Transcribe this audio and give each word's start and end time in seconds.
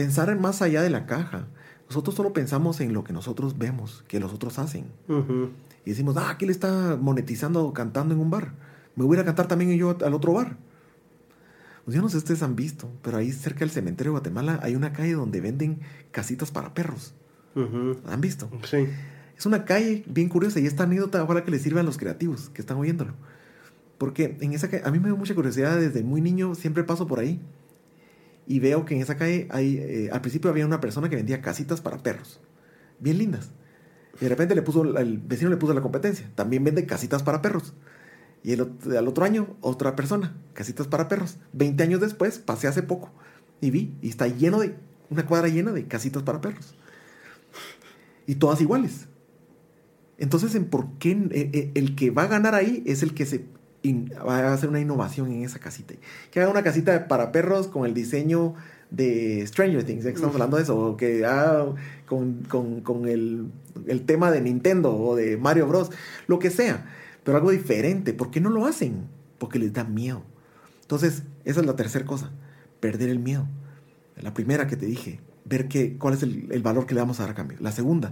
pensar 0.00 0.38
más 0.38 0.62
allá 0.62 0.82
de 0.82 0.90
la 0.90 1.04
caja. 1.06 1.46
Nosotros 1.88 2.14
solo 2.14 2.32
pensamos 2.32 2.80
en 2.80 2.94
lo 2.94 3.04
que 3.04 3.12
nosotros 3.12 3.58
vemos, 3.58 4.04
que 4.08 4.18
los 4.18 4.32
otros 4.32 4.58
hacen. 4.58 4.86
Y 5.84 5.90
decimos, 5.90 6.16
ah, 6.16 6.30
aquí 6.30 6.46
le 6.46 6.52
está 6.52 6.96
monetizando 7.00 7.72
cantando 7.72 8.14
en 8.14 8.20
un 8.20 8.30
bar. 8.30 8.54
Me 8.96 9.04
voy 9.04 9.18
a 9.18 9.24
cantar 9.24 9.46
también 9.46 9.76
yo 9.76 9.96
al 10.04 10.14
otro 10.14 10.32
bar. 10.32 10.56
Pues 11.84 11.94
yo 11.94 12.02
no 12.02 12.08
sé 12.08 12.12
si 12.12 12.18
ustedes 12.18 12.42
han 12.42 12.56
visto, 12.56 12.90
pero 13.02 13.18
ahí 13.18 13.32
cerca 13.32 13.60
del 13.60 13.70
cementerio 13.70 14.12
de 14.12 14.20
Guatemala 14.20 14.60
hay 14.62 14.74
una 14.74 14.92
calle 14.92 15.12
donde 15.12 15.40
venden 15.40 15.80
casitas 16.12 16.50
para 16.50 16.72
perros. 16.72 17.14
¿Han 17.54 18.20
visto? 18.20 18.48
Sí. 18.64 18.86
Es 19.36 19.44
una 19.44 19.64
calle 19.64 20.04
bien 20.06 20.28
curiosa 20.28 20.60
y 20.60 20.66
esta 20.66 20.84
anécdota 20.84 21.22
ojalá 21.22 21.44
que 21.44 21.50
le 21.50 21.58
sirva 21.58 21.80
a 21.80 21.84
los 21.84 21.98
creativos 21.98 22.48
que 22.50 22.62
están 22.62 22.78
oyéndolo. 22.78 23.14
Porque 23.98 24.36
en 24.40 24.52
esa 24.54 24.68
calle, 24.70 24.82
a 24.86 24.90
mí 24.90 24.98
me 24.98 25.08
dio 25.08 25.16
mucha 25.16 25.34
curiosidad 25.34 25.78
desde 25.78 26.02
muy 26.02 26.20
niño, 26.22 26.54
siempre 26.54 26.84
paso 26.84 27.06
por 27.06 27.18
ahí 27.18 27.40
y 28.50 28.58
veo 28.58 28.84
que 28.84 28.96
en 28.96 29.00
esa 29.00 29.16
calle 29.16 29.46
hay, 29.52 29.76
eh, 29.76 30.10
al 30.12 30.22
principio 30.22 30.50
había 30.50 30.66
una 30.66 30.80
persona 30.80 31.08
que 31.08 31.14
vendía 31.14 31.40
casitas 31.40 31.80
para 31.80 32.02
perros, 32.02 32.40
bien 32.98 33.16
lindas. 33.16 33.52
Y 34.20 34.24
de 34.24 34.28
repente 34.28 34.56
le 34.56 34.62
puso, 34.62 34.98
el 34.98 35.18
vecino 35.18 35.50
le 35.50 35.56
puso 35.56 35.72
la 35.72 35.82
competencia, 35.82 36.28
también 36.34 36.64
vende 36.64 36.84
casitas 36.84 37.22
para 37.22 37.42
perros. 37.42 37.74
Y 38.42 38.54
al 38.54 39.06
otro 39.06 39.24
año, 39.24 39.56
otra 39.60 39.94
persona, 39.94 40.36
casitas 40.52 40.88
para 40.88 41.06
perros. 41.06 41.38
Veinte 41.52 41.84
años 41.84 42.00
después, 42.00 42.40
pasé 42.40 42.66
hace 42.66 42.82
poco 42.82 43.12
y 43.60 43.70
vi, 43.70 43.96
y 44.02 44.08
está 44.08 44.26
lleno 44.26 44.58
de, 44.58 44.74
una 45.10 45.26
cuadra 45.26 45.46
llena 45.46 45.70
de 45.70 45.86
casitas 45.86 46.24
para 46.24 46.40
perros. 46.40 46.74
Y 48.26 48.34
todas 48.34 48.60
iguales. 48.60 49.06
Entonces, 50.18 50.56
¿en 50.56 50.64
¿por 50.64 50.98
qué 50.98 51.12
eh, 51.12 51.50
eh, 51.52 51.70
el 51.76 51.94
que 51.94 52.10
va 52.10 52.24
a 52.24 52.26
ganar 52.26 52.56
ahí 52.56 52.82
es 52.84 53.04
el 53.04 53.14
que 53.14 53.26
se 53.26 53.44
va 53.84 54.38
a 54.38 54.52
hacer 54.52 54.68
una 54.68 54.80
innovación 54.80 55.30
en 55.32 55.42
esa 55.42 55.58
casita. 55.58 55.94
Que 56.30 56.40
haga 56.40 56.50
una 56.50 56.62
casita 56.62 57.08
para 57.08 57.32
perros 57.32 57.68
con 57.68 57.86
el 57.86 57.94
diseño 57.94 58.54
de 58.90 59.46
Stranger 59.46 59.84
Things, 59.84 60.04
que 60.04 60.10
estamos 60.10 60.34
hablando 60.34 60.56
de 60.56 60.64
eso, 60.64 60.78
o 60.78 60.96
que 60.96 61.24
haga 61.24 61.66
con, 62.06 62.42
con, 62.82 63.08
el, 63.08 63.46
el, 63.86 64.02
tema 64.02 64.30
de 64.30 64.40
Nintendo 64.40 64.96
o 64.96 65.14
de 65.14 65.36
Mario 65.36 65.66
Bros, 65.68 65.90
lo 66.26 66.38
que 66.38 66.50
sea, 66.50 66.86
pero 67.24 67.36
algo 67.36 67.50
diferente. 67.50 68.12
¿Por 68.12 68.30
qué 68.30 68.40
no 68.40 68.50
lo 68.50 68.66
hacen? 68.66 69.06
Porque 69.38 69.58
les 69.58 69.72
da 69.72 69.84
miedo. 69.84 70.22
Entonces, 70.82 71.22
esa 71.44 71.60
es 71.60 71.66
la 71.66 71.76
tercera 71.76 72.04
cosa, 72.04 72.30
perder 72.80 73.10
el 73.10 73.20
miedo. 73.20 73.46
La 74.20 74.34
primera 74.34 74.66
que 74.66 74.76
te 74.76 74.86
dije, 74.86 75.20
ver 75.44 75.68
que, 75.68 75.96
cuál 75.96 76.14
es 76.14 76.22
el, 76.22 76.48
el 76.50 76.62
valor 76.62 76.86
que 76.86 76.94
le 76.94 77.00
vamos 77.00 77.20
a 77.20 77.22
dar 77.22 77.32
a 77.32 77.34
cambio. 77.34 77.58
La 77.60 77.72
segunda. 77.72 78.10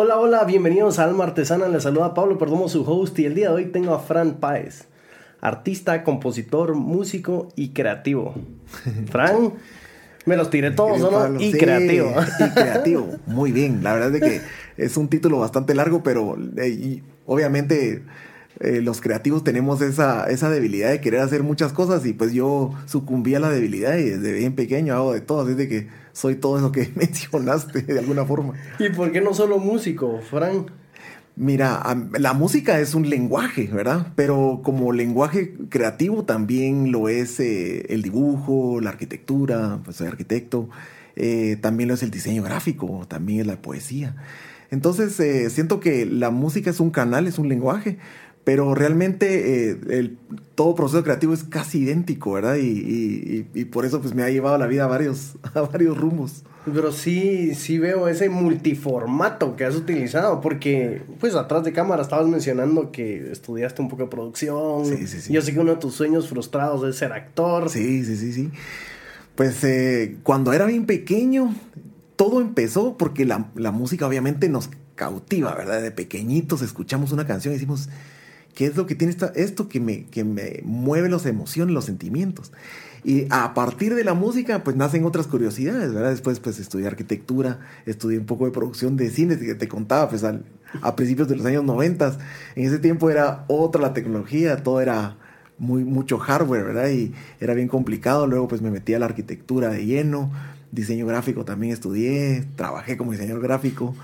Hola, 0.00 0.16
hola, 0.20 0.44
bienvenidos 0.44 1.00
a 1.00 1.04
Alma 1.06 1.24
Artesana. 1.24 1.66
Les 1.66 1.82
saluda 1.82 2.14
Pablo 2.14 2.38
Perdomo, 2.38 2.68
su 2.68 2.88
host, 2.88 3.18
y 3.18 3.24
el 3.24 3.34
día 3.34 3.48
de 3.48 3.54
hoy 3.56 3.64
tengo 3.64 3.94
a 3.94 3.98
Fran 3.98 4.34
Páez, 4.34 4.84
artista, 5.40 6.04
compositor, 6.04 6.76
músico 6.76 7.48
y 7.56 7.70
creativo. 7.70 8.32
Fran, 9.10 9.54
me 10.24 10.36
los 10.36 10.50
tiré 10.50 10.70
todos, 10.70 11.00
¿no? 11.00 11.40
Y 11.40 11.50
creativo. 11.50 12.14
Y 12.38 12.50
creativo, 12.50 13.16
muy 13.26 13.50
bien. 13.50 13.82
La 13.82 13.92
verdad 13.92 14.14
es 14.14 14.22
que 14.22 14.40
es 14.76 14.96
un 14.96 15.08
título 15.08 15.40
bastante 15.40 15.74
largo, 15.74 16.04
pero 16.04 16.36
eh, 16.58 17.02
obviamente 17.26 18.04
eh, 18.60 18.80
los 18.80 19.00
creativos 19.00 19.42
tenemos 19.42 19.80
esa, 19.82 20.30
esa 20.30 20.48
debilidad 20.48 20.90
de 20.90 21.00
querer 21.00 21.22
hacer 21.22 21.42
muchas 21.42 21.72
cosas 21.72 22.06
y 22.06 22.12
pues 22.12 22.32
yo 22.32 22.70
sucumbí 22.86 23.34
a 23.34 23.40
la 23.40 23.50
debilidad 23.50 23.96
y 23.96 24.10
desde 24.10 24.32
bien 24.32 24.54
pequeño 24.54 24.94
hago 24.94 25.12
de 25.12 25.22
todo, 25.22 25.40
así 25.40 25.54
de 25.54 25.68
que 25.68 25.88
soy 26.18 26.34
todo 26.34 26.58
eso 26.58 26.72
que 26.72 26.90
mencionaste 26.96 27.82
de 27.82 27.98
alguna 27.98 28.24
forma. 28.24 28.54
¿Y 28.78 28.90
por 28.90 29.12
qué 29.12 29.20
no 29.20 29.34
solo 29.34 29.58
músico, 29.58 30.20
Frank? 30.28 30.70
Mira, 31.36 31.80
la 32.18 32.32
música 32.32 32.80
es 32.80 32.96
un 32.96 33.08
lenguaje, 33.08 33.68
¿verdad? 33.72 34.12
Pero 34.16 34.60
como 34.64 34.90
lenguaje 34.90 35.54
creativo 35.68 36.24
también 36.24 36.90
lo 36.90 37.08
es 37.08 37.38
eh, 37.38 37.86
el 37.90 38.02
dibujo, 38.02 38.80
la 38.80 38.90
arquitectura, 38.90 39.78
pues 39.84 39.98
soy 39.98 40.08
arquitecto, 40.08 40.68
eh, 41.14 41.56
también 41.60 41.88
lo 41.88 41.94
es 41.94 42.02
el 42.02 42.10
diseño 42.10 42.42
gráfico, 42.42 43.06
también 43.06 43.42
es 43.42 43.46
la 43.46 43.62
poesía. 43.62 44.16
Entonces, 44.70 45.14
siento 45.54 45.78
que 45.78 46.04
la 46.04 46.30
música 46.30 46.70
es 46.70 46.80
un 46.80 46.90
canal, 46.90 47.26
es 47.26 47.38
un 47.38 47.48
lenguaje, 47.48 47.98
pero 48.48 48.74
realmente 48.74 49.68
eh, 49.68 49.78
el, 49.90 50.16
todo 50.54 50.74
proceso 50.74 51.04
creativo 51.04 51.34
es 51.34 51.44
casi 51.44 51.80
idéntico, 51.80 52.32
¿verdad? 52.32 52.56
Y, 52.58 53.44
por 53.70 53.84
eso 53.84 54.00
pues 54.00 54.14
me 54.14 54.22
ha 54.22 54.30
llevado 54.30 54.56
la 54.56 54.66
vida 54.66 54.84
a 54.84 54.86
varios, 54.86 55.34
a 55.54 55.60
varios 55.60 55.98
rumos. 55.98 56.44
Pero 56.64 56.90
sí, 56.90 57.54
sí 57.54 57.78
veo 57.78 58.08
ese 58.08 58.30
multiformato 58.30 59.54
que 59.54 59.66
has 59.66 59.76
utilizado, 59.76 60.40
porque 60.40 61.02
pues 61.20 61.34
atrás 61.34 61.62
de 61.62 61.74
cámara 61.74 62.00
estabas 62.00 62.26
mencionando 62.26 62.90
que 62.90 63.30
estudiaste 63.30 63.82
un 63.82 63.90
poco 63.90 64.04
de 64.04 64.08
producción. 64.08 64.86
Sí, 64.86 65.06
sí, 65.06 65.20
sí. 65.20 65.30
Yo 65.30 65.42
sé 65.42 65.52
que 65.52 65.60
uno 65.60 65.72
de 65.72 65.80
tus 65.80 65.94
sueños 65.94 66.26
frustrados 66.26 66.88
es 66.88 66.96
ser 66.96 67.12
actor. 67.12 67.68
Sí, 67.68 68.02
sí, 68.02 68.16
sí, 68.16 68.32
sí. 68.32 68.50
Pues 69.34 69.62
eh, 69.62 70.16
cuando 70.22 70.54
era 70.54 70.64
bien 70.64 70.86
pequeño, 70.86 71.54
todo 72.16 72.40
empezó 72.40 72.96
porque 72.96 73.26
la, 73.26 73.50
la 73.56 73.72
música 73.72 74.06
obviamente 74.06 74.48
nos 74.48 74.70
cautiva, 74.94 75.54
¿verdad? 75.54 75.82
De 75.82 75.90
pequeñitos 75.90 76.62
escuchamos 76.62 77.12
una 77.12 77.26
canción 77.26 77.52
y 77.52 77.56
decimos 77.58 77.90
¿Qué 78.58 78.66
es 78.66 78.76
lo 78.76 78.86
que 78.86 78.96
tiene 78.96 79.14
esto 79.36 79.68
que 79.68 79.78
me, 79.78 80.06
que 80.06 80.24
me 80.24 80.62
mueve 80.64 81.08
las 81.08 81.26
emociones, 81.26 81.72
los 81.72 81.84
sentimientos? 81.84 82.50
Y 83.04 83.28
a 83.30 83.54
partir 83.54 83.94
de 83.94 84.02
la 84.02 84.14
música, 84.14 84.64
pues 84.64 84.74
nacen 84.74 85.04
otras 85.04 85.28
curiosidades, 85.28 85.94
¿verdad? 85.94 86.10
Después, 86.10 86.40
pues 86.40 86.58
estudié 86.58 86.88
arquitectura, 86.88 87.60
estudié 87.86 88.18
un 88.18 88.26
poco 88.26 88.46
de 88.46 88.50
producción 88.50 88.96
de 88.96 89.10
cine, 89.10 89.38
que 89.38 89.54
te 89.54 89.68
contaba, 89.68 90.08
pues 90.08 90.24
a 90.24 90.96
principios 90.96 91.28
de 91.28 91.36
los 91.36 91.46
años 91.46 91.62
90. 91.62 92.18
En 92.56 92.66
ese 92.66 92.80
tiempo 92.80 93.10
era 93.10 93.44
otra 93.46 93.80
la 93.80 93.94
tecnología, 93.94 94.60
todo 94.64 94.80
era 94.80 95.16
muy, 95.56 95.84
mucho 95.84 96.18
hardware, 96.18 96.64
¿verdad? 96.64 96.88
Y 96.88 97.14
era 97.38 97.54
bien 97.54 97.68
complicado. 97.68 98.26
Luego, 98.26 98.48
pues 98.48 98.60
me 98.60 98.72
metí 98.72 98.92
a 98.92 98.98
la 98.98 99.06
arquitectura 99.06 99.68
de 99.68 99.86
lleno, 99.86 100.32
diseño 100.72 101.06
gráfico 101.06 101.44
también 101.44 101.72
estudié, 101.72 102.44
trabajé 102.56 102.96
como 102.96 103.12
diseñador 103.12 103.40
gráfico. 103.40 103.94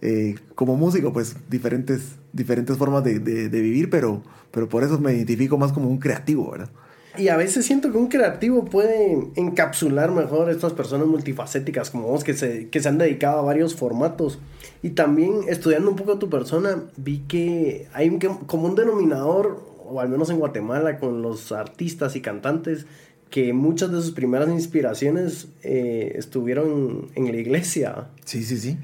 Eh, 0.00 0.36
como 0.54 0.76
músico, 0.76 1.12
pues 1.12 1.36
diferentes, 1.50 2.12
diferentes 2.32 2.76
formas 2.76 3.02
de, 3.02 3.18
vivir, 3.48 3.90
pero, 3.90 4.22
pero 4.52 4.68
por 4.68 4.84
eso 4.84 4.98
me 4.98 5.12
identifico 5.14 5.58
más 5.58 5.72
como 5.72 5.88
un 5.88 5.98
creativo, 5.98 6.50
¿verdad? 6.52 6.70
Y 7.16 7.28
a 7.28 7.36
veces 7.36 7.66
siento 7.66 7.90
que 7.90 7.98
un 7.98 8.06
creativo 8.06 8.64
puede 8.64 9.18
encapsular 9.34 10.12
mejor 10.12 10.50
estas 10.50 10.72
personas 10.72 11.08
multifacéticas 11.08 11.90
como 11.90 12.06
vos 12.06 12.22
que 12.22 12.34
se, 12.34 12.68
que 12.68 12.80
se 12.80 12.88
han 12.88 12.98
dedicado 12.98 13.40
a 13.40 13.42
varios 13.42 13.74
formatos. 13.74 14.38
Y 14.82 14.90
también 14.90 15.40
estudiando 15.48 15.90
un 15.90 15.96
poco 15.96 16.12
a 16.12 16.18
tu 16.20 16.30
persona, 16.30 16.84
vi 16.96 17.24
que 17.26 17.88
hay 17.92 18.08
un, 18.08 18.18
como 18.18 18.68
un 18.68 18.76
denominador, 18.76 19.66
o 19.84 20.00
al 20.00 20.08
menos 20.08 20.30
en 20.30 20.38
Guatemala, 20.38 20.98
con 20.98 21.22
los 21.22 21.50
artistas 21.50 22.14
y 22.14 22.20
cantantes, 22.20 22.86
que 23.30 23.52
muchas 23.52 23.90
de 23.90 24.00
sus 24.00 24.12
primeras 24.12 24.48
inspiraciones 24.48 25.48
eh, 25.64 26.12
estuvieron 26.14 27.08
en 27.16 27.24
la 27.24 27.36
iglesia. 27.36 28.06
Sí, 28.24 28.44
sí, 28.44 28.58
sí. 28.58 28.78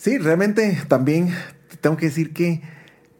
Sí, 0.00 0.16
realmente 0.16 0.78
también 0.88 1.28
tengo 1.82 1.98
que 1.98 2.06
decir 2.06 2.32
que 2.32 2.62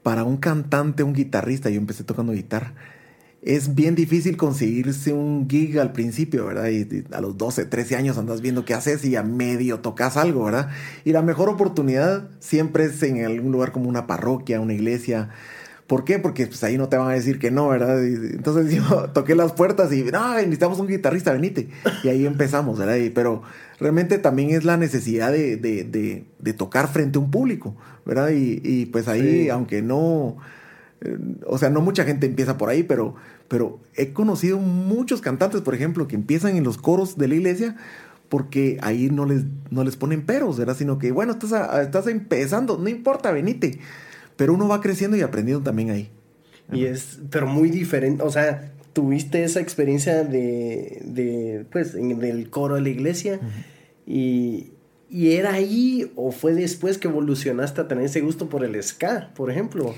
para 0.02 0.24
un 0.24 0.38
cantante, 0.38 1.02
un 1.02 1.12
guitarrista, 1.12 1.68
yo 1.68 1.76
empecé 1.76 2.04
tocando 2.04 2.32
guitarra, 2.32 2.72
es 3.42 3.74
bien 3.74 3.94
difícil 3.94 4.38
conseguirse 4.38 5.12
un 5.12 5.46
gig 5.46 5.78
al 5.78 5.92
principio, 5.92 6.46
¿verdad? 6.46 6.70
Y, 6.70 7.04
a 7.12 7.20
los 7.20 7.36
12, 7.36 7.66
13 7.66 7.96
años 7.96 8.16
andas 8.16 8.41
viendo 8.41 8.64
qué 8.64 8.72
haces 8.72 9.04
y 9.04 9.14
a 9.14 9.22
medio 9.22 9.80
tocas 9.80 10.16
algo, 10.16 10.44
¿verdad? 10.44 10.70
Y 11.04 11.12
la 11.12 11.20
mejor 11.20 11.50
oportunidad 11.50 12.30
siempre 12.38 12.86
es 12.86 13.02
en 13.02 13.26
algún 13.26 13.52
lugar 13.52 13.72
como 13.72 13.86
una 13.86 14.06
parroquia, 14.06 14.58
una 14.58 14.72
iglesia. 14.72 15.28
¿Por 15.91 16.05
qué? 16.05 16.21
Porque 16.21 16.47
pues, 16.47 16.62
ahí 16.62 16.78
no 16.78 16.89
te 16.89 16.97
van 16.97 17.11
a 17.11 17.15
decir 17.15 17.41
que 17.41 17.51
no, 17.51 17.67
¿verdad? 17.67 18.01
entonces 18.05 18.73
yo 18.89 19.11
toqué 19.12 19.34
las 19.34 19.55
puertas 19.55 19.93
y, 19.93 20.05
no, 20.05 20.37
necesitamos 20.37 20.78
un 20.78 20.87
guitarrista, 20.87 21.33
venite. 21.33 21.69
Y 22.05 22.09
ahí 22.09 22.27
empezamos, 22.27 22.78
¿verdad? 22.78 22.95
pero 23.13 23.42
realmente 23.81 24.19
también 24.19 24.51
es 24.51 24.63
la 24.63 24.77
necesidad 24.77 25.33
de, 25.33 25.57
de, 25.57 26.25
de, 26.39 26.53
tocar 26.53 26.87
frente 26.87 27.19
a 27.19 27.22
un 27.22 27.33
público, 27.33 27.75
¿verdad? 28.07 28.31
Y, 28.31 28.60
y 28.63 28.87
pues 28.87 29.09
ahí, 29.09 29.48
aunque 29.48 29.83
no, 29.83 30.37
eh, 31.01 31.19
o 31.45 31.59
sea, 31.59 31.71
no 31.71 31.81
mucha 31.81 32.04
gente 32.04 32.27
empieza 32.27 32.57
por 32.57 32.69
ahí, 32.69 32.84
pero, 32.84 33.16
pero 33.48 33.81
he 33.97 34.13
conocido 34.13 34.59
muchos 34.59 35.21
cantantes, 35.21 35.60
por 35.60 35.75
ejemplo, 35.75 36.07
que 36.07 36.15
empiezan 36.15 36.54
en 36.57 36.63
los 36.63 36.78
coros 36.78 37.19
de 37.19 37.27
la 37.27 37.34
iglesia 37.34 37.77
porque 38.28 38.78
ahí 38.83 39.10
no 39.10 39.27
les, 39.27 39.43
no 39.71 39.83
les 39.83 39.97
ponen 39.97 40.22
peros, 40.22 40.57
¿verdad? 40.57 40.77
Sino 40.77 40.98
que, 40.98 41.10
bueno, 41.10 41.33
estás, 41.33 41.81
estás 41.81 42.07
empezando, 42.07 42.78
no 42.78 42.89
importa, 42.89 43.33
venite. 43.33 43.81
Pero 44.41 44.54
uno 44.54 44.66
va 44.69 44.81
creciendo 44.81 45.19
y 45.19 45.21
aprendiendo 45.21 45.63
también 45.63 45.91
ahí. 45.91 46.09
Y 46.72 46.87
es, 46.87 47.19
pero 47.28 47.47
muy 47.47 47.69
diferente, 47.69 48.22
o 48.22 48.31
sea, 48.31 48.72
tuviste 48.95 49.45
esa 49.45 49.60
experiencia 49.60 50.25
de, 50.25 51.03
de 51.04 51.66
pues, 51.71 51.95
en 51.95 52.25
el 52.25 52.48
coro 52.48 52.77
de 52.77 52.81
la 52.81 52.89
iglesia 52.89 53.39
y, 54.07 54.71
y, 55.10 55.33
era 55.33 55.53
ahí 55.53 56.10
o 56.16 56.33
fue 56.33 56.54
después 56.54 56.97
que 56.97 57.09
evolucionaste 57.09 57.83
a 57.83 57.87
tener 57.87 58.07
ese 58.07 58.22
gusto 58.22 58.48
por 58.48 58.65
el 58.65 58.83
ska, 58.83 59.31
por 59.34 59.51
ejemplo. 59.51 59.95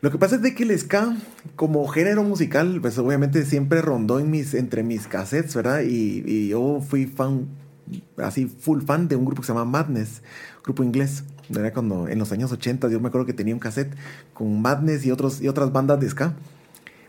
Lo 0.00 0.10
que 0.10 0.16
pasa 0.16 0.36
es 0.36 0.42
de 0.42 0.54
que 0.54 0.62
el 0.62 0.78
ska, 0.78 1.14
como 1.54 1.86
género 1.86 2.22
musical, 2.22 2.78
pues 2.80 2.96
obviamente 2.96 3.44
siempre 3.44 3.82
rondó 3.82 4.20
en 4.20 4.30
mis, 4.30 4.54
entre 4.54 4.82
mis 4.84 5.06
cassettes, 5.06 5.54
¿verdad? 5.54 5.82
Y, 5.82 6.24
y 6.26 6.48
yo 6.48 6.80
fui 6.80 7.04
fan, 7.04 7.46
así 8.16 8.46
full 8.46 8.80
fan 8.80 9.06
de 9.08 9.16
un 9.16 9.26
grupo 9.26 9.42
que 9.42 9.48
se 9.48 9.52
llama 9.52 9.66
Madness, 9.66 10.22
grupo 10.64 10.82
inglés. 10.82 11.24
Era 11.50 11.72
cuando 11.72 12.08
en 12.08 12.18
los 12.18 12.32
años 12.32 12.52
80 12.52 12.88
yo 12.88 13.00
me 13.00 13.08
acuerdo 13.08 13.26
que 13.26 13.32
tenía 13.32 13.54
un 13.54 13.60
cassette 13.60 13.94
con 14.32 14.60
Madness 14.60 15.04
y, 15.04 15.10
otros, 15.10 15.40
y 15.40 15.48
otras 15.48 15.72
bandas 15.72 16.00
de 16.00 16.08
ska. 16.08 16.34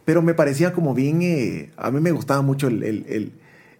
Pero 0.05 0.21
me 0.21 0.33
parecía 0.33 0.73
como 0.73 0.93
bien, 0.93 1.21
eh, 1.21 1.71
a 1.77 1.91
mí 1.91 1.99
me 2.01 2.11
gustaba 2.11 2.41
mucho 2.41 2.67
el, 2.67 2.83
el, 2.83 3.05
el, 3.07 3.31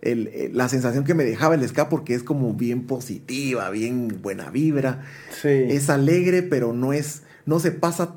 el, 0.01 0.51
la 0.57 0.69
sensación 0.69 1.03
que 1.03 1.13
me 1.13 1.25
dejaba 1.25 1.55
el 1.55 1.67
ska 1.67 1.89
porque 1.89 2.15
es 2.15 2.23
como 2.23 2.53
bien 2.53 2.87
positiva, 2.87 3.69
bien 3.69 4.19
buena 4.21 4.49
vibra. 4.49 5.03
Sí. 5.41 5.49
Es 5.49 5.89
alegre, 5.89 6.43
pero 6.43 6.73
no 6.73 6.93
es, 6.93 7.23
no 7.45 7.59
se 7.59 7.71
pasa 7.71 8.15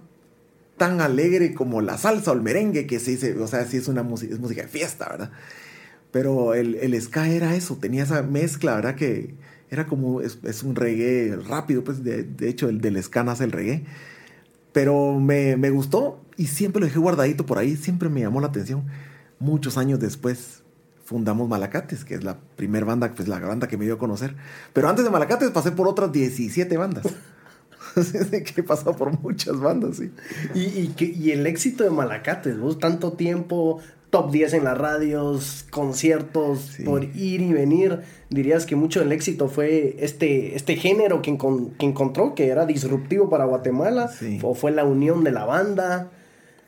tan 0.77 1.01
alegre 1.01 1.55
como 1.55 1.81
la 1.81 1.99
salsa 1.99 2.31
o 2.33 2.35
el 2.35 2.43
merengue, 2.43 2.87
que 2.87 3.01
se 3.01 3.13
dice, 3.13 3.39
o 3.39 3.47
sea, 3.47 3.65
sí 3.65 3.79
es 3.79 3.89
una 3.89 4.03
música, 4.03 4.35
es 4.35 4.41
música 4.41 4.63
de 4.63 4.69
fiesta, 4.69 5.09
¿verdad? 5.09 5.31
Pero 6.13 6.55
el, 6.55 6.77
el 6.77 7.01
ska 7.01 7.29
era 7.29 7.57
eso, 7.57 7.77
tenía 7.77 8.05
esa 8.05 8.23
mezcla, 8.23 8.75
¿verdad? 8.77 8.95
Que 8.95 9.35
era 9.71 9.87
como, 9.87 10.21
es, 10.21 10.39
es 10.45 10.63
un 10.63 10.77
reggae 10.77 11.37
rápido, 11.37 11.83
pues 11.83 12.05
de, 12.05 12.23
de, 12.23 12.49
hecho 12.49 12.69
el 12.69 12.81
del 12.81 13.03
ska 13.03 13.25
nace 13.25 13.45
el 13.45 13.53
reggae. 13.53 13.85
Pero 14.73 15.19
me, 15.19 15.57
me 15.57 15.71
gustó 15.71 16.21
y 16.37 16.49
siempre 16.49 16.81
lo 16.81 16.87
dejé 16.87 16.99
guardadito 16.99 17.47
por 17.47 17.59
ahí, 17.59 17.77
siempre 17.77 18.09
me 18.09 18.21
llamó 18.21 18.41
la 18.41 18.49
atención. 18.49 18.85
Muchos 19.39 19.79
años 19.79 19.99
después 19.99 20.63
fundamos 21.05 21.49
Malacates, 21.49 22.05
que 22.05 22.15
es 22.15 22.25
la 22.25 22.39
primer 22.57 22.85
banda, 22.85 23.13
pues 23.15 23.29
la 23.29 23.39
banda 23.39 23.69
que 23.69 23.77
me 23.77 23.85
dio 23.85 23.95
a 23.95 23.99
conocer. 23.99 24.35
Pero 24.73 24.89
antes 24.89 25.05
de 25.05 25.11
Malacates 25.11 25.51
pasé 25.51 25.73
por 25.73 25.89
otras 25.89 26.13
17 26.13 26.77
bandas. 26.77 27.07
que 27.95 28.61
he 28.61 28.63
pasado 28.63 28.95
por 28.95 29.19
muchas 29.21 29.59
bandas, 29.59 29.97
sí. 29.97 30.13
Y, 30.55 30.61
y, 30.61 30.95
y 30.99 31.31
el 31.31 31.47
éxito 31.47 31.85
de 31.85 31.91
Malacates, 31.91 32.59
vos 32.59 32.79
tanto 32.79 33.13
tiempo, 33.13 33.81
top 34.11 34.31
10 34.31 34.55
en 34.55 34.65
las 34.65 34.79
radios, 34.79 35.67
conciertos, 35.71 36.75
sí. 36.77 36.85
por 36.85 37.05
ir 37.05 37.41
y 37.41 37.53
venir, 37.53 38.01
dirías 38.31 38.67
que 38.67 38.77
mucho 38.77 39.01
del 39.01 39.13
éxito 39.13 39.49
fue 39.49 39.97
este, 39.99 40.57
este 40.57 40.77
género 40.77 41.23
que, 41.23 41.37
que 41.79 41.87
encontró, 41.87 42.35
que 42.35 42.49
era 42.49 42.67
disruptivo 42.67 43.29
para 43.29 43.45
Guatemala, 43.45 44.09
sí. 44.09 44.39
o 44.43 44.55
fue 44.55 44.71
la 44.71 44.85
unión 44.85 45.25
de 45.25 45.33
la 45.33 45.45
banda. 45.45 46.11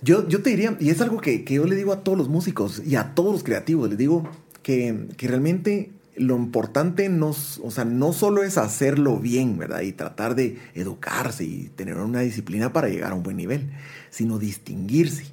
Yo, 0.03 0.29
yo 0.29 0.43
te 0.43 0.51
diría, 0.51 0.77
y 0.79 0.91
es 0.91 1.01
algo 1.01 1.21
que, 1.21 1.45
que 1.45 1.55
yo 1.55 1.65
le 1.65 1.77
digo 1.77 1.93
a 1.93 2.03
todos 2.03 2.19
los 2.19 2.29
músicos 2.29 2.83
y 2.85 2.97
a 2.97 3.15
todos 3.15 3.33
los 3.33 3.45
creativos, 3.45 3.89
les 3.89 3.99
digo 3.99 4.29
que, 4.63 5.07
que 5.17 5.29
realmente 5.29 5.91
lo 6.19 6.37
importante 6.37 7.09
no, 7.09 7.29
o 7.29 7.71
sea, 7.71 7.85
no 7.85 8.13
solo 8.13 8.43
es 8.43 8.59
hacerlo 8.59 9.19
bien, 9.19 9.57
¿verdad? 9.57 9.83
Y 9.83 9.93
tratar 9.93 10.35
de 10.35 10.59
educarse 10.75 11.45
y 11.45 11.71
tener 11.75 11.97
una 11.97 12.21
disciplina 12.21 12.73
para 12.73 12.89
llegar 12.89 13.13
a 13.13 13.15
un 13.15 13.23
buen 13.23 13.37
nivel, 13.37 13.71
sino 14.11 14.39
distinguirse 14.39 15.27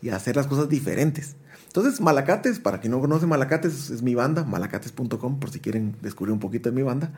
y 0.00 0.08
hacer 0.08 0.36
las 0.36 0.46
cosas 0.46 0.68
diferentes. 0.68 1.36
Entonces, 1.74 2.02
Malacates, 2.02 2.58
para 2.58 2.80
quien 2.80 2.90
no 2.90 3.00
conoce 3.00 3.24
Malacates, 3.24 3.88
es 3.88 4.02
mi 4.02 4.14
banda, 4.14 4.44
malacates.com, 4.44 5.40
por 5.40 5.50
si 5.50 5.58
quieren 5.58 5.96
descubrir 6.02 6.30
un 6.34 6.38
poquito 6.38 6.68
de 6.68 6.76
mi 6.76 6.82
banda. 6.82 7.14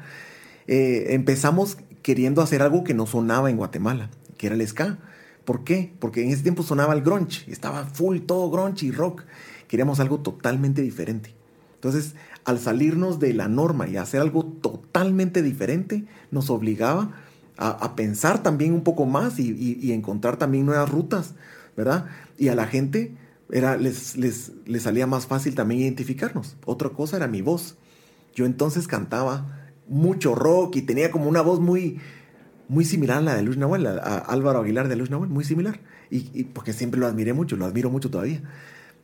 Eh, 0.68 1.06
empezamos 1.08 1.76
queriendo 2.02 2.40
hacer 2.40 2.62
algo 2.62 2.84
que 2.84 2.94
no 2.94 3.04
sonaba 3.04 3.50
en 3.50 3.56
Guatemala, 3.56 4.10
que 4.38 4.46
era 4.46 4.54
el 4.54 4.64
ska. 4.64 4.98
¿Por 5.44 5.64
qué? 5.64 5.92
Porque 5.98 6.22
en 6.22 6.30
ese 6.30 6.44
tiempo 6.44 6.62
sonaba 6.62 6.94
el 6.94 7.02
grunge, 7.02 7.50
estaba 7.50 7.84
full 7.86 8.20
todo 8.20 8.48
grunge 8.48 8.86
y 8.86 8.92
rock. 8.92 9.24
Queríamos 9.66 9.98
algo 9.98 10.20
totalmente 10.20 10.82
diferente. 10.82 11.34
Entonces, 11.74 12.14
al 12.44 12.60
salirnos 12.60 13.18
de 13.18 13.34
la 13.34 13.48
norma 13.48 13.88
y 13.88 13.96
hacer 13.96 14.20
algo 14.20 14.44
totalmente 14.44 15.42
diferente, 15.42 16.04
nos 16.30 16.48
obligaba 16.48 17.10
a, 17.56 17.96
pensar 17.96 18.44
también 18.44 18.72
un 18.72 18.84
poco 18.84 19.04
más 19.04 19.40
y, 19.40 19.80
y, 19.82 19.90
encontrar 19.90 20.36
también 20.36 20.64
nuevas 20.64 20.88
rutas, 20.88 21.34
¿verdad? 21.76 22.06
Y 22.38 22.48
a 22.48 22.54
la 22.54 22.68
gente 22.68 23.16
era, 23.50 23.76
les, 23.76 24.16
les, 24.16 24.52
les 24.66 24.82
salía 24.82 25.06
más 25.06 25.26
fácil 25.26 25.54
también 25.54 25.82
identificarnos. 25.82 26.56
Otra 26.64 26.90
cosa 26.90 27.16
era 27.16 27.26
mi 27.26 27.42
voz. 27.42 27.76
Yo 28.34 28.46
entonces 28.46 28.88
cantaba 28.88 29.70
mucho 29.88 30.34
rock 30.34 30.76
y 30.76 30.82
tenía 30.82 31.10
como 31.10 31.28
una 31.28 31.42
voz 31.42 31.60
muy, 31.60 32.00
muy 32.68 32.84
similar 32.84 33.18
a 33.18 33.22
la 33.22 33.34
de 33.36 33.42
Luis 33.42 33.58
Nahuel, 33.58 33.86
a, 33.86 33.92
a 33.92 34.18
Álvaro 34.18 34.60
Aguilar 34.60 34.88
de 34.88 34.96
Luis 34.96 35.10
Nahuel, 35.10 35.30
muy 35.30 35.44
similar. 35.44 35.80
Y, 36.10 36.30
y, 36.32 36.44
porque 36.44 36.72
siempre 36.72 36.98
lo 37.00 37.06
admiré 37.06 37.32
mucho, 37.32 37.56
lo 37.56 37.66
admiro 37.66 37.90
mucho 37.90 38.10
todavía. 38.10 38.42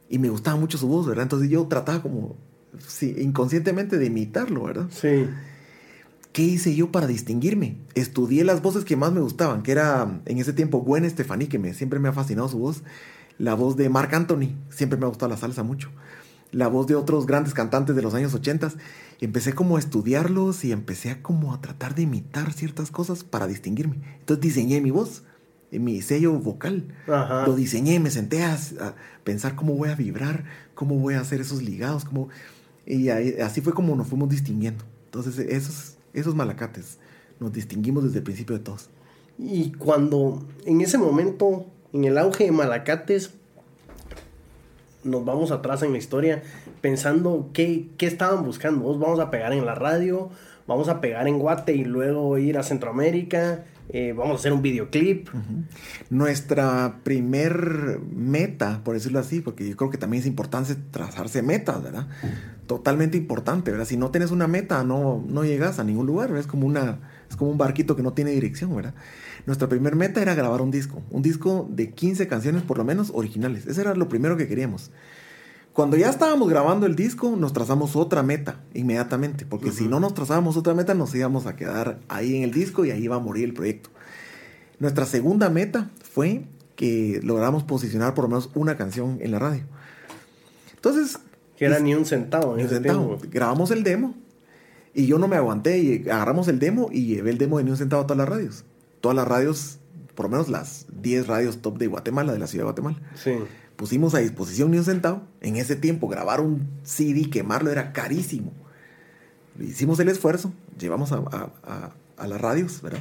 Y 0.08 0.18
me 0.18 0.28
gustaba 0.28 0.56
mucho 0.56 0.78
su 0.78 0.88
voz, 0.88 1.06
¿verdad? 1.06 1.24
Entonces 1.24 1.48
yo 1.48 1.66
trataba 1.66 2.02
como 2.02 2.36
sí, 2.86 3.14
inconscientemente 3.18 3.98
de 3.98 4.06
imitarlo, 4.06 4.64
¿verdad? 4.64 4.86
Sí. 4.90 5.26
¿Qué 6.32 6.42
hice 6.42 6.74
yo 6.74 6.92
para 6.92 7.06
distinguirme? 7.06 7.76
Estudié 7.94 8.44
las 8.44 8.62
voces 8.62 8.84
que 8.84 8.96
más 8.96 9.12
me 9.12 9.20
gustaban, 9.20 9.62
que 9.62 9.72
era 9.72 10.20
en 10.26 10.38
ese 10.38 10.52
tiempo 10.52 10.78
Gwen 10.78 11.08
Stefani, 11.08 11.46
que 11.46 11.58
me, 11.58 11.74
siempre 11.74 11.98
me 11.98 12.08
ha 12.08 12.12
fascinado 12.12 12.48
su 12.48 12.58
voz. 12.58 12.82
La 13.40 13.54
voz 13.54 13.74
de 13.74 13.88
Marc 13.88 14.12
Anthony, 14.12 14.50
siempre 14.68 14.98
me 14.98 15.06
ha 15.06 15.08
gustado 15.08 15.30
la 15.30 15.38
salsa 15.38 15.62
mucho. 15.62 15.88
La 16.52 16.68
voz 16.68 16.86
de 16.86 16.94
otros 16.94 17.24
grandes 17.26 17.54
cantantes 17.54 17.96
de 17.96 18.02
los 18.02 18.12
años 18.12 18.34
80. 18.34 18.70
Empecé 19.22 19.54
como 19.54 19.78
a 19.78 19.78
estudiarlos 19.78 20.62
y 20.62 20.72
empecé 20.72 21.10
a 21.10 21.22
como 21.22 21.54
a 21.54 21.60
tratar 21.62 21.94
de 21.94 22.02
imitar 22.02 22.52
ciertas 22.52 22.90
cosas 22.90 23.24
para 23.24 23.46
distinguirme. 23.46 23.96
Entonces 24.18 24.42
diseñé 24.42 24.82
mi 24.82 24.90
voz, 24.90 25.22
mi 25.70 26.02
sello 26.02 26.34
vocal. 26.34 26.94
Ajá. 27.08 27.46
Lo 27.46 27.56
diseñé, 27.56 27.98
me 27.98 28.10
senté 28.10 28.44
a, 28.44 28.52
a, 28.52 28.94
pensar 29.24 29.56
cómo 29.56 29.74
voy 29.74 29.88
a 29.88 29.94
vibrar, 29.94 30.44
cómo 30.74 30.96
voy 30.96 31.14
a 31.14 31.20
hacer 31.20 31.40
esos 31.40 31.62
ligados, 31.62 32.04
cómo... 32.04 32.28
Y 32.84 33.08
ahí, 33.08 33.36
así 33.42 33.62
fue 33.62 33.72
como 33.72 33.96
nos 33.96 34.08
fuimos 34.08 34.28
distinguiendo. 34.28 34.84
Entonces, 35.06 35.38
esos, 35.38 35.96
esos 36.12 36.34
malacates 36.34 36.98
nos 37.38 37.54
distinguimos 37.54 38.04
desde 38.04 38.18
el 38.18 38.24
principio 38.24 38.58
de 38.58 38.62
todos. 38.62 38.90
Y 39.38 39.72
cuando 39.72 40.46
en 40.66 40.82
ese 40.82 40.98
momento, 40.98 41.64
en 41.92 42.04
el 42.04 42.18
auge 42.18 42.44
de 42.44 42.52
malacates, 42.52 43.32
nos 45.04 45.24
vamos 45.24 45.50
atrás 45.50 45.82
en 45.82 45.92
la 45.92 45.98
historia 45.98 46.42
pensando 46.80 47.50
qué, 47.52 47.88
qué 47.96 48.06
estaban 48.06 48.44
buscando. 48.44 48.82
Vos 48.82 48.98
vamos 48.98 49.20
a 49.20 49.30
pegar 49.30 49.52
en 49.52 49.64
la 49.64 49.74
radio, 49.74 50.30
vamos 50.66 50.88
a 50.88 51.00
pegar 51.00 51.26
en 51.26 51.38
Guate 51.38 51.74
y 51.74 51.84
luego 51.84 52.36
ir 52.38 52.58
a 52.58 52.62
Centroamérica. 52.62 53.64
Eh, 53.92 54.14
vamos 54.16 54.36
a 54.36 54.38
hacer 54.38 54.52
un 54.52 54.62
videoclip. 54.62 55.28
Uh 55.34 55.38
-huh. 55.38 55.64
Nuestra 56.10 56.98
primer 57.02 57.98
meta, 58.12 58.82
por 58.84 58.94
decirlo 58.94 59.18
así, 59.18 59.40
porque 59.40 59.68
yo 59.68 59.76
creo 59.76 59.90
que 59.90 59.98
también 59.98 60.20
es 60.20 60.26
importante 60.28 60.76
trazarse 60.92 61.42
metas, 61.42 61.82
¿verdad? 61.82 62.06
Uh 62.22 62.26
-huh. 62.26 62.66
Totalmente 62.66 63.16
importante, 63.16 63.72
¿verdad? 63.72 63.86
Si 63.86 63.96
no 63.96 64.10
tienes 64.12 64.30
una 64.30 64.46
meta, 64.46 64.84
no, 64.84 65.24
no 65.26 65.44
llegas 65.44 65.80
a 65.80 65.84
ningún 65.84 66.06
lugar, 66.06 66.28
¿verdad? 66.28 66.42
Es 66.42 66.46
como, 66.46 66.66
una, 66.66 66.98
es 67.28 67.34
como 67.34 67.50
un 67.50 67.58
barquito 67.58 67.96
que 67.96 68.04
no 68.04 68.12
tiene 68.12 68.30
dirección, 68.30 68.76
¿verdad? 68.76 68.94
Nuestra 69.46 69.68
primer 69.68 69.96
meta 69.96 70.20
era 70.22 70.34
grabar 70.34 70.60
un 70.60 70.70
disco, 70.70 71.02
un 71.10 71.22
disco 71.22 71.68
de 71.70 71.90
15 71.90 72.28
canciones 72.28 72.62
por 72.62 72.78
lo 72.78 72.84
menos 72.84 73.10
originales. 73.14 73.66
Ese 73.66 73.80
era 73.80 73.94
lo 73.94 74.08
primero 74.08 74.36
que 74.36 74.48
queríamos. 74.48 74.90
Cuando 75.72 75.96
ya 75.96 76.10
estábamos 76.10 76.48
grabando 76.48 76.86
el 76.86 76.96
disco, 76.96 77.36
nos 77.36 77.52
trazamos 77.52 77.94
otra 77.94 78.22
meta 78.22 78.60
inmediatamente, 78.74 79.46
porque 79.46 79.68
uh 79.68 79.72
-huh. 79.72 79.76
si 79.76 79.88
no 79.88 80.00
nos 80.00 80.14
trazábamos 80.14 80.56
otra 80.56 80.74
meta, 80.74 80.94
nos 80.94 81.14
íbamos 81.14 81.46
a 81.46 81.54
quedar 81.54 82.00
ahí 82.08 82.36
en 82.36 82.42
el 82.42 82.52
disco 82.52 82.84
y 82.84 82.90
ahí 82.90 83.04
iba 83.04 83.16
a 83.16 83.20
morir 83.20 83.44
el 83.44 83.54
proyecto. 83.54 83.90
Nuestra 84.80 85.06
segunda 85.06 85.48
meta 85.48 85.90
fue 86.02 86.44
que 86.74 87.20
logramos 87.22 87.62
posicionar 87.62 88.14
por 88.14 88.24
lo 88.24 88.30
menos 88.30 88.50
una 88.54 88.76
canción 88.76 89.18
en 89.20 89.30
la 89.30 89.38
radio. 89.38 89.62
Entonces... 90.74 91.18
Que 91.56 91.66
era 91.66 91.78
ni 91.78 91.94
un 91.94 92.06
centavo. 92.06 92.56
Ni 92.56 92.62
un 92.62 92.68
centavo. 92.70 93.16
Tiempo. 93.16 93.26
Grabamos 93.30 93.70
el 93.70 93.84
demo 93.84 94.14
y 94.94 95.06
yo 95.06 95.18
no 95.18 95.28
me 95.28 95.36
aguanté 95.36 95.78
y 95.78 96.08
agarramos 96.08 96.48
el 96.48 96.58
demo 96.58 96.88
y 96.90 97.04
llevé 97.04 97.30
el 97.30 97.38
demo 97.38 97.58
de 97.58 97.64
ni 97.64 97.70
un 97.70 97.76
centavo 97.76 98.02
a 98.02 98.06
todas 98.06 98.18
las 98.18 98.28
radios. 98.28 98.64
Todas 99.00 99.16
las 99.16 99.26
radios, 99.26 99.78
por 100.14 100.26
lo 100.26 100.30
menos 100.30 100.48
las 100.48 100.86
10 101.00 101.26
radios 101.26 101.62
top 101.62 101.78
de 101.78 101.86
Guatemala, 101.86 102.32
de 102.32 102.38
la 102.38 102.46
ciudad 102.46 102.62
de 102.62 102.72
Guatemala. 102.72 103.00
Sí 103.14 103.32
pusimos 103.80 104.14
a 104.14 104.18
disposición 104.18 104.70
ni 104.70 104.76
un 104.76 104.84
centavo. 104.84 105.22
En 105.40 105.56
ese 105.56 105.74
tiempo 105.74 106.06
grabar 106.06 106.42
un 106.42 106.68
CD, 106.82 107.30
quemarlo 107.30 107.70
era 107.70 107.94
carísimo. 107.94 108.52
Hicimos 109.58 109.98
el 110.00 110.10
esfuerzo, 110.10 110.52
llevamos 110.78 111.12
a, 111.12 111.16
a, 111.16 111.50
a, 111.62 111.90
a, 112.18 112.26
las 112.26 112.38
radios, 112.38 112.82
¿verdad? 112.82 113.00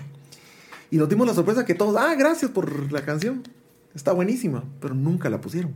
Y 0.89 0.96
nos 0.96 1.10
dimos 1.10 1.27
la 1.27 1.34
sorpresa 1.34 1.65
que 1.65 1.75
todos, 1.75 1.98
ah, 1.98 2.15
gracias 2.15 2.50
por 2.51 2.94
la 2.94 3.03
canción, 3.03 3.44
está 3.94 4.13
buenísima, 4.13 4.63
pero 4.79 4.96
nunca 4.96 5.29
la 5.29 5.41
pusieron. 5.41 5.74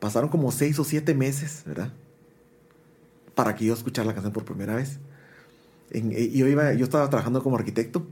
Pasaron 0.00 0.28
como 0.28 0.52
seis 0.52 0.78
o 0.78 0.84
siete 0.84 1.14
meses, 1.14 1.62
¿verdad? 1.64 1.94
Para 3.34 3.54
que 3.54 3.64
yo 3.64 3.72
escuchara 3.72 4.06
la 4.06 4.12
canción 4.12 4.34
por 4.34 4.44
primera 4.44 4.74
vez. 4.74 4.98
En, 5.92 6.12
eh, 6.12 6.28
yo, 6.28 6.46
iba, 6.46 6.74
yo 6.74 6.84
estaba 6.84 7.08
trabajando 7.08 7.42
como 7.42 7.56
arquitecto, 7.56 8.06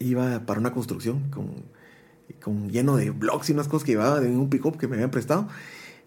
iba 0.00 0.44
para 0.46 0.58
una 0.58 0.72
construcción 0.72 1.30
con 1.30 1.62
con 2.40 2.70
lleno 2.70 2.96
de 2.96 3.10
blogs 3.10 3.50
y 3.50 3.52
unas 3.52 3.68
cosas 3.68 3.84
que 3.84 3.92
llevaba 3.92 4.20
de 4.20 4.28
un 4.28 4.48
pick-up 4.48 4.78
que 4.78 4.88
me 4.88 4.96
habían 4.96 5.10
prestado. 5.10 5.48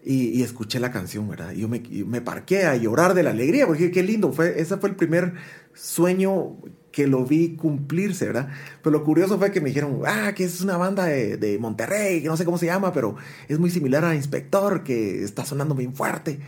Y, 0.06 0.28
y, 0.38 0.42
escuché 0.42 0.80
la 0.80 0.92
canción, 0.92 1.26
¿verdad? 1.30 1.52
Y 1.52 1.60
yo 1.60 1.68
me, 1.68 1.80
me 1.80 2.20
parqué 2.20 2.66
a 2.66 2.76
llorar 2.76 3.14
de 3.14 3.22
la 3.22 3.30
alegría, 3.30 3.66
porque 3.66 3.90
qué 3.90 4.02
lindo, 4.02 4.34
fue, 4.34 4.60
ese 4.60 4.76
fue 4.76 4.90
el 4.90 4.96
primer 4.96 5.32
sueño 5.72 6.58
que 6.92 7.06
lo 7.06 7.24
vi 7.24 7.56
cumplirse, 7.56 8.26
¿verdad? 8.26 8.50
Pero 8.82 8.98
lo 8.98 9.02
curioso 9.02 9.38
fue 9.38 9.50
que 9.50 9.62
me 9.62 9.68
dijeron, 9.70 10.02
ah, 10.04 10.34
que 10.34 10.44
es 10.44 10.60
una 10.60 10.76
banda 10.76 11.06
de, 11.06 11.38
de 11.38 11.58
Monterrey, 11.58 12.20
que 12.20 12.28
no 12.28 12.36
sé 12.36 12.44
cómo 12.44 12.58
se 12.58 12.66
llama, 12.66 12.92
pero 12.92 13.16
es 13.48 13.58
muy 13.58 13.70
similar 13.70 14.04
a 14.04 14.14
Inspector, 14.14 14.84
que 14.84 15.24
está 15.24 15.46
sonando 15.46 15.74
bien 15.74 15.94
fuerte. 15.94 16.38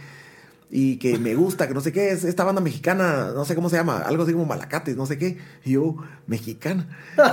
Y 0.68 0.96
que 0.96 1.16
me 1.18 1.36
gusta, 1.36 1.68
que 1.68 1.74
no 1.74 1.80
sé 1.80 1.92
qué, 1.92 2.10
es 2.10 2.24
esta 2.24 2.42
banda 2.42 2.60
mexicana, 2.60 3.30
no 3.32 3.44
sé 3.44 3.54
cómo 3.54 3.68
se 3.68 3.76
llama, 3.76 3.98
algo 3.98 4.24
así 4.24 4.32
como 4.32 4.46
Malacates, 4.46 4.96
no 4.96 5.06
sé 5.06 5.16
qué. 5.16 5.38
Y 5.64 5.72
yo, 5.72 5.96
mexicana. 6.26 6.88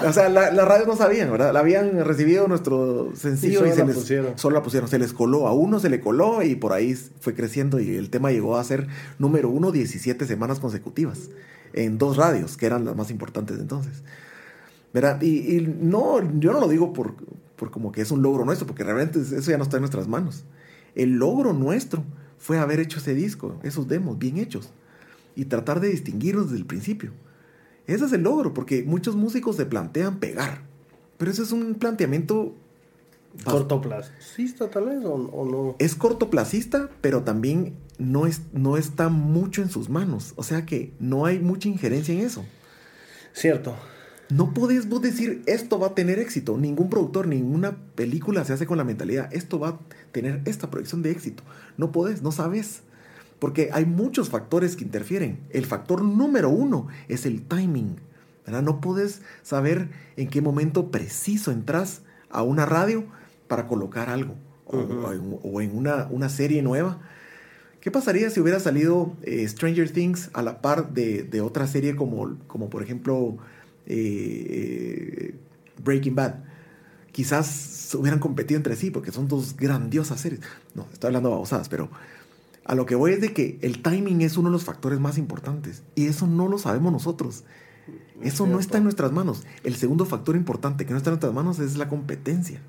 o 0.07 0.13
sea, 0.13 0.29
la, 0.29 0.51
las 0.51 0.67
radios 0.67 0.87
no 0.87 0.95
sabían, 0.95 1.31
¿verdad? 1.31 1.51
La 1.51 1.61
habían 1.61 2.05
recibido 2.05 2.47
nuestro 2.47 3.11
sencillo 3.15 3.65
y, 3.65 3.71
se 3.71 3.85
les, 3.85 3.95
pusieron. 3.95 4.37
solo 4.37 4.57
la 4.57 4.63
pusieron, 4.63 4.87
se 4.87 4.99
les 4.99 5.13
coló, 5.13 5.47
a 5.47 5.53
uno 5.53 5.79
se 5.79 5.89
le 5.89 5.99
coló 5.99 6.43
y 6.43 6.55
por 6.55 6.73
ahí 6.73 6.93
fue 6.93 7.33
creciendo 7.33 7.79
y 7.79 7.95
el 7.95 8.11
tema 8.11 8.31
llegó 8.31 8.57
a 8.57 8.63
ser 8.63 8.87
número 9.17 9.49
uno 9.49 9.71
17 9.71 10.27
semanas 10.27 10.59
consecutivas 10.59 11.29
en 11.73 11.97
dos 11.97 12.17
radios, 12.17 12.55
que 12.55 12.67
eran 12.67 12.85
las 12.85 12.95
más 12.95 13.09
importantes 13.09 13.57
entonces. 13.57 14.03
¿Verdad? 14.93 15.19
Y, 15.23 15.57
y 15.57 15.75
no, 15.81 16.19
yo 16.39 16.53
no 16.53 16.59
lo 16.59 16.67
digo 16.67 16.93
por, 16.93 17.15
por 17.55 17.71
como 17.71 17.91
que 17.91 18.01
es 18.01 18.11
un 18.11 18.21
logro 18.21 18.45
nuestro, 18.45 18.67
porque 18.67 18.83
realmente 18.83 19.19
eso 19.19 19.49
ya 19.49 19.57
no 19.57 19.63
está 19.63 19.77
en 19.77 19.81
nuestras 19.81 20.07
manos. 20.07 20.45
El 20.93 21.13
logro 21.13 21.51
nuestro 21.51 22.03
fue 22.43 22.59
haber 22.59 22.81
hecho 22.81 22.99
ese 22.99 23.13
disco, 23.13 23.57
esos 23.63 23.87
demos 23.87 24.19
bien 24.19 24.37
hechos, 24.37 24.69
y 25.33 25.45
tratar 25.45 25.79
de 25.79 25.87
distinguirlos 25.87 26.47
desde 26.47 26.57
el 26.57 26.65
principio. 26.65 27.11
Ese 27.87 28.03
es 28.03 28.11
el 28.11 28.23
logro, 28.23 28.53
porque 28.53 28.83
muchos 28.83 29.15
músicos 29.15 29.55
se 29.55 29.65
plantean 29.65 30.19
pegar, 30.19 30.61
pero 31.17 31.31
ese 31.31 31.43
es 31.43 31.53
un 31.53 31.75
planteamiento... 31.75 32.53
¿Cortoplacista 33.45 34.69
tal 34.69 34.87
vez 34.87 35.05
o, 35.05 35.13
o, 35.13 35.45
no? 35.49 35.75
Es 35.79 35.95
cortoplacista, 35.95 36.89
pero 36.99 37.23
también 37.23 37.75
no, 37.97 38.27
es, 38.27 38.41
no 38.51 38.75
está 38.75 39.07
mucho 39.07 39.61
en 39.61 39.69
sus 39.69 39.87
manos, 39.87 40.33
o 40.35 40.43
sea 40.43 40.65
que 40.65 40.91
no 40.99 41.25
hay 41.25 41.39
mucha 41.39 41.69
injerencia 41.69 42.13
en 42.13 42.19
eso. 42.19 42.43
Cierto. 43.31 43.73
No 44.33 44.51
podés 44.51 44.89
vos 44.89 44.99
decir 44.99 45.43
esto 45.45 45.77
va 45.77 45.87
a 45.87 45.95
tener 45.95 46.17
éxito. 46.17 46.57
Ningún 46.57 46.89
productor, 46.89 47.27
ninguna 47.27 47.77
película 47.93 48.43
se 48.43 48.53
hace 48.53 48.65
con 48.65 48.79
la 48.79 48.83
mentalidad 48.83 49.31
esto 49.31 49.59
va 49.59 49.67
a 49.69 49.79
tener 50.11 50.41
esta 50.45 50.71
proyección 50.71 51.03
de 51.03 51.11
éxito. 51.11 51.43
No 51.77 51.91
podés, 51.91 52.23
no 52.23 52.31
sabes. 52.31 52.81
Porque 53.37 53.69
hay 53.71 53.85
muchos 53.85 54.29
factores 54.29 54.75
que 54.75 54.85
interfieren. 54.85 55.39
El 55.51 55.67
factor 55.67 56.01
número 56.03 56.49
uno 56.49 56.87
es 57.09 57.27
el 57.27 57.43
timing. 57.43 57.97
¿verdad? 58.43 58.63
No 58.63 58.81
puedes 58.81 59.21
saber 59.43 59.89
en 60.17 60.29
qué 60.29 60.41
momento 60.41 60.89
preciso 60.89 61.51
entras 61.51 62.01
a 62.31 62.41
una 62.41 62.65
radio 62.65 63.03
para 63.47 63.67
colocar 63.67 64.09
algo. 64.09 64.33
o, 64.65 65.61
en 65.61 65.77
una, 65.77 66.07
una, 66.09 66.29
serie 66.29 66.63
nueva. 66.63 66.99
¿Qué 67.81 67.91
pasaría 67.91 68.31
si 68.31 68.39
hubiera 68.39 68.59
salido 68.59 69.13
eh, 69.21 69.47
Stranger 69.47 69.91
Things 69.91 70.31
a 70.33 70.41
la 70.41 70.59
par 70.61 70.93
de, 70.93 71.21
de 71.21 71.41
otra 71.41 71.67
serie 71.67 71.95
como, 71.95 72.37
como 72.47 72.71
por 72.71 72.81
ejemplo 72.81 73.37
eh, 73.85 75.35
Breaking 75.83 76.15
Bad. 76.15 76.35
Quizás 77.11 77.95
hubieran 77.95 78.19
competido 78.19 78.57
entre 78.57 78.75
sí 78.75 78.89
porque 78.89 79.11
son 79.11 79.27
dos 79.27 79.55
grandiosas 79.55 80.19
series. 80.21 80.41
No, 80.73 80.87
estoy 80.91 81.09
hablando 81.09 81.29
de 81.29 81.33
babosadas, 81.33 81.69
pero 81.69 81.89
a 82.65 82.75
lo 82.75 82.85
que 82.85 82.95
voy 82.95 83.13
es 83.13 83.21
de 83.21 83.33
que 83.33 83.59
el 83.61 83.81
timing 83.81 84.21
es 84.21 84.37
uno 84.37 84.49
de 84.49 84.53
los 84.53 84.63
factores 84.63 84.99
más 84.99 85.17
importantes 85.17 85.83
y 85.95 86.07
eso 86.07 86.27
no 86.27 86.47
lo 86.47 86.57
sabemos 86.57 86.91
nosotros. 86.91 87.43
Eso 88.21 88.47
no 88.47 88.59
está 88.59 88.77
en 88.77 88.85
nuestras 88.85 89.11
manos. 89.11 89.43
El 89.63 89.75
segundo 89.75 90.05
factor 90.05 90.35
importante 90.35 90.85
que 90.85 90.91
no 90.91 90.97
está 90.97 91.09
en 91.09 91.15
nuestras 91.15 91.33
manos 91.33 91.59
es 91.59 91.77
la 91.77 91.89
competencia. 91.89 92.61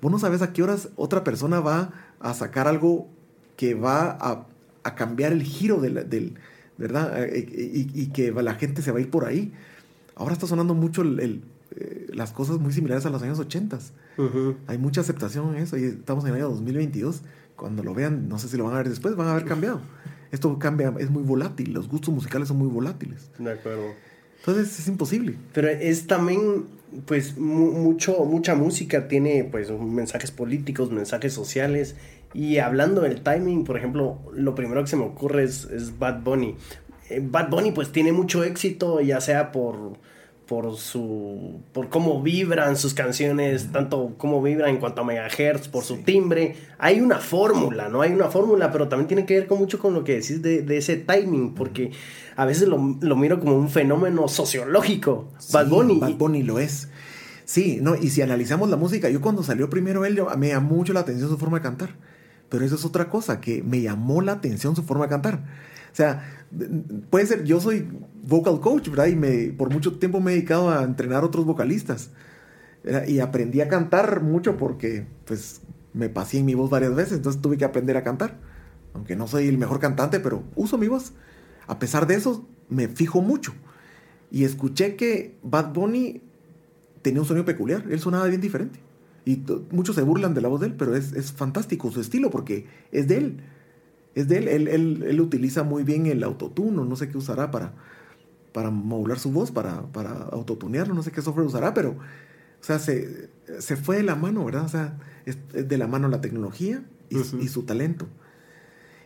Vos 0.00 0.10
no 0.10 0.18
sabes 0.18 0.42
a 0.42 0.52
qué 0.52 0.62
horas 0.62 0.88
otra 0.96 1.22
persona 1.22 1.60
va 1.60 1.92
a 2.18 2.34
sacar 2.34 2.66
algo 2.66 3.08
que 3.56 3.74
va 3.74 4.18
a, 4.20 4.94
cambiar 4.96 5.32
el 5.32 5.42
giro 5.42 5.80
del, 5.80 6.38
¿verdad? 6.76 7.24
Eh, 7.24 7.90
y, 7.94 8.06
que 8.08 8.32
la 8.32 8.54
gente 8.54 8.82
se 8.82 8.90
va 8.90 8.98
a 8.98 9.00
ir 9.00 9.10
por 9.10 9.24
ahí. 9.24 9.52
Ahora 10.16 10.32
está 10.32 10.46
sonando 10.46 10.74
mucho 10.74 11.02
el, 11.02 11.42
eh, 11.76 12.06
las 12.12 12.32
cosas 12.32 12.58
muy 12.58 12.72
similares 12.72 13.04
a 13.06 13.10
los 13.10 13.22
años 13.22 13.38
80. 13.38 13.78
Hay 14.66 14.78
mucha 14.78 15.00
aceptación 15.00 15.54
en 15.56 15.62
eso 15.62 15.76
y 15.76 15.84
estamos 15.84 16.24
en 16.24 16.30
el 16.30 16.36
año 16.36 16.50
2022. 16.50 17.22
Cuando 17.56 17.82
lo 17.82 17.94
vean, 17.94 18.28
no 18.28 18.38
sé 18.38 18.48
si 18.48 18.56
lo 18.56 18.64
van 18.64 18.74
a 18.74 18.78
ver 18.78 18.88
después, 18.88 19.16
van 19.16 19.28
a 19.28 19.32
haber 19.32 19.44
cambiado. 19.44 19.80
Esto 20.30 20.58
cambia, 20.58 20.92
es 20.98 21.10
muy 21.10 21.22
volátil, 21.22 21.72
los 21.72 21.88
gustos 21.88 22.12
musicales 22.12 22.48
son 22.48 22.58
muy 22.58 22.68
volátiles. 22.68 23.30
De 23.38 23.52
acuerdo. 23.52 23.92
Entonces 24.38 24.78
es 24.78 24.88
imposible. 24.88 25.36
Pero 25.52 25.68
es 25.68 26.06
también, 26.06 26.66
pues, 27.06 27.38
mucho, 27.38 28.24
mucha 28.24 28.54
música 28.54 29.08
tiene, 29.08 29.44
pues, 29.44 29.70
mensajes 29.70 30.32
políticos, 30.32 30.90
mensajes 30.90 31.32
sociales. 31.32 31.94
Y 32.34 32.58
hablando 32.58 33.00
del 33.00 33.22
timing, 33.22 33.64
por 33.64 33.78
ejemplo, 33.78 34.18
lo 34.34 34.54
primero 34.54 34.82
que 34.82 34.88
se 34.88 34.96
me 34.96 35.04
ocurre 35.04 35.44
es, 35.44 35.64
es 35.66 35.98
Bad 35.98 36.24
Bunny. 36.24 36.56
Eh, 37.14 37.20
Bad 37.22 37.50
Bunny 37.50 37.72
pues 37.72 37.92
tiene 37.92 38.12
mucho 38.12 38.44
éxito, 38.44 39.00
ya 39.00 39.20
sea 39.20 39.52
por, 39.52 39.98
por 40.46 40.76
su 40.76 41.60
por 41.72 41.88
cómo 41.88 42.22
vibran 42.22 42.76
sus 42.76 42.94
canciones, 42.94 43.72
tanto 43.72 44.14
cómo 44.18 44.42
vibran 44.42 44.70
en 44.70 44.78
cuanto 44.78 45.02
a 45.02 45.04
megahertz, 45.04 45.68
por 45.68 45.84
su 45.84 45.98
timbre. 45.98 46.56
Hay 46.78 47.00
una 47.00 47.18
fórmula, 47.18 47.88
¿no? 47.88 48.02
Hay 48.02 48.12
una 48.12 48.28
fórmula, 48.28 48.72
pero 48.72 48.88
también 48.88 49.08
tiene 49.08 49.26
que 49.26 49.34
ver 49.34 49.46
con 49.46 49.58
mucho 49.58 49.78
con 49.78 49.94
lo 49.94 50.04
que 50.04 50.14
decís 50.14 50.42
de, 50.42 50.64
ese 50.76 50.96
timing, 50.96 51.54
porque 51.54 51.92
a 52.36 52.44
veces 52.44 52.68
lo, 52.68 52.78
miro 52.78 53.38
como 53.40 53.56
un 53.56 53.70
fenómeno 53.70 54.28
sociológico. 54.28 55.28
Bad 55.52 55.68
Bunny. 55.68 55.98
Bad 55.98 56.14
Bunny 56.14 56.42
lo 56.42 56.58
es. 56.58 56.88
Sí, 57.44 57.78
no, 57.80 57.94
y 57.94 58.08
si 58.08 58.22
analizamos 58.22 58.70
la 58.70 58.76
música, 58.76 59.10
yo 59.10 59.20
cuando 59.20 59.42
salió 59.42 59.68
primero 59.68 60.06
él, 60.06 60.18
me 60.38 60.48
llamó 60.48 60.76
mucho 60.76 60.94
la 60.94 61.00
atención 61.00 61.28
su 61.28 61.38
forma 61.38 61.58
de 61.58 61.62
cantar. 61.62 61.90
Pero 62.48 62.64
eso 62.64 62.74
es 62.76 62.84
otra 62.84 63.08
cosa, 63.08 63.40
que 63.40 63.62
me 63.62 63.80
llamó 63.80 64.22
la 64.22 64.32
atención 64.32 64.76
su 64.76 64.82
forma 64.82 65.04
de 65.04 65.10
cantar. 65.10 65.44
O 65.92 65.96
sea, 65.96 66.43
puede 67.10 67.26
ser, 67.26 67.44
yo 67.44 67.60
soy 67.60 67.88
vocal 68.26 68.60
coach, 68.60 68.88
¿verdad? 68.88 69.06
Y 69.06 69.16
me, 69.16 69.52
por 69.52 69.72
mucho 69.72 69.98
tiempo 69.98 70.20
me 70.20 70.32
he 70.32 70.34
dedicado 70.34 70.70
a 70.70 70.82
entrenar 70.82 71.24
otros 71.24 71.44
vocalistas. 71.44 72.10
Y 73.06 73.20
aprendí 73.20 73.60
a 73.60 73.68
cantar 73.68 74.22
mucho 74.22 74.56
porque, 74.56 75.06
pues, 75.24 75.62
me 75.94 76.08
pasé 76.08 76.38
en 76.38 76.44
mi 76.44 76.54
voz 76.54 76.70
varias 76.70 76.94
veces, 76.94 77.14
entonces 77.14 77.40
tuve 77.40 77.56
que 77.56 77.64
aprender 77.64 77.96
a 77.96 78.02
cantar. 78.02 78.38
Aunque 78.92 79.16
no 79.16 79.26
soy 79.26 79.48
el 79.48 79.58
mejor 79.58 79.80
cantante, 79.80 80.20
pero 80.20 80.44
uso 80.54 80.76
mi 80.78 80.88
voz. 80.88 81.12
A 81.66 81.78
pesar 81.78 82.06
de 82.06 82.14
eso, 82.14 82.46
me 82.68 82.88
fijo 82.88 83.20
mucho. 83.22 83.54
Y 84.30 84.44
escuché 84.44 84.96
que 84.96 85.38
Bad 85.42 85.72
Bunny 85.72 86.22
tenía 87.02 87.20
un 87.20 87.26
sonido 87.26 87.44
peculiar, 87.44 87.84
él 87.88 88.00
sonaba 88.00 88.26
bien 88.26 88.40
diferente. 88.40 88.80
Y 89.24 89.42
muchos 89.70 89.96
se 89.96 90.02
burlan 90.02 90.34
de 90.34 90.42
la 90.42 90.48
voz 90.48 90.60
de 90.60 90.66
él, 90.66 90.74
pero 90.74 90.94
es, 90.94 91.12
es 91.12 91.32
fantástico 91.32 91.90
su 91.90 92.00
estilo 92.00 92.30
porque 92.30 92.66
es 92.92 93.08
de 93.08 93.16
él 93.16 93.40
es 94.14 94.28
de 94.28 94.38
él. 94.38 94.48
Él, 94.48 95.02
él, 95.02 95.20
utiliza 95.20 95.62
muy 95.62 95.82
bien 95.82 96.06
el 96.06 96.22
autotune, 96.22 96.84
no 96.84 96.96
sé 96.96 97.08
qué 97.08 97.18
usará 97.18 97.50
para, 97.50 97.74
para 98.52 98.70
modular 98.70 99.18
su 99.18 99.32
voz, 99.32 99.50
para, 99.50 99.82
para 99.92 100.10
autotunearlo, 100.10 100.94
no 100.94 101.02
sé 101.02 101.10
qué 101.10 101.22
software 101.22 101.46
usará, 101.46 101.74
pero, 101.74 101.90
o 101.90 102.64
sea, 102.64 102.78
se, 102.78 103.28
se 103.58 103.76
fue 103.76 103.96
de 103.96 104.02
la 104.02 104.14
mano, 104.14 104.44
¿verdad? 104.44 104.64
O 104.64 104.68
sea, 104.68 104.98
es, 105.26 105.38
de 105.52 105.78
la 105.78 105.86
mano 105.86 106.08
la 106.08 106.20
tecnología 106.20 106.84
y, 107.10 107.48
su 107.48 107.62
talento. 107.62 108.06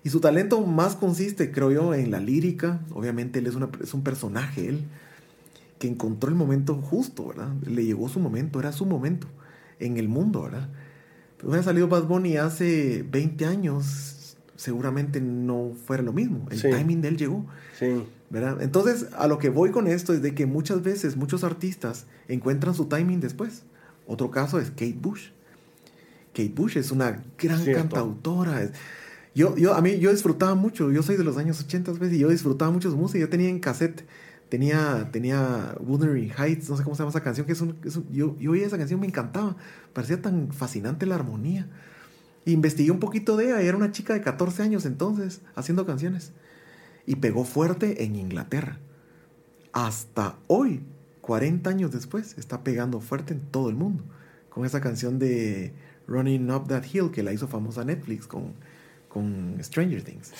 Y 0.05 0.11
su 0.11 0.21
talento 0.21 0.65
más 0.65 0.95
consiste, 0.95 1.51
creo 1.51 1.71
yo, 1.71 1.95
en 1.95 2.11
la 2.11 2.21
lírica. 2.21 2.81
Obviamente 2.93 3.41
él 3.41 3.47
es, 3.47 3.55
una, 3.55 3.69
es 3.83 3.93
un 3.95 4.03
personaje, 4.03 4.69
él, 4.69 4.85
que 5.79 5.89
encontró 5.89 6.29
el 6.29 6.37
momento 6.37 6.75
justo, 6.77 7.29
¿verdad? 7.29 7.53
Le 7.67 7.85
llegó 7.85 8.09
su 8.09 8.21
momento, 8.21 8.61
era 8.61 8.73
su 8.73 8.87
momento 8.87 9.27
en 9.79 9.97
el 9.97 10.09
mundo, 10.09 10.43
¿verdad? 10.43 10.69
Pues 11.39 11.53
había 11.53 11.63
salido 11.63 11.89
Bad 11.89 12.05
Bunny 12.05 12.37
hace 12.37 13.05
20 13.09 13.47
años, 13.47 14.18
seguramente 14.59 15.21
no 15.21 15.73
fuera 15.87 16.03
lo 16.03 16.13
mismo. 16.13 16.47
El 16.51 16.61
timing 16.61 17.01
de 17.01 17.09
él 17.09 17.17
llegó. 17.17 17.47
Sí. 17.79 18.05
¿verdad? 18.31 18.61
Entonces, 18.61 19.07
a 19.17 19.27
lo 19.27 19.39
que 19.39 19.49
voy 19.49 19.71
con 19.71 19.87
esto 19.87 20.13
es 20.13 20.21
de 20.21 20.35
que 20.35 20.47
muchas 20.47 20.83
veces 20.83 21.17
muchos 21.17 21.45
artistas 21.45 22.07
encuentran 22.29 22.75
su 22.75 22.87
timing 22.87 23.21
después. 23.21 23.63
Otro 24.07 24.31
caso 24.31 24.61
es 24.61 24.71
Kate 24.71 24.97
Bush. 25.01 25.29
Kate 26.35 26.53
Bush 26.55 26.77
es 26.77 26.91
una 26.91 27.23
gran 27.39 27.65
cantautora. 27.65 28.71
Yo, 29.35 29.57
yo, 29.57 29.75
a 29.75 29.81
mí, 29.81 29.99
yo 29.99 30.11
disfrutaba 30.11 30.55
mucho. 30.55 30.91
Yo 30.91 31.03
soy 31.03 31.17
de 31.17 31.25
los 31.25 31.37
años 31.37 31.61
80 31.61 31.93
y 32.11 32.19
yo 32.19 32.29
disfrutaba 32.29 32.71
mucho 32.71 32.91
su 32.91 32.97
música. 32.97 33.21
Yo 33.21 33.29
tenía 33.29 33.49
en 33.49 33.61
cassette, 33.61 34.05
tenía, 34.49 35.09
tenía 35.11 35.75
Wuthering 35.81 36.33
Heights, 36.37 36.69
no 36.69 36.77
sé 36.77 36.85
cómo 36.85 36.97
se 36.97 37.01
llama 37.01 37.11
esa 37.11 37.23
canción, 37.23 37.47
que 37.47 37.53
es 37.53 37.61
un, 37.61 37.77
yo, 38.11 38.37
yo 38.39 38.51
oía 38.51 38.67
esa 38.67 38.79
canción, 38.79 39.01
me 39.01 39.07
encantaba. 39.07 39.57
Parecía 39.93 40.21
tan 40.21 40.53
fascinante 40.53 41.07
la 41.07 41.15
armonía. 41.15 41.67
Investigué 42.49 42.91
un 42.91 42.99
poquito 42.99 43.37
de 43.37 43.45
ella, 43.45 43.61
era 43.61 43.77
una 43.77 43.93
chica 43.93 44.15
de 44.15 44.23
14 44.23 44.63
años 44.63 44.87
entonces, 44.87 45.43
haciendo 45.55 45.85
canciones. 45.85 46.33
Y 47.05 47.17
pegó 47.17 47.45
fuerte 47.45 48.05
en 48.05 48.17
Inglaterra. 48.17 48.79
Hasta 49.75 50.39
hoy, 50.47 50.81
40 51.21 51.69
años 51.69 51.93
después, 51.93 52.39
está 52.39 52.65
pegando 52.65 53.01
fuerte 53.01 53.35
en 53.35 53.41
todo 53.41 53.69
el 53.69 53.75
mundo. 53.75 54.03
Con 54.49 54.65
esa 54.65 54.81
canción 54.81 55.19
de 55.19 55.75
Running 56.07 56.51
Up 56.51 56.69
That 56.69 56.85
Hill 56.91 57.11
que 57.11 57.23
la 57.23 57.35
hizo 57.35 57.49
famosa 57.49 57.85
Netflix 57.85 58.27
con, 58.27 58.55
con 59.11 59.59
Stranger 59.61 60.03
Things. 60.03 60.33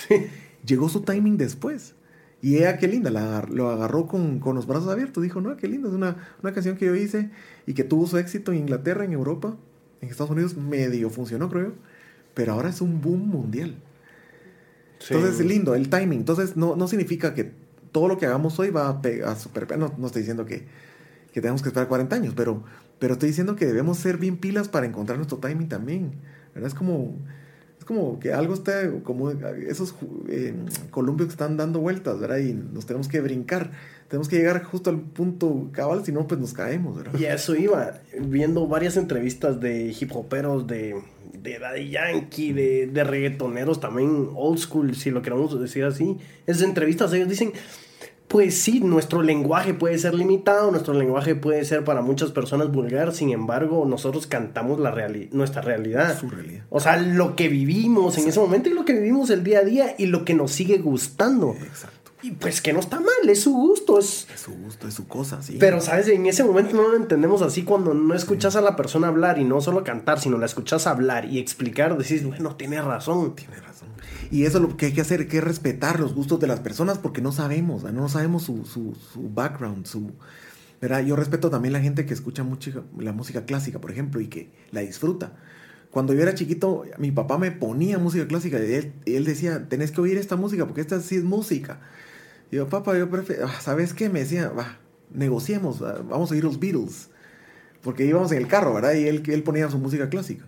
Llegó 0.65 0.89
su 0.89 1.03
timing 1.03 1.37
después. 1.37 1.95
Y 2.41 2.57
ella, 2.57 2.79
qué 2.79 2.89
linda, 2.89 3.11
la, 3.11 3.47
lo 3.51 3.69
agarró 3.69 4.07
con, 4.07 4.41
con, 4.41 4.57
los 4.57 4.67
brazos 4.67 4.89
abiertos. 4.89 5.23
Dijo, 5.23 5.43
no, 5.43 5.55
qué 5.59 5.69
linda, 5.69 5.89
es 5.91 5.95
una, 5.95 6.17
una 6.43 6.55
canción 6.55 6.79
que 6.79 6.87
yo 6.87 6.95
hice 6.95 7.29
y 7.67 7.75
que 7.75 7.85
tuvo 7.85 8.07
su 8.07 8.17
éxito 8.17 8.53
en 8.53 8.61
Inglaterra, 8.61 9.05
en 9.05 9.13
Europa, 9.13 9.59
en 10.01 10.09
Estados 10.09 10.31
Unidos, 10.31 10.57
medio 10.57 11.11
funcionó, 11.11 11.51
creo 11.51 11.65
yo 11.67 11.88
pero 12.39 12.53
ahora 12.53 12.69
es 12.69 12.81
un 12.81 13.01
boom 13.01 13.31
mundial. 13.31 13.75
Entonces 15.11 15.41
es 15.41 15.45
lindo, 15.45 15.75
el 15.75 15.91
timing. 15.91 16.21
Entonces 16.21 16.57
no, 16.57 16.77
no 16.77 16.87
significa 16.87 17.35
que 17.35 17.51
todo 17.91 18.07
lo 18.07 18.17
que 18.17 18.27
hagamos 18.27 18.57
hoy 18.61 18.71
va 18.71 18.89
a, 18.89 19.03
pegar 19.03 19.37
super... 19.37 19.77
No, 19.77 19.93
no 19.99 20.07
estoy 20.07 20.23
diciendo 20.23 20.47
que, 20.47 20.65
que, 21.33 21.41
tenemos 21.41 21.63
que 21.63 21.71
esperar 21.71 21.89
40 21.89 22.15
años, 22.15 22.35
pero, 22.37 22.63
pero 23.01 23.15
estoy 23.15 23.31
diciendo 23.31 23.57
que 23.57 23.67
debemos 23.67 23.99
ser 23.99 24.19
bien 24.19 24.37
pilas 24.37 24.69
para 24.69 24.87
encontrar 24.87 25.19
nuestro 25.19 25.39
timing 25.39 25.69
también. 25.69 26.13
¿verdad? 26.55 26.69
Es 26.69 26.75
como, 26.75 27.17
como 27.89 28.21
que 28.21 28.35
algo 28.35 28.53
está, 28.53 28.93
como 29.03 29.31
esos 29.31 29.95
eh, 30.29 30.53
columpios 30.91 31.29
que 31.29 31.33
están 31.33 31.57
dando 31.57 31.81
vueltas, 31.81 32.21
¿verdad? 32.21 32.37
Y 32.37 32.53
nos 32.53 32.85
tenemos 32.85 33.09
que 33.09 33.23
brincar. 33.23 33.71
Tenemos 34.09 34.29
que 34.29 34.37
llegar 34.37 34.63
justo 34.63 34.91
al 34.91 35.01
punto 35.01 35.71
cabal, 35.73 36.05
si 36.05 36.13
no, 36.13 36.27
pues 36.27 36.39
nos 36.39 36.53
caemos, 36.53 36.99
¿verdad? 36.99 37.19
Y 37.19 37.25
eso 37.25 37.57
iba, 37.57 37.95
viendo 38.21 38.67
varias 38.67 38.99
entrevistas 38.99 39.59
de 39.59 39.97
hip 39.99 40.15
hoperos, 40.15 40.67
de, 40.67 40.97
de 41.33 41.59
Daddy 41.59 41.89
Yankee, 41.89 42.53
de, 42.53 42.89
de 42.89 43.05
reggaetoneros 43.05 43.81
también, 43.81 44.29
old 44.35 44.59
school, 44.59 44.95
si 44.95 45.11
lo 45.11 45.23
queremos 45.23 45.59
decir 45.59 45.85
así. 45.85 46.19
Esas 46.47 46.65
entrevistas 46.65 47.11
ellos 47.15 47.31
dicen, 47.31 47.55
pues 48.29 48.59
sí, 48.59 48.81
nuestro 48.81 49.23
lenguaje 49.23 49.73
puede 49.73 49.99
ser 49.99 50.15
limitado, 50.15 50.71
nuestro 50.71 50.93
lenguaje 50.93 51.35
puede 51.35 51.65
ser 51.65 51.83
para 51.83 52.03
muchas 52.03 52.31
personas 52.31 52.71
vulgar, 52.71 53.15
sin 53.15 53.31
embargo, 53.31 53.87
nosotros 53.87 54.27
cantamos 54.27 54.79
la 54.79 54.95
nuestra 55.33 55.63
realidad. 55.63 56.19
Su 56.19 56.29
realidad. 56.29 56.65
O 56.69 56.79
sea, 56.79 56.99
lo 56.99 57.37
que 57.37 57.49
vivimos 57.49 58.19
en 58.19 58.29
ese 58.29 58.39
momento 58.39 58.69
y 58.69 58.75
lo 58.75 58.85
que 58.85 58.93
vivimos 58.93 59.31
el 59.31 59.45
día 59.45 59.61
a 59.61 59.65
día 59.65 59.95
y 59.97 60.07
lo 60.07 60.27
que 60.27 60.35
nos 60.35 60.53
sigue 60.53 60.79
gustando. 60.79 61.57
Exacto. 61.63 61.99
Y 62.21 62.33
pues 62.33 62.61
que 62.61 62.73
no 62.73 62.81
está 62.81 62.99
mal, 62.99 63.29
es 63.29 63.43
su 63.43 63.53
gusto, 63.53 63.99
es... 63.99 64.27
Es 64.35 64.41
su 64.41 64.53
gusto, 64.53 64.89
es 64.89 64.95
su 64.95 65.07
cosa, 65.07 65.41
sí. 65.41 65.57
Pero, 65.61 65.81
¿sabes? 65.81 66.09
En 66.09 66.27
ese 66.27 66.43
momento 66.43 66.77
no 66.77 66.89
lo 66.89 66.97
entendemos 66.97 67.43
así 67.43 67.63
cuando 67.63 67.95
no 67.95 68.13
escuchas 68.13 68.57
a 68.57 68.61
la 68.61 68.75
persona 68.75 69.07
hablar 69.07 69.39
y 69.39 69.45
no 69.45 69.61
solo 69.61 69.85
cantar, 69.85 70.19
sino 70.19 70.37
la 70.37 70.47
escuchas 70.47 70.89
hablar 70.89 71.27
y 71.27 71.39
explicar, 71.39 71.97
decís, 71.97 72.27
bueno, 72.27 72.57
tiene 72.57 72.83
razón. 72.83 73.37
Tiene 73.37 73.55
razón. 73.55 73.68
Y 74.31 74.45
eso 74.45 74.59
es 74.59 74.63
lo 74.63 74.77
que 74.77 74.87
hay 74.87 74.93
que 74.93 75.01
hacer, 75.01 75.27
que 75.29 75.41
respetar 75.41 76.01
los 76.01 76.15
gustos 76.15 76.39
de 76.41 76.47
las 76.47 76.61
personas 76.61 76.99
porque 76.99 77.23
no 77.23 77.33
sabemos, 77.33 77.85
no 77.85 78.09
sabemos 78.09 78.43
su, 78.43 78.65
su, 78.65 78.95
background, 79.31 79.87
su... 79.87 80.13
¿verdad? 80.81 81.01
Yo 81.05 81.17
respeto 81.17 81.51
también 81.51 81.73
la 81.73 81.81
gente 81.81 82.05
que 82.05 82.15
escucha 82.15 82.45
mucho 82.45 82.85
la 82.99 83.13
música 83.13 83.47
clásica, 83.47 83.81
por 83.81 83.91
ejemplo, 83.91 84.21
y 84.21 84.29
que 84.29 84.51
la 84.71 84.81
disfruta. 84.81 85.33
Cuando 85.91 86.13
yo 86.13 86.23
era 86.23 86.35
chiquito, 86.35 86.85
mi 86.99 87.11
papá 87.11 87.39
me 87.39 87.51
ponía 87.51 87.99
música 87.99 88.27
clásica 88.27 88.59
y 88.59 88.93
él, 89.07 89.25
decía, 89.25 89.69
tenés 89.69 89.91
que 89.91 90.01
oír 90.03 90.19
esta 90.19 90.37
música 90.37 90.67
porque 90.67 90.83
esta 90.83 91.01
sí 91.01 91.17
es 91.17 91.25
música. 91.25 91.81
Yo, 92.53 92.69
papá, 92.69 92.97
yo 92.99 93.09
prefiero, 93.09 93.47
ah, 93.47 93.61
¿sabes 93.61 93.95
qué? 93.95 94.11
Me 94.11 94.21
decía, 94.21 94.51
va, 94.51 94.79
negociemos, 95.13 95.81
vamos 95.81 96.31
a 96.31 96.35
oír 96.35 96.45
los 96.45 96.61
Beatles. 96.61 97.09
Porque 97.83 98.05
íbamos 98.05 98.31
en 98.33 98.39
el 98.39 98.49
carro, 98.49 98.75
¿verdad? 98.75 98.95
Y 98.95 99.07
él, 99.07 99.23
él 99.27 99.43
ponía 99.43 99.71
su 99.71 99.79
música 99.79 100.11
clásica. 100.11 100.45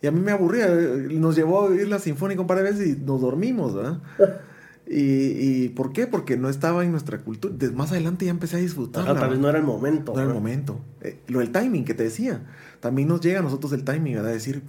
Y 0.00 0.06
a 0.06 0.12
mí 0.12 0.20
me 0.20 0.32
aburría, 0.32 0.68
nos 0.68 1.34
llevó 1.34 1.58
a 1.58 1.62
oír 1.64 1.88
la 1.88 1.98
sinfónica 1.98 2.40
un 2.40 2.46
par 2.46 2.58
de 2.58 2.64
veces 2.64 2.88
y 2.88 2.96
nos 3.00 3.20
dormimos, 3.20 3.74
¿verdad? 3.74 4.00
¿Y, 4.90 5.64
y 5.64 5.68
por 5.68 5.92
qué? 5.92 6.06
Porque 6.06 6.36
no 6.38 6.48
estaba 6.48 6.82
en 6.82 6.92
nuestra 6.92 7.18
cultura. 7.18 7.54
más 7.74 7.92
adelante 7.92 8.24
ya 8.24 8.30
empecé 8.30 8.56
a 8.56 8.60
disfrutar. 8.60 9.04
tal 9.04 9.30
vez 9.30 9.38
no 9.38 9.48
era 9.48 9.58
el 9.58 9.64
momento. 9.64 10.14
No 10.14 10.20
era 10.20 10.28
el 10.28 10.34
momento. 10.34 10.80
Eh, 11.02 11.20
lo 11.26 11.40
del 11.40 11.52
timing 11.52 11.84
que 11.84 11.92
te 11.92 12.04
decía. 12.04 12.46
También 12.80 13.08
nos 13.08 13.20
llega 13.20 13.40
a 13.40 13.42
nosotros 13.42 13.72
el 13.72 13.84
timing, 13.84 14.14
¿verdad? 14.14 14.32
Decir, 14.32 14.62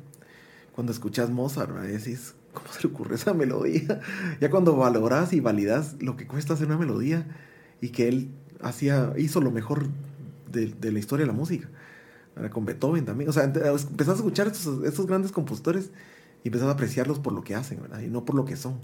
cuando 0.74 0.92
escuchas 0.92 1.30
Mozart, 1.30 1.72
¿verdad? 1.74 1.88
Decís, 1.88 2.34
¿cómo 2.54 2.68
se 2.74 2.86
le 2.86 2.94
ocurre 2.94 3.16
esa 3.16 3.34
melodía? 3.34 4.02
ya 4.42 4.50
cuando 4.50 4.76
valoras 4.76 5.32
y 5.32 5.40
validas 5.40 5.96
lo 6.02 6.18
que 6.18 6.28
cuesta 6.28 6.54
hacer 6.54 6.68
una 6.68 6.78
melodía 6.78 7.26
y 7.80 7.90
que 7.90 8.10
él 8.10 8.30
hacía, 8.62 9.14
hizo 9.18 9.40
lo 9.40 9.52
mejor 9.52 9.88
de, 10.52 10.66
de 10.68 10.92
la 10.92 11.00
historia 11.00 11.26
de 11.26 11.32
la 11.32 11.38
música. 11.38 11.70
Con 12.52 12.66
Beethoven 12.66 13.06
también. 13.06 13.30
O 13.30 13.34
sea, 13.34 13.44
empezás 13.44 14.10
a 14.10 14.14
escuchar 14.14 14.48
estos, 14.48 14.84
estos 14.86 15.08
grandes 15.08 15.32
compositores 15.32 15.92
y 16.44 16.48
empezás 16.48 16.68
a 16.68 16.72
apreciarlos 16.72 17.20
por 17.20 17.34
lo 17.34 17.44
que 17.44 17.56
hacen, 17.56 17.82
¿verdad? 17.82 18.00
Y 18.02 18.08
no 18.08 18.26
por 18.26 18.36
lo 18.36 18.46
que 18.46 18.56
son. 18.56 18.80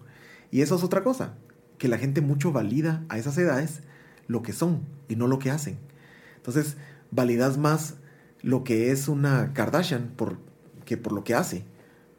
Y 0.51 0.61
eso 0.61 0.75
es 0.75 0.83
otra 0.83 1.03
cosa, 1.03 1.35
que 1.77 1.87
la 1.87 1.97
gente 1.97 2.21
mucho 2.21 2.51
valida 2.51 3.03
a 3.09 3.17
esas 3.17 3.37
edades 3.37 3.81
lo 4.27 4.41
que 4.41 4.53
son 4.53 4.81
y 5.07 5.15
no 5.15 5.27
lo 5.27 5.39
que 5.39 5.51
hacen. 5.51 5.77
Entonces, 6.37 6.77
validas 7.11 7.57
más 7.57 7.95
lo 8.41 8.63
que 8.63 8.91
es 8.91 9.07
una 9.07 9.53
Kardashian 9.53 10.11
por, 10.15 10.37
que 10.85 10.97
por 10.97 11.13
lo 11.13 11.23
que 11.23 11.33
hace. 11.33 11.65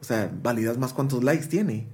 O 0.01 0.03
sea, 0.03 0.31
validas 0.43 0.77
más 0.77 0.93
cuántos 0.93 1.23
likes 1.23 1.47
tiene. 1.47 1.87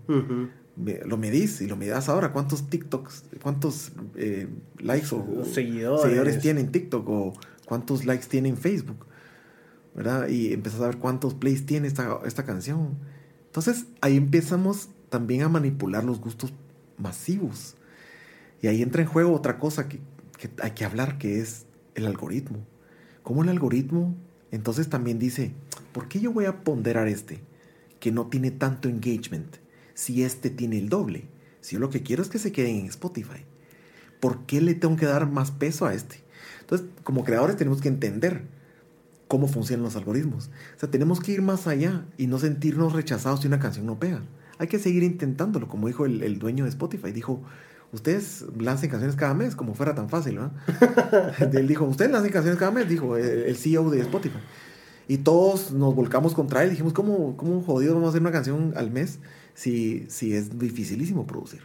Lo 1.05 1.17
medís 1.17 1.61
y 1.61 1.67
lo 1.67 1.77
medás 1.77 2.09
ahora. 2.09 2.33
¿Cuántos 2.33 2.69
TikToks, 2.69 3.25
cuántos 3.41 3.91
eh, 4.15 4.47
likes 4.79 5.07
o 5.11 5.45
seguidores. 5.45 6.01
seguidores 6.01 6.39
tiene 6.39 6.61
en 6.61 6.71
TikTok 6.71 7.07
o 7.07 7.33
cuántos 7.65 8.05
likes 8.05 8.27
tiene 8.27 8.49
en 8.49 8.57
Facebook? 8.57 9.05
Y 10.29 10.53
empezás 10.53 10.81
a 10.81 10.87
ver 10.87 10.97
cuántos 10.97 11.33
plays 11.33 11.65
tiene 11.65 11.87
esta, 11.87 12.19
esta 12.25 12.43
canción. 12.45 12.97
Entonces, 13.45 13.85
ahí 14.01 14.17
empezamos 14.17 14.89
también 15.09 15.43
a 15.43 15.49
manipular 15.49 16.03
los 16.03 16.19
gustos 16.19 16.53
masivos. 16.97 17.75
Y 18.61 18.67
ahí 18.67 18.81
entra 18.81 19.01
en 19.01 19.07
juego 19.07 19.33
otra 19.33 19.59
cosa 19.59 19.87
que, 19.87 19.99
que 20.37 20.49
hay 20.61 20.71
que 20.71 20.85
hablar, 20.85 21.17
que 21.17 21.39
es 21.39 21.65
el 21.95 22.07
algoritmo. 22.07 22.65
¿Cómo 23.21 23.43
el 23.43 23.49
algoritmo 23.49 24.15
entonces 24.51 24.89
también 24.89 25.19
dice, 25.19 25.53
¿por 25.91 26.07
qué 26.07 26.19
yo 26.19 26.31
voy 26.31 26.45
a 26.45 26.63
ponderar 26.63 27.07
este 27.07 27.41
que 27.99 28.11
no 28.11 28.27
tiene 28.27 28.51
tanto 28.51 28.89
engagement 28.89 29.57
si 29.93 30.23
este 30.23 30.49
tiene 30.49 30.77
el 30.77 30.89
doble? 30.89 31.25
Si 31.61 31.75
yo 31.75 31.79
lo 31.79 31.89
que 31.89 32.03
quiero 32.03 32.21
es 32.21 32.29
que 32.29 32.39
se 32.39 32.51
queden 32.51 32.77
en 32.77 32.85
Spotify. 32.87 33.45
¿Por 34.19 34.45
qué 34.45 34.61
le 34.61 34.73
tengo 34.73 34.95
que 34.95 35.05
dar 35.05 35.29
más 35.29 35.51
peso 35.51 35.85
a 35.85 35.93
este? 35.93 36.17
Entonces, 36.61 36.87
como 37.03 37.23
creadores 37.23 37.57
tenemos 37.57 37.81
que 37.81 37.89
entender 37.89 38.43
cómo 39.33 39.47
funcionan 39.47 39.83
los 39.83 39.95
algoritmos. 39.95 40.51
O 40.75 40.79
sea, 40.79 40.91
tenemos 40.91 41.19
que 41.19 41.31
ir 41.31 41.41
más 41.41 41.65
allá 41.65 42.05
y 42.17 42.27
no 42.27 42.37
sentirnos 42.37 42.93
rechazados 42.93 43.41
si 43.41 43.47
una 43.47 43.57
canción 43.57 43.87
no 43.87 43.97
pega 43.97 44.21
hay 44.57 44.67
que 44.67 44.79
seguir 44.79 45.03
intentándolo, 45.03 45.67
como 45.67 45.87
dijo 45.87 46.05
el, 46.05 46.39
dueño 46.39 46.63
de 46.63 46.69
Spotify. 46.69 47.11
Dijo, 47.11 47.41
ustedes 47.91 48.45
lancen 48.57 48.89
canciones 48.89 49.15
cada 49.15 49.33
mes, 49.33 49.55
como 49.55 49.73
fuera 49.73 49.95
tan 49.95 50.09
fácil, 50.09 50.35
¿no? 50.35 50.51
él 51.53 51.67
dijo, 51.67 51.85
ustedes 51.85 52.11
lancen 52.11 52.31
canciones 52.31 52.59
cada 52.59 52.71
mes, 52.71 52.87
dijo 52.87 53.17
el, 53.17 53.55
CEO 53.55 53.89
de 53.89 54.01
Spotify. 54.01 54.39
Y 55.07 55.17
todos 55.17 55.71
nos 55.71 55.95
volcamos 55.95 56.33
contra 56.33 56.63
él. 56.63 56.69
Dijimos, 56.69 56.93
¿cómo, 56.93 57.35
cómo 57.35 57.61
jodido 57.61 57.95
vamos 57.95 58.07
a 58.07 58.09
hacer 58.11 58.21
una 58.21 58.31
canción 58.31 58.73
al 58.77 58.89
mes 58.89 59.19
si, 59.53 60.05
si 60.07 60.33
es 60.33 60.57
dificilísimo 60.57 61.27
producir? 61.27 61.61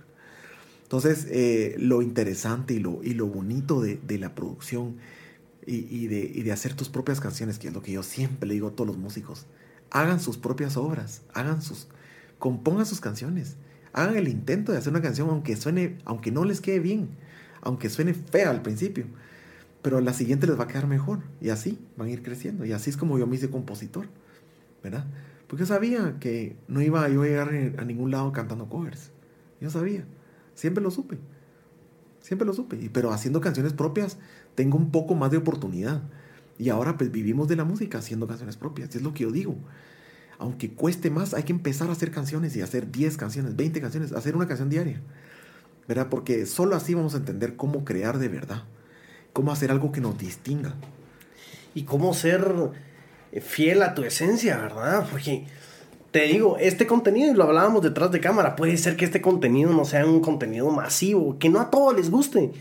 Entonces, 0.82 1.26
eh, 1.30 1.76
lo 1.78 2.02
interesante 2.02 2.74
y 2.74 2.78
lo, 2.78 3.00
y 3.04 3.14
lo 3.14 3.26
bonito 3.26 3.80
de, 3.80 4.00
de 4.04 4.18
la 4.18 4.34
producción 4.34 4.96
y, 5.68 6.06
de, 6.06 6.52
hacer 6.52 6.74
tus 6.74 6.88
propias 6.88 7.20
canciones, 7.20 7.58
que 7.58 7.68
es 7.68 7.74
lo 7.74 7.82
que 7.82 7.92
yo 7.92 8.02
siempre 8.02 8.48
le 8.48 8.54
digo 8.54 8.68
a 8.68 8.72
todos 8.72 8.86
los 8.86 8.96
músicos, 8.96 9.46
hagan 9.90 10.20
sus 10.20 10.38
propias 10.38 10.76
obras, 10.76 11.22
hagan 11.34 11.62
sus, 11.62 11.88
compongan 12.38 12.86
sus 12.86 13.00
canciones. 13.00 13.56
Hagan 13.92 14.16
el 14.16 14.28
intento 14.28 14.72
de 14.72 14.78
hacer 14.78 14.92
una 14.92 15.02
canción 15.02 15.28
aunque 15.30 15.56
suene, 15.56 15.98
aunque 16.04 16.30
no 16.30 16.44
les 16.44 16.60
quede 16.60 16.78
bien, 16.78 17.08
aunque 17.62 17.88
suene 17.88 18.14
fea 18.14 18.50
al 18.50 18.62
principio, 18.62 19.06
pero 19.82 20.00
la 20.00 20.12
siguiente 20.12 20.46
les 20.46 20.58
va 20.58 20.64
a 20.64 20.68
quedar 20.68 20.86
mejor 20.86 21.20
y 21.40 21.48
así 21.48 21.78
van 21.96 22.08
a 22.08 22.10
ir 22.10 22.22
creciendo 22.22 22.64
y 22.64 22.72
así 22.72 22.90
es 22.90 22.96
como 22.96 23.18
yo 23.18 23.26
me 23.26 23.36
hice 23.36 23.50
compositor, 23.50 24.06
¿verdad? 24.82 25.06
Porque 25.46 25.62
yo 25.62 25.66
sabía 25.66 26.16
que 26.20 26.56
no 26.68 26.82
iba 26.82 27.08
yo 27.08 27.22
a 27.22 27.26
llegar 27.26 27.48
a 27.78 27.84
ningún 27.84 28.10
lado 28.10 28.32
cantando 28.32 28.68
covers. 28.68 29.10
Yo 29.60 29.70
sabía, 29.70 30.04
siempre 30.54 30.82
lo 30.82 30.90
supe. 30.90 31.18
Siempre 32.20 32.46
lo 32.46 32.52
supe, 32.52 32.90
pero 32.92 33.12
haciendo 33.12 33.40
canciones 33.40 33.72
propias 33.72 34.18
tengo 34.58 34.76
un 34.76 34.90
poco 34.90 35.14
más 35.14 35.30
de 35.30 35.36
oportunidad. 35.36 36.02
Y 36.58 36.70
ahora 36.70 36.98
pues 36.98 37.12
vivimos 37.12 37.46
de 37.46 37.54
la 37.54 37.62
música 37.62 37.98
haciendo 37.98 38.26
canciones 38.26 38.56
propias, 38.56 38.92
es 38.96 39.02
lo 39.02 39.14
que 39.14 39.22
yo 39.22 39.30
digo 39.30 39.54
aunque 40.38 40.70
cueste 40.70 41.10
más, 41.10 41.34
hay 41.34 41.42
que 41.42 41.52
empezar 41.52 41.88
a 41.88 41.92
hacer 41.92 42.10
canciones 42.10 42.56
y 42.56 42.62
hacer 42.62 42.90
10 42.90 43.16
canciones, 43.16 43.56
20 43.56 43.80
canciones, 43.80 44.12
hacer 44.12 44.36
una 44.36 44.46
canción 44.46 44.70
diaria. 44.70 45.00
¿Verdad? 45.88 46.08
Porque 46.10 46.46
solo 46.46 46.76
así 46.76 46.94
vamos 46.94 47.14
a 47.14 47.16
entender 47.16 47.56
cómo 47.56 47.84
crear 47.84 48.18
de 48.18 48.28
verdad, 48.28 48.62
cómo 49.32 49.50
hacer 49.50 49.70
algo 49.70 49.90
que 49.90 50.00
nos 50.00 50.16
distinga. 50.16 50.74
Y 51.74 51.82
cómo 51.82 52.14
ser 52.14 52.46
fiel 53.40 53.82
a 53.82 53.94
tu 53.94 54.04
esencia, 54.04 54.58
¿verdad? 54.58 55.08
Porque 55.10 55.46
te 56.12 56.22
digo, 56.22 56.56
este 56.58 56.86
contenido, 56.86 57.32
y 57.32 57.34
lo 57.34 57.44
hablábamos 57.44 57.82
detrás 57.82 58.12
de 58.12 58.20
cámara, 58.20 58.54
puede 58.54 58.76
ser 58.76 58.96
que 58.96 59.04
este 59.04 59.20
contenido 59.20 59.72
no 59.72 59.84
sea 59.84 60.06
un 60.06 60.20
contenido 60.20 60.70
masivo, 60.70 61.38
que 61.38 61.48
no 61.48 61.60
a 61.60 61.70
todos 61.70 61.96
les 61.96 62.10
guste. 62.10 62.52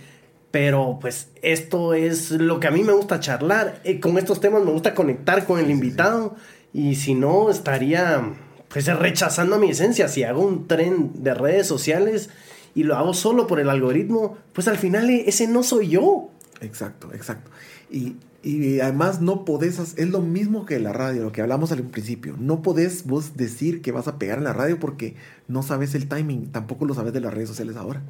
Pero 0.51 0.97
pues 1.01 1.29
esto 1.41 1.93
es 1.93 2.31
lo 2.31 2.59
que 2.59 2.67
a 2.67 2.71
mí 2.71 2.83
me 2.83 2.93
gusta 2.93 3.19
charlar. 3.19 3.81
Eh, 3.83 3.99
con 3.99 4.17
estos 4.17 4.39
temas 4.39 4.63
me 4.63 4.71
gusta 4.71 4.93
conectar 4.93 5.45
con 5.45 5.59
el 5.59 5.69
invitado. 5.69 6.35
Y 6.73 6.95
si 6.95 7.13
no, 7.13 7.49
estaría 7.49 8.33
pues 8.69 8.85
rechazando 8.87 9.59
mi 9.59 9.71
esencia. 9.71 10.07
Si 10.07 10.23
hago 10.23 10.41
un 10.41 10.67
tren 10.67 11.23
de 11.23 11.33
redes 11.33 11.67
sociales 11.67 12.29
y 12.75 12.83
lo 12.83 12.95
hago 12.95 13.13
solo 13.13 13.47
por 13.47 13.59
el 13.59 13.69
algoritmo, 13.69 14.37
pues 14.53 14.67
al 14.67 14.77
final 14.77 15.09
ese 15.09 15.47
no 15.47 15.63
soy 15.63 15.89
yo. 15.89 16.29
Exacto, 16.61 17.09
exacto. 17.13 17.51
Y, 17.89 18.15
y 18.43 18.79
además 18.79 19.19
no 19.19 19.45
podés, 19.45 19.79
es 19.79 20.09
lo 20.09 20.21
mismo 20.21 20.65
que 20.65 20.79
la 20.79 20.93
radio, 20.93 21.23
lo 21.23 21.31
que 21.31 21.41
hablamos 21.41 21.71
al 21.71 21.83
principio. 21.83 22.35
No 22.39 22.61
podés 22.61 23.05
vos 23.05 23.35
decir 23.35 23.81
que 23.81 23.91
vas 23.91 24.07
a 24.07 24.17
pegar 24.17 24.37
en 24.37 24.45
la 24.45 24.53
radio 24.53 24.79
porque 24.79 25.15
no 25.47 25.63
sabes 25.63 25.95
el 25.95 26.07
timing, 26.07 26.51
tampoco 26.51 26.85
lo 26.85 26.93
sabes 26.93 27.13
de 27.13 27.21
las 27.21 27.33
redes 27.33 27.49
sociales 27.49 27.75
ahora. 27.75 28.03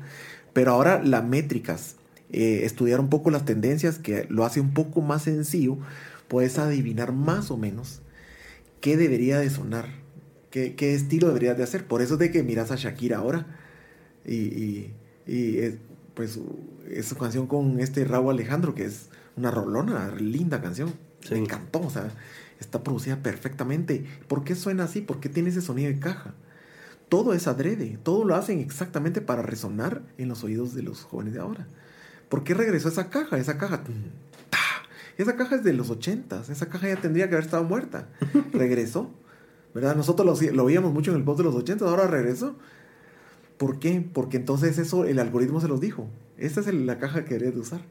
Pero 0.54 0.74
ahora 0.74 1.02
las 1.04 1.24
métricas, 1.24 1.96
eh, 2.32 2.62
estudiar 2.64 3.00
un 3.00 3.10
poco 3.10 3.32
las 3.32 3.46
tendencias, 3.46 4.00
que 4.00 4.26
lo 4.30 4.46
hace 4.46 4.60
un 4.60 4.74
poco 4.74 5.02
más 5.02 5.24
sencillo, 5.24 5.78
puedes 6.28 6.58
adivinar 6.60 7.14
más 7.14 7.52
o 7.52 7.58
menos 7.58 8.02
qué 8.82 8.98
debería 8.98 9.40
de 9.40 9.50
sonar, 9.50 9.86
qué, 10.52 10.76
qué 10.76 10.94
estilo 10.94 11.28
deberías 11.28 11.58
de 11.58 11.64
hacer. 11.64 11.86
Por 11.86 12.02
eso 12.02 12.16
es 12.16 12.20
de 12.20 12.32
que 12.32 12.44
miras 12.44 12.72
a 12.72 12.76
Shakira 12.76 13.18
ahora 13.18 13.48
y, 14.26 14.92
y, 15.26 15.80
pues 16.14 16.40
es 16.90 17.06
su 17.06 17.16
canción 17.16 17.48
con 17.48 17.80
este 17.80 18.04
Raúl 18.04 18.34
Alejandro, 18.34 18.74
que 18.74 18.86
es 18.86 19.10
una 19.36 19.52
rolona, 19.52 20.14
linda 20.18 20.62
canción. 20.62 20.94
Me 21.30 21.38
encantó, 21.38 21.82
o 21.82 21.90
sea, 21.90 22.12
está 22.60 22.84
producida 22.84 23.22
perfectamente. 23.22 24.06
¿Por 24.28 24.44
qué 24.44 24.56
suena 24.56 24.86
así? 24.86 25.02
¿Por 25.02 25.20
qué 25.20 25.30
tiene 25.30 25.50
ese 25.50 25.62
sonido 25.62 25.90
de 25.90 26.00
caja? 26.00 26.34
todo 27.10 27.34
es 27.34 27.48
adrede, 27.48 27.98
todo 28.04 28.26
lo 28.26 28.36
hacen 28.36 28.60
exactamente 28.60 29.22
para 29.22 29.42
resonar 29.42 30.02
en 30.18 30.28
los 30.28 30.44
oídos 30.44 30.74
de 30.74 30.84
los 30.84 31.04
jóvenes 31.04 31.34
de 31.34 31.40
ahora. 31.40 31.68
¿Por 32.30 32.44
qué 32.44 32.54
regresó 32.54 32.90
esa 32.90 33.10
caja? 33.10 33.38
Esa 33.38 33.58
caja, 33.58 33.82
esa 35.18 35.36
caja 35.36 35.56
es 35.56 35.64
de 35.64 35.74
los 35.74 35.90
ochentas, 35.90 36.50
esa 36.50 36.70
caja 36.70 36.90
ya 36.90 36.98
tendría 36.98 37.28
que 37.28 37.36
haber 37.36 37.46
estado 37.46 37.64
muerta. 37.64 38.08
Regresó, 38.54 39.10
¿verdad? 39.74 39.96
Nosotros 39.96 40.42
lo, 40.42 40.52
lo 40.52 40.66
veíamos 40.66 40.94
mucho 40.94 41.12
en 41.12 41.18
el 41.18 41.24
post 41.24 41.40
de 41.40 41.44
los 41.46 41.56
ochentas, 41.56 41.88
ahora 41.88 42.08
regresó. 42.08 42.56
¿Por 43.58 43.80
qué? 43.80 44.08
Porque 44.14 44.38
entonces 44.38 44.78
eso 44.78 45.06
el 45.06 45.18
algoritmo 45.18 45.60
se 45.60 45.68
los 45.68 45.82
dijo. 45.82 46.08
Esta 46.38 46.60
es 46.60 46.72
la 46.72 47.00
caja 47.00 47.24
que 47.24 47.32
deberías 47.32 47.56
de 47.56 47.62
usar. 47.62 47.82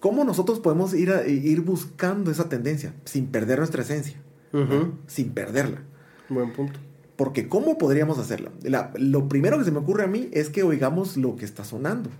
¿Cómo 0.00 0.24
nosotros 0.24 0.58
podemos 0.58 0.94
ir, 0.94 1.12
a, 1.12 1.26
ir 1.26 1.60
buscando 1.60 2.30
esa 2.30 2.48
tendencia 2.48 2.94
sin 3.04 3.26
perder 3.26 3.58
nuestra 3.58 3.82
esencia? 3.82 4.16
Sin 5.06 5.30
perderla. 5.30 5.82
Buen 6.28 6.52
punto. 6.52 6.80
Porque 7.14 7.48
¿cómo 7.48 7.78
podríamos 7.78 8.18
hacerla? 8.18 8.50
lo 8.96 9.28
primero 9.28 9.58
que 9.58 9.64
se 9.64 9.70
me 9.70 9.78
ocurre 9.78 10.04
a 10.04 10.08
mí 10.08 10.28
es 10.32 10.50
que 10.50 10.62
oigamos 10.62 11.16
lo 11.16 11.36
que 11.36 11.44
está 11.44 11.64
sonando 11.64 12.10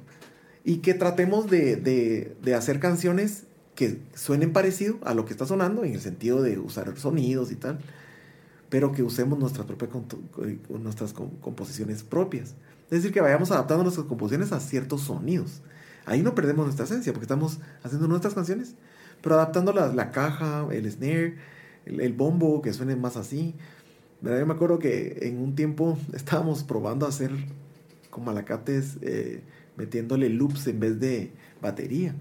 y 0.69 0.81
que 0.81 0.93
tratemos 0.93 1.49
de, 1.49 1.77
de, 1.77 2.55
hacer 2.55 2.79
canciones 2.79 3.45
que 3.75 4.03
suenen 4.15 4.53
parecido 4.53 4.99
a 5.03 5.15
lo 5.15 5.25
que 5.25 5.33
está 5.33 5.47
sonando 5.47 5.83
en 5.83 5.95
el 5.95 6.01
sentido 6.03 6.43
de 6.43 6.59
usar 6.59 6.95
sonidos 6.99 7.51
y 7.51 7.55
tal, 7.57 7.79
pero 8.69 8.93
que 8.93 9.03
usemos 9.03 9.39
nuestras 9.39 9.67
propias 9.67 9.91
nuestras 10.69 11.15
composiciones 11.15 12.03
propias. 12.03 12.51
Es 12.91 12.99
decir, 12.99 13.13
que 13.13 13.23
vayamos 13.23 13.51
adaptando 13.51 13.83
nuestras 13.83 14.07
composiciones 14.09 14.53
a 14.53 14.61
ciertos 14.61 15.01
sonidos. 15.01 15.63
Ahí 16.05 16.23
no 16.23 16.35
perdemos 16.35 16.67
nuestra 16.67 16.85
esencia 16.85 17.15
porque 17.15 17.25
estamos 17.25 17.61
haciendo 17.83 18.07
nuestras 18.07 18.35
canciones, 18.35 18.75
pero 19.23 19.37
adaptando 19.37 19.73
la, 19.73 20.11
caja, 20.11 20.67
el 20.71 20.93
snare, 20.93 21.37
el, 21.87 22.13
bombo, 22.13 22.61
que 22.61 22.75
suene 22.75 22.95
más 22.95 23.17
así. 23.17 23.55
Yo 24.21 24.45
me 24.45 24.53
acuerdo 24.53 24.79
que 24.79 25.21
en 25.23 25.39
un 25.39 25.55
tiempo 25.55 25.99
estábamos 26.13 26.63
probando 26.63 27.07
hacer 27.07 27.31
con 28.11 28.27
malacates, 28.27 28.99
eh, 29.01 29.41
metiéndole 29.79 30.29
loops 30.29 30.67
en 30.67 30.81
vez 30.81 31.01
de 31.01 31.33
batería. 31.63 32.15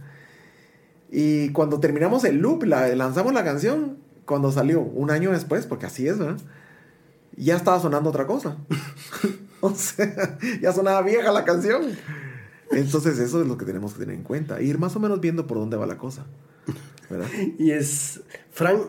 Y 1.11 1.49
cuando 1.49 1.79
terminamos 1.79 2.23
el 2.23 2.37
loop, 2.37 2.63
la, 2.63 2.87
lanzamos 2.95 3.33
la 3.33 3.43
canción, 3.43 3.97
cuando 4.25 4.51
salió, 4.51 4.81
un 4.81 5.11
año 5.11 5.31
después, 5.31 5.65
porque 5.65 5.87
así 5.87 6.07
es, 6.07 6.17
¿verdad? 6.17 6.37
Ya 7.35 7.55
estaba 7.55 7.79
sonando 7.79 8.09
otra 8.09 8.27
cosa. 8.27 8.57
o 9.61 9.73
sea, 9.73 10.37
ya 10.61 10.71
sonaba 10.71 11.01
vieja 11.01 11.31
la 11.31 11.43
canción. 11.43 11.83
Entonces 12.71 13.19
eso 13.19 13.41
es 13.41 13.47
lo 13.47 13.57
que 13.57 13.65
tenemos 13.65 13.93
que 13.93 13.99
tener 13.99 14.15
en 14.15 14.23
cuenta. 14.23 14.61
Ir 14.61 14.77
más 14.77 14.95
o 14.95 14.99
menos 14.99 15.21
viendo 15.21 15.47
por 15.47 15.57
dónde 15.57 15.77
va 15.77 15.85
la 15.85 15.97
cosa. 15.97 16.25
¿verdad? 17.09 17.27
Y 17.57 17.71
es, 17.71 18.21
Frank, 18.51 18.81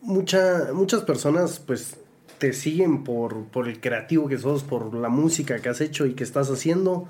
mucha, 0.00 0.72
muchas 0.72 1.02
personas 1.02 1.60
pues 1.60 1.96
te 2.38 2.52
siguen 2.52 3.04
por, 3.04 3.44
por 3.44 3.68
el 3.68 3.80
creativo 3.80 4.28
que 4.28 4.38
sos, 4.38 4.64
por 4.64 4.92
la 4.94 5.08
música 5.08 5.60
que 5.60 5.68
has 5.68 5.80
hecho 5.80 6.06
y 6.06 6.14
que 6.14 6.24
estás 6.24 6.50
haciendo. 6.50 7.08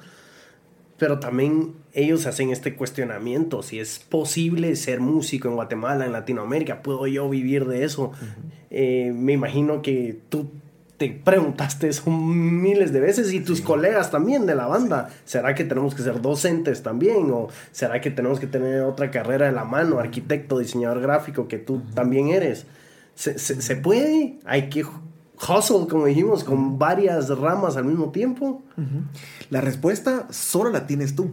Pero 0.99 1.19
también 1.19 1.73
ellos 1.93 2.27
hacen 2.27 2.51
este 2.51 2.75
cuestionamiento, 2.75 3.63
si 3.63 3.81
es 3.81 3.99
posible 3.99 4.77
ser 4.77 5.01
músico 5.01 5.49
en 5.49 5.55
Guatemala, 5.55 6.07
en 6.07 6.13
Latinoamérica, 6.13 6.83
¿puedo 6.83 7.07
yo 7.07 7.29
vivir 7.29 7.67
de 7.67 7.85
eso? 7.85 8.13
Eh, 8.71 9.13
me 9.15 9.33
imagino 9.33 9.83
que 9.83 10.19
tú 10.29 10.51
te 10.97 11.11
preguntaste 11.11 11.89
eso 11.89 12.09
miles 12.11 12.93
de 12.93 13.01
veces 13.01 13.33
y 13.33 13.41
tus 13.41 13.61
colegas 13.61 14.11
también 14.11 14.47
de 14.47 14.55
la 14.55 14.67
banda. 14.67 15.11
¿Será 15.25 15.55
que 15.55 15.65
tenemos 15.65 15.95
que 15.95 16.03
ser 16.03 16.21
docentes 16.21 16.83
también? 16.83 17.31
¿O 17.33 17.49
será 17.73 18.01
que 18.01 18.11
tenemos 18.11 18.39
que 18.39 18.47
tener 18.47 18.83
otra 18.83 19.11
carrera 19.11 19.47
de 19.47 19.53
la 19.53 19.65
mano, 19.65 19.99
arquitecto, 19.99 20.59
diseñador 20.59 21.01
gráfico, 21.01 21.49
que 21.49 21.59
tú 21.59 21.83
también 21.95 22.29
eres? 22.29 22.67
¿Se, 23.17 23.39
se, 23.39 23.77
puede? 23.77 24.39
¿Hay 24.45 24.69
que 24.69 24.85
hustle, 25.49 25.87
como 25.89 26.07
dijimos, 26.07 26.45
con 26.45 26.79
varias 26.79 27.29
ramas 27.29 27.77
al 27.77 27.85
mismo 27.85 28.11
tiempo? 28.11 28.63
La 29.51 29.61
respuesta 29.61 30.27
solo 30.31 30.71
la 30.71 30.87
tienes 30.87 31.15
tú. 31.15 31.33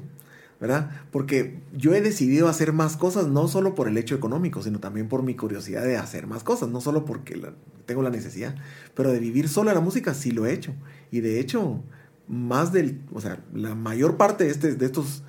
¿verdad? 0.61 0.91
Porque 1.09 1.59
yo 1.75 1.95
he 1.95 2.01
decidido 2.01 2.47
hacer 2.47 2.71
más 2.71 2.95
cosas 2.95 3.25
no 3.25 3.47
solo 3.47 3.73
por 3.73 3.87
el 3.87 3.97
hecho 3.97 4.13
económico, 4.13 4.61
sino 4.61 4.79
también 4.79 5.07
por 5.07 5.23
mi 5.23 5.35
curiosidad 5.35 5.81
de 5.81 5.97
hacer 5.97 6.27
más 6.27 6.43
cosas, 6.43 6.69
no 6.69 6.81
solo 6.81 7.03
porque 7.03 7.41
tengo 7.87 8.03
la 8.03 8.11
necesidad, 8.11 8.55
pero 8.93 9.11
de 9.11 9.19
vivir 9.19 9.49
solo 9.49 9.73
la 9.73 9.79
música 9.79 10.13
sí 10.13 10.29
lo 10.29 10.45
he 10.45 10.53
hecho. 10.53 10.71
Y 11.09 11.21
de 11.21 11.39
hecho, 11.39 11.81
más 12.27 12.71
del, 12.71 13.01
o 13.11 13.19
sea, 13.19 13.39
la 13.55 13.73
mayor 13.73 14.17
parte 14.17 14.43
de, 14.43 14.51
este, 14.51 14.75
de 14.75 14.85
estos 14.85 15.23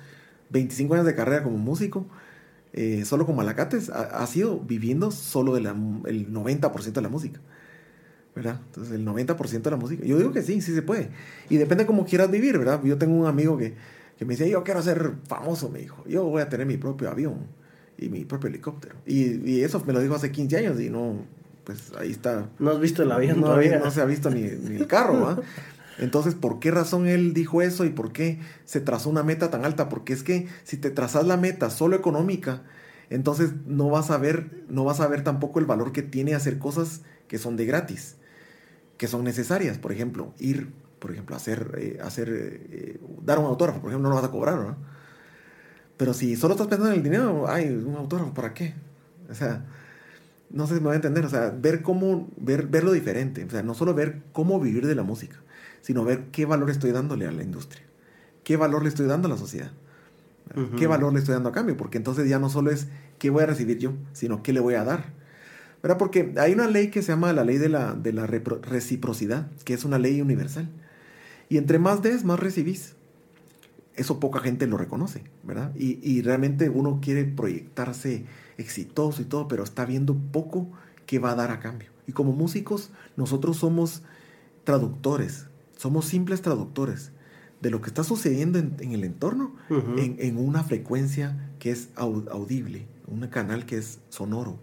25 0.51 0.93
años 0.93 1.05
de 1.07 1.15
carrera 1.15 1.41
como 1.41 1.57
músico, 1.57 2.05
eh, 2.71 3.03
solo 3.03 3.25
con 3.25 3.35
Malacates, 3.35 3.89
ha, 3.89 4.25
sido 4.27 4.59
viviendo 4.59 5.09
solo 5.09 5.55
del 5.55 5.65
90% 5.65 6.91
de 6.91 7.01
la 7.01 7.09
música. 7.09 7.39
¿Verdad? 8.35 8.59
Entonces, 8.67 8.93
el 8.93 9.05
90% 9.05 9.61
de 9.61 9.71
la 9.71 9.77
música. 9.77 10.05
Yo 10.05 10.17
digo 10.17 10.31
que 10.31 10.41
sí, 10.41 10.61
sí 10.61 10.73
se 10.73 10.81
puede. 10.81 11.09
Y 11.49 11.57
depende 11.57 11.85
cómo 11.85 12.05
quieras 12.05 12.31
vivir, 12.31 12.57
¿verdad? 12.57 12.81
Yo 12.83 12.97
tengo 12.97 13.15
un 13.15 13.27
amigo 13.27 13.57
que 13.57 13.75
que 14.17 14.25
me 14.25 14.33
decía, 14.35 14.47
yo 14.47 14.63
quiero 14.63 14.81
ser 14.81 15.13
famoso, 15.27 15.69
me 15.69 15.79
dijo, 15.79 16.03
yo 16.07 16.25
voy 16.25 16.41
a 16.41 16.49
tener 16.49 16.67
mi 16.67 16.77
propio 16.77 17.09
avión 17.09 17.47
y 17.97 18.09
mi 18.09 18.25
propio 18.25 18.49
helicóptero. 18.49 18.95
Y, 19.05 19.49
y 19.49 19.63
eso 19.63 19.83
me 19.85 19.93
lo 19.93 20.01
dijo 20.01 20.15
hace 20.15 20.31
15 20.31 20.57
años 20.57 20.79
y 20.79 20.89
no, 20.89 21.25
pues 21.63 21.91
ahí 21.97 22.11
está. 22.11 22.49
No 22.59 22.71
has 22.71 22.79
visto 22.79 23.03
el 23.03 23.11
avión 23.11 23.41
no, 23.41 23.47
todavía. 23.47 23.79
No 23.79 23.91
se 23.91 24.01
ha 24.01 24.05
visto 24.05 24.29
ni, 24.29 24.41
ni 24.41 24.75
el 24.77 24.87
carro, 24.87 25.27
¿ah? 25.27 25.41
Entonces, 25.99 26.33
¿por 26.33 26.59
qué 26.59 26.71
razón 26.71 27.05
él 27.05 27.33
dijo 27.35 27.61
eso 27.61 27.85
y 27.85 27.89
por 27.89 28.11
qué 28.11 28.39
se 28.65 28.81
trazó 28.81 29.09
una 29.09 29.21
meta 29.21 29.51
tan 29.51 29.63
alta? 29.63 29.89
Porque 29.89 30.13
es 30.13 30.23
que 30.23 30.47
si 30.63 30.77
te 30.77 30.89
trazas 30.89 31.27
la 31.27 31.37
meta 31.37 31.69
solo 31.69 31.95
económica, 31.95 32.63
entonces 33.11 33.51
no 33.67 33.89
vas 33.89 34.09
a 34.09 34.17
ver, 34.17 34.63
no 34.69 34.85
vas 34.85 35.01
a 35.01 35.07
ver 35.07 35.23
tampoco 35.23 35.59
el 35.59 35.65
valor 35.65 35.91
que 35.91 36.01
tiene 36.01 36.33
hacer 36.33 36.57
cosas 36.57 37.01
que 37.27 37.37
son 37.37 37.57
de 37.57 37.65
gratis, 37.65 38.15
que 38.97 39.07
son 39.07 39.23
necesarias. 39.23 39.77
Por 39.77 39.91
ejemplo, 39.91 40.33
ir 40.39 40.69
por 41.03 41.11
ejemplo, 41.11 41.35
hacer, 41.35 41.75
eh, 41.79 41.99
hacer 42.01 42.29
eh, 42.31 42.97
dar 43.25 43.37
un 43.37 43.43
autógrafo, 43.43 43.81
por 43.81 43.89
ejemplo, 43.89 44.07
no 44.07 44.15
lo 44.15 44.21
vas 44.21 44.29
a 44.29 44.31
cobrar, 44.31 44.57
¿no? 44.57 44.77
Pero 45.97 46.13
si 46.13 46.37
solo 46.37 46.53
estás 46.53 46.67
pensando 46.67 46.93
en 46.93 46.97
el 46.97 47.03
dinero, 47.03 47.45
ay, 47.49 47.67
un 47.67 47.95
autógrafo, 47.95 48.33
¿para 48.33 48.53
qué? 48.53 48.73
O 49.29 49.35
sea, 49.35 49.65
no 50.49 50.65
sé 50.65 50.75
si 50.75 50.79
me 50.79 50.85
voy 50.85 50.93
a 50.93 50.95
entender, 50.95 51.25
o 51.25 51.29
sea, 51.29 51.49
ver 51.49 51.81
cómo, 51.81 52.29
ver, 52.37 52.67
verlo 52.67 52.93
diferente, 52.93 53.43
o 53.43 53.49
sea, 53.49 53.63
no 53.63 53.73
solo 53.73 53.93
ver 53.93 54.21
cómo 54.31 54.61
vivir 54.61 54.87
de 54.87 54.95
la 54.95 55.03
música, 55.03 55.35
sino 55.81 56.05
ver 56.05 56.27
qué 56.31 56.45
valor 56.45 56.69
estoy 56.69 56.91
dándole 56.91 57.27
a 57.27 57.33
la 57.33 57.43
industria, 57.43 57.83
qué 58.45 58.55
valor 58.55 58.83
le 58.83 58.87
estoy 58.87 59.05
dando 59.05 59.27
a 59.27 59.31
la 59.31 59.37
sociedad, 59.37 59.71
qué 60.77 60.87
valor 60.87 61.11
le 61.11 61.19
estoy 61.19 61.33
dando 61.33 61.49
a 61.49 61.51
cambio, 61.51 61.75
porque 61.75 61.97
entonces 61.97 62.29
ya 62.29 62.39
no 62.39 62.49
solo 62.49 62.71
es 62.71 62.87
qué 63.19 63.29
voy 63.29 63.43
a 63.43 63.47
recibir 63.47 63.77
yo, 63.77 63.91
sino 64.13 64.41
qué 64.41 64.53
le 64.53 64.61
voy 64.61 64.75
a 64.75 64.85
dar. 64.85 65.07
¿Verdad? 65.83 65.97
Porque 65.97 66.33
hay 66.37 66.53
una 66.53 66.67
ley 66.67 66.87
que 66.87 67.01
se 67.01 67.11
llama 67.11 67.33
la 67.33 67.43
ley 67.43 67.57
de 67.57 67.67
la, 67.67 67.93
de 67.93 68.13
la 68.13 68.25
reciprocidad, 68.25 69.51
que 69.65 69.73
es 69.73 69.83
una 69.83 69.99
ley 69.99 70.21
universal. 70.21 70.69
Y 71.49 71.57
entre 71.57 71.77
más 71.77 72.01
des, 72.01 72.23
más 72.23 72.39
recibís. 72.39 72.95
Eso 73.95 74.19
poca 74.19 74.39
gente 74.39 74.65
lo 74.65 74.77
reconoce, 74.77 75.23
¿verdad? 75.43 75.75
Y, 75.75 76.21
realmente 76.23 76.69
uno 76.69 76.99
quiere 76.99 77.25
proyectarse 77.25 78.25
exitoso 78.57 79.21
y 79.21 79.25
todo, 79.25 79.47
pero 79.47 79.63
está 79.63 79.85
viendo 79.85 80.15
poco 80.15 80.67
que 81.05 81.19
va 81.19 81.31
a 81.31 81.35
dar 81.35 81.51
a 81.51 81.59
cambio. 81.59 81.89
Y 82.07 82.13
como 82.13 82.31
músicos, 82.31 82.89
nosotros 83.17 83.57
somos 83.57 84.01
traductores, 84.63 85.45
somos 85.77 86.05
simples 86.05 86.41
traductores 86.41 87.11
de 87.61 87.69
lo 87.69 87.81
que 87.81 87.89
está 87.89 88.03
sucediendo 88.03 88.57
en, 88.57 88.75
el 88.79 89.03
entorno 89.03 89.55
en, 89.69 90.37
una 90.37 90.63
frecuencia 90.63 91.51
que 91.59 91.69
es 91.69 91.89
audible, 91.95 92.87
un 93.05 93.27
canal 93.27 93.65
que 93.65 93.77
es 93.77 93.99
sonoro. 94.09 94.57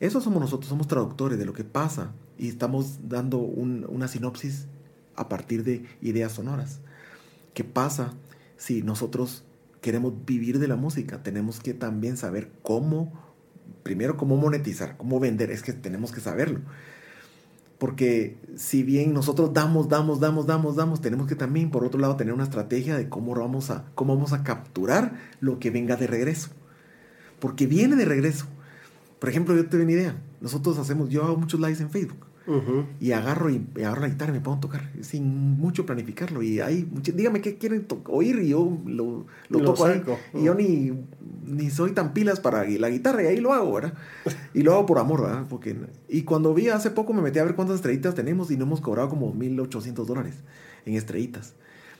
Eso 0.00 0.20
somos 0.20 0.40
nosotros, 0.40 0.68
somos 0.68 0.88
traductores 0.88 1.38
de 1.38 1.46
lo 1.46 1.52
que 1.52 1.64
pasa 1.64 2.12
y 2.38 2.48
estamos 2.48 3.08
dando 3.08 3.38
una 3.38 4.08
sinopsis 4.08 4.66
a 5.14 5.28
partir 5.28 5.64
de 5.64 5.84
ideas 6.02 6.32
sonoras. 6.32 6.80
¿Qué 7.54 7.64
pasa 7.64 8.12
si 8.56 8.82
nosotros 8.82 9.44
queremos 9.80 10.12
vivir 10.26 10.58
de 10.58 10.68
la 10.68 10.76
música? 10.76 11.22
Tenemos 11.22 11.60
que 11.60 11.72
también 11.72 12.18
saber 12.18 12.50
cómo, 12.62 13.12
primero 13.82 14.18
cómo 14.18 14.36
monetizar, 14.36 14.96
cómo 14.98 15.18
vender, 15.18 15.50
es 15.50 15.62
que 15.62 15.72
tenemos 15.72 16.12
que 16.12 16.20
saberlo. 16.20 16.60
Porque 17.78 18.38
si 18.56 18.82
bien 18.82 19.12
nosotros 19.12 19.52
damos, 19.52 19.88
damos, 19.88 20.20
damos, 20.20 20.46
damos, 20.46 20.76
damos, 20.76 21.00
tenemos 21.00 21.26
que 21.26 21.34
también, 21.34 21.70
por 21.70 21.84
otro 21.84 22.00
lado, 22.00 22.16
tener 22.16 22.32
una 22.32 22.44
estrategia 22.44 22.96
de 22.96 23.08
cómo 23.08 23.34
vamos 23.34 23.70
a, 23.70 23.84
cómo 23.94 24.14
vamos 24.14 24.32
a 24.32 24.42
capturar 24.42 25.14
lo 25.40 25.58
que 25.58 25.70
venga 25.70 25.96
de 25.96 26.06
regreso. 26.06 26.50
Porque 27.38 27.66
viene 27.66 27.96
de 27.96 28.06
regreso. 28.06 28.46
Por 29.18 29.28
ejemplo, 29.28 29.54
yo 29.54 29.66
te 29.66 29.76
doy 29.76 29.84
una 29.84 29.92
idea. 29.92 30.22
Nosotros 30.40 30.78
hacemos, 30.78 31.08
yo 31.08 31.24
hago 31.24 31.36
muchos 31.36 31.60
lives 31.60 31.80
en 31.80 31.90
Facebook. 31.90 32.26
Y 33.00 33.10
agarro 33.10 33.50
y, 33.50 33.66
agarro 33.78 34.02
la 34.02 34.08
guitarra 34.08 34.30
y 34.30 34.34
me 34.34 34.40
pongo 34.40 34.58
a 34.58 34.60
tocar 34.60 34.92
sin 35.00 35.58
mucho 35.58 35.84
planificarlo. 35.84 36.42
Y 36.42 36.60
ahí, 36.60 36.88
dígame 36.92 37.40
qué 37.40 37.58
quieren 37.58 37.86
oír 38.06 38.38
y 38.40 38.50
yo 38.50 38.78
lo, 38.86 39.26
lo, 39.48 39.62
toco 39.62 39.86
ahí. 39.86 40.02
Y 40.32 40.44
yo 40.44 40.54
ni, 40.54 40.92
ni 41.44 41.70
soy 41.70 41.90
tan 41.90 42.12
pilas 42.12 42.38
para 42.38 42.64
la 42.64 42.88
guitarra 42.88 43.24
y 43.24 43.26
ahí 43.26 43.38
lo 43.38 43.52
hago, 43.52 43.72
¿verdad? 43.72 43.94
Y 44.54 44.62
lo 44.62 44.74
hago 44.74 44.86
por 44.86 44.98
amor, 44.98 45.22
¿verdad? 45.22 45.44
Porque, 45.48 45.76
y 46.08 46.22
cuando 46.22 46.54
vi 46.54 46.68
hace 46.68 46.90
poco 46.90 47.12
me 47.12 47.20
metí 47.20 47.40
a 47.40 47.44
ver 47.44 47.56
cuántas 47.56 47.76
estrellitas 47.76 48.14
tenemos 48.14 48.50
y 48.52 48.56
no 48.56 48.64
hemos 48.64 48.80
cobrado 48.80 49.08
como 49.08 49.34
1.800 49.34 50.04
dólares 50.04 50.36
en 50.84 50.94
estrellitas. 50.94 51.54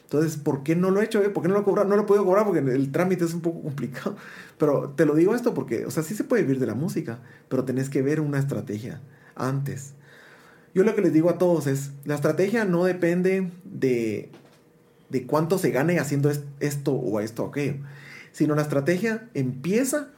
Entonces, 0.06 0.36
¿por 0.36 0.62
qué 0.62 0.76
no 0.76 0.92
lo 0.92 1.00
he 1.00 1.04
hecho? 1.04 1.20
¿Por 1.32 1.42
qué 1.42 1.48
no 1.48 1.54
lo 1.54 1.62
he 1.62 1.64
cobrado? 1.64 1.88
No 1.88 1.96
lo 1.96 2.02
he 2.02 2.06
podido 2.06 2.24
cobrar 2.24 2.44
porque 2.44 2.60
el 2.60 2.92
trámite 2.92 3.24
es 3.24 3.34
un 3.34 3.40
poco 3.40 3.60
complicado. 3.60 4.16
Pero 4.58 4.90
te 4.90 5.04
lo 5.04 5.16
digo 5.16 5.34
esto 5.34 5.52
porque, 5.52 5.84
o 5.84 5.90
sea, 5.90 6.04
sí 6.04 6.14
se 6.14 6.22
puede 6.22 6.42
vivir 6.42 6.60
de 6.60 6.66
la 6.66 6.74
música, 6.74 7.18
pero 7.48 7.64
tenés 7.64 7.90
que 7.90 8.00
ver 8.00 8.20
una 8.20 8.38
estrategia 8.38 9.02
antes 9.34 9.92
Yo 10.74 10.82
lo 10.82 10.94
que 10.94 11.02
les 11.02 11.12
digo 11.12 11.28
a 11.28 11.36
todos 11.36 11.66
es, 11.66 11.90
la 12.04 12.14
estrategia 12.14 12.64
no 12.64 12.84
depende 12.84 13.50
de, 13.64 14.30
de 15.10 15.26
cuánto 15.26 15.58
se 15.58 15.72
gane 15.72 15.98
haciendo 15.98 16.30
esto 16.60 16.92
o 16.92 17.20
esto 17.20 17.44
o 17.44 17.48
aquello, 17.48 17.74
sino 18.32 18.54
la 18.54 18.62
estrategia 18.62 19.28
empieza 19.34 20.08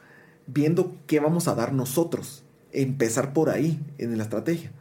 viendo 0.47 0.95
qué 1.07 1.19
vamos 1.19 1.47
a 1.47 1.55
dar 1.55 1.73
nosotros. 1.73 2.43
Empezar 2.71 3.33
por 3.33 3.49
ahí 3.49 3.81
en 3.97 4.15
la 4.17 4.23
estrategia. 4.23 4.71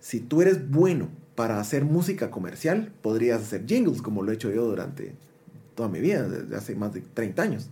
Si 0.00 0.20
tú 0.20 0.42
eres 0.42 0.68
bueno 0.70 1.08
para 1.38 1.60
hacer 1.60 1.84
música 1.84 2.32
comercial, 2.32 2.90
podrías 3.00 3.40
hacer 3.40 3.64
jingles 3.64 4.02
como 4.02 4.24
lo 4.24 4.32
he 4.32 4.34
hecho 4.34 4.50
yo 4.50 4.64
durante 4.64 5.14
toda 5.76 5.88
mi 5.88 6.00
vida, 6.00 6.28
desde 6.28 6.56
hace 6.56 6.74
más 6.74 6.92
de 6.92 7.00
30 7.00 7.40
años. 7.40 7.70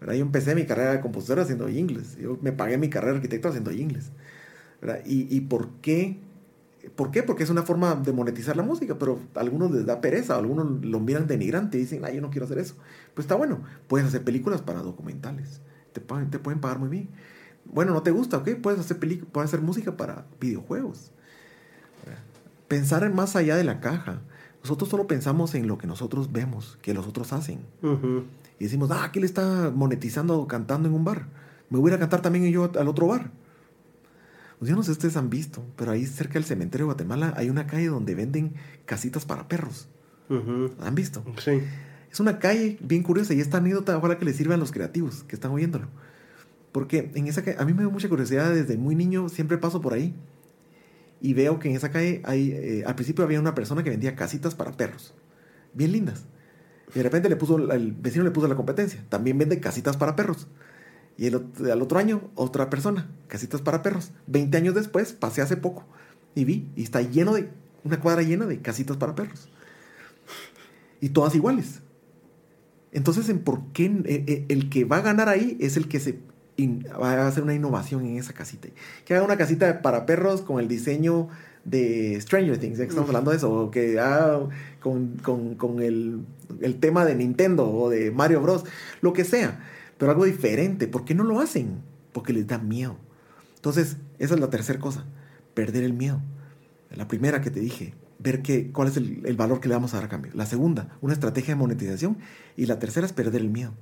Yo 0.00 0.12
empecé 0.12 0.54
mi 0.54 0.64
carrera 0.64 0.92
de 0.92 1.00
compositor 1.02 1.38
haciendo 1.38 1.68
jingles. 1.68 2.16
Yo 2.16 2.38
me 2.40 2.50
pagué 2.50 2.78
mi 2.78 2.88
carrera 2.88 3.12
de 3.12 3.18
arquitecto 3.18 3.48
haciendo 3.48 3.72
jingles. 3.72 4.10
¿Y, 5.04 5.36
¿Y 5.36 5.42
por 5.42 5.68
qué? 5.82 6.16
¿Por 6.96 7.10
qué? 7.10 7.22
Porque 7.22 7.42
es 7.42 7.50
una 7.50 7.62
forma 7.62 7.94
de 7.94 8.10
monetizar 8.14 8.56
la 8.56 8.62
música, 8.62 8.98
pero 8.98 9.20
a 9.34 9.40
algunos 9.40 9.70
les 9.70 9.84
da 9.84 10.00
pereza, 10.00 10.36
a 10.36 10.38
algunos 10.38 10.82
lo 10.82 10.98
miran 10.98 11.26
denigrante 11.26 11.76
y 11.76 11.82
dicen, 11.82 12.06
ay, 12.06 12.14
yo 12.14 12.22
no 12.22 12.30
quiero 12.30 12.46
hacer 12.46 12.56
eso. 12.56 12.74
Pues 13.12 13.26
está 13.26 13.34
bueno, 13.34 13.64
puedes 13.86 14.06
hacer 14.06 14.24
películas 14.24 14.62
para 14.62 14.80
documentales, 14.80 15.60
te, 15.92 16.00
te 16.00 16.38
pueden 16.38 16.62
pagar 16.62 16.78
muy 16.78 16.88
bien. 16.88 17.10
Bueno, 17.66 17.92
no 17.92 18.02
te 18.02 18.12
gusta, 18.12 18.38
ok, 18.38 18.48
puedes 18.62 18.80
hacer, 18.80 18.98
puedes 18.98 19.50
hacer 19.50 19.60
música 19.60 19.94
para 19.94 20.24
videojuegos. 20.40 21.12
Pensar 22.68 23.02
en 23.02 23.14
más 23.14 23.34
allá 23.34 23.56
de 23.56 23.64
la 23.64 23.80
caja. 23.80 24.20
Nosotros 24.62 24.90
solo 24.90 25.06
pensamos 25.06 25.54
en 25.54 25.66
lo 25.66 25.78
que 25.78 25.86
nosotros 25.86 26.32
vemos, 26.32 26.78
que 26.82 26.92
los 26.92 27.06
otros 27.06 27.32
hacen. 27.32 27.60
Y 28.60 28.64
decimos, 28.64 28.90
ah, 28.90 29.04
aquí 29.04 29.20
le 29.20 29.26
está 29.26 29.72
monetizando 29.74 30.46
cantando 30.46 30.88
en 30.88 30.94
un 30.94 31.04
bar. 31.04 31.28
Me 31.70 31.78
voy 31.78 31.92
a 31.92 31.98
cantar 31.98 32.20
también 32.20 32.50
yo 32.52 32.70
al 32.78 32.88
otro 32.88 33.06
bar. 33.06 33.30
Pues 34.58 34.68
yo 34.68 34.76
no 34.76 34.82
sé 34.82 34.88
si 34.88 34.92
ustedes 34.92 35.16
han 35.16 35.30
visto, 35.30 35.64
pero 35.76 35.92
ahí 35.92 36.04
cerca 36.04 36.34
del 36.34 36.44
cementerio 36.44 36.84
de 36.84 36.92
Guatemala 36.92 37.32
hay 37.36 37.48
una 37.48 37.66
calle 37.66 37.86
donde 37.86 38.14
venden 38.14 38.54
casitas 38.84 39.24
para 39.24 39.48
perros. 39.48 39.88
¿Han 40.28 40.94
visto? 40.94 41.24
Sí. 41.38 41.62
Es 42.10 42.20
una 42.20 42.38
calle 42.38 42.76
bien 42.80 43.02
curiosa 43.02 43.32
y 43.32 43.40
esta 43.40 43.58
anécdota 43.58 43.96
ojalá 43.96 44.18
que 44.18 44.24
le 44.24 44.32
sirva 44.32 44.54
a 44.54 44.58
los 44.58 44.72
creativos 44.72 45.22
que 45.24 45.36
están 45.36 45.52
oyéndolo. 45.52 45.86
Porque 46.72 47.10
en 47.14 47.28
esa 47.28 47.42
calle, 47.42 47.56
a 47.58 47.64
mí 47.64 47.72
me 47.72 47.84
da 47.84 47.88
mucha 47.88 48.08
curiosidad 48.08 48.52
desde 48.52 48.76
muy 48.76 48.94
niño, 48.94 49.28
siempre 49.28 49.56
paso 49.56 49.80
por 49.80 49.94
ahí 49.94 50.14
y 51.20 51.34
veo 51.34 51.58
que 51.58 51.68
en 51.70 51.76
esa 51.76 51.90
calle 51.90 52.22
hay, 52.24 52.52
eh, 52.52 52.84
al 52.86 52.94
principio 52.94 53.24
había 53.24 53.40
una 53.40 53.54
persona 53.54 53.82
que 53.82 53.90
vendía 53.90 54.14
casitas 54.14 54.54
para 54.54 54.72
perros, 54.72 55.14
bien 55.74 55.92
lindas. 55.92 56.26
Y 56.90 56.98
de 56.98 57.02
repente 57.02 57.28
le 57.28 57.36
puso, 57.36 57.58
el 57.72 57.92
vecino 57.92 58.24
le 58.24 58.30
puso 58.30 58.48
la 58.48 58.56
competencia, 58.56 59.04
también 59.08 59.36
vende 59.38 59.60
casitas 59.60 59.96
para 59.96 60.16
perros. 60.16 60.48
Y 61.16 61.26
el, 61.26 61.34
al 61.70 61.82
otro 61.82 61.98
año, 61.98 62.30
otra 62.34 62.70
persona, 62.70 63.10
casitas 63.26 63.60
para 63.60 63.82
perros. 63.82 64.12
Veinte 64.26 64.56
años 64.56 64.74
después, 64.74 65.12
pasé 65.12 65.42
hace 65.42 65.56
poco 65.56 65.84
y 66.34 66.44
vi, 66.44 66.70
y 66.76 66.84
está 66.84 67.02
lleno 67.02 67.34
de, 67.34 67.50
una 67.84 68.00
cuadra 68.00 68.22
llena 68.22 68.46
de 68.46 68.60
casitas 68.60 68.96
para 68.96 69.14
perros. 69.14 69.48
Y 71.00 71.10
todas 71.10 71.34
iguales. 71.34 71.80
Entonces, 72.92 73.28
¿en 73.28 73.40
¿por 73.40 73.72
qué 73.72 73.86
eh, 73.86 74.24
eh, 74.26 74.46
el 74.48 74.70
que 74.70 74.84
va 74.84 74.98
a 74.98 75.02
ganar 75.02 75.28
ahí 75.28 75.56
es 75.60 75.76
el 75.76 75.88
que 75.88 76.00
se 76.00 76.20
va 76.58 77.12
a 77.12 77.26
hacer 77.26 77.42
una 77.42 77.54
innovación 77.54 78.06
en 78.06 78.16
esa 78.16 78.32
casita? 78.32 78.68
Que 79.04 79.14
haga 79.14 79.24
una 79.24 79.36
casita 79.36 79.82
para 79.82 80.06
perros 80.06 80.42
con 80.42 80.60
el 80.60 80.68
diseño 80.68 81.28
de 81.64 82.20
Stranger 82.20 82.58
Things, 82.58 82.78
ya 82.78 82.84
que 82.84 82.90
estamos 82.90 83.08
hablando 83.08 83.30
de 83.30 83.36
eso, 83.36 83.52
o 83.52 83.70
que 83.70 83.98
haga 84.00 84.40
con, 84.80 85.16
con, 85.22 85.54
con 85.54 85.82
el, 85.82 86.24
el 86.60 86.80
tema 86.80 87.04
de 87.04 87.14
Nintendo 87.14 87.70
o 87.70 87.90
de 87.90 88.10
Mario 88.10 88.40
Bros, 88.40 88.64
lo 89.00 89.12
que 89.12 89.24
sea 89.24 89.58
pero 89.98 90.12
algo 90.12 90.24
diferente. 90.24 90.86
¿Por 90.86 91.04
qué 91.04 91.14
no 91.14 91.24
lo 91.24 91.40
hacen? 91.40 91.82
Porque 92.12 92.32
les 92.32 92.46
da 92.46 92.58
miedo. 92.58 92.96
Entonces, 93.56 93.96
esa 94.18 94.34
es 94.34 94.40
la 94.40 94.48
tercera 94.48 94.78
cosa, 94.78 95.04
perder 95.54 95.82
el 95.82 95.92
miedo. 95.92 96.22
La 96.94 97.08
primera 97.08 97.40
que 97.40 97.50
te 97.50 97.60
dije, 97.60 97.94
ver 98.18 98.40
que, 98.40 98.70
cuál 98.70 98.88
es 98.88 98.96
el, 98.96 99.36
valor 99.36 99.60
que 99.60 99.68
le 99.68 99.74
vamos 99.74 99.92
a 99.92 99.98
dar 99.98 100.06
a 100.06 100.08
cambio. 100.08 100.32
La 100.34 100.46
segunda, 100.46 100.96
una 101.00 101.12
estrategia 101.12 101.54
de 101.54 101.60
monetización. 101.60 102.18
Y 102.56 102.66
la 102.66 102.78
tercera 102.78 103.06
es 103.06 103.12
perder 103.12 103.42
el 103.42 103.50
miedo. 103.50 103.74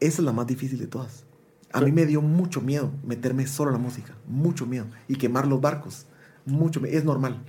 Esa 0.00 0.22
es 0.22 0.24
la 0.24 0.32
más 0.32 0.46
difícil 0.46 0.78
de 0.78 0.86
todas. 0.86 1.24
A 1.72 1.80
mí 1.80 1.92
me 1.92 2.06
dio 2.06 2.20
mucho 2.20 2.60
miedo 2.60 2.92
meterme 3.04 3.46
solo 3.46 3.70
en 3.70 3.78
la 3.78 3.82
música, 3.82 4.14
mucho 4.28 4.66
miedo. 4.66 4.86
Y 5.08 5.16
quemar 5.16 5.46
los 5.46 5.60
barcos, 5.60 6.06
mucho 6.44 6.84
Es 6.84 7.04
normal. 7.04 7.42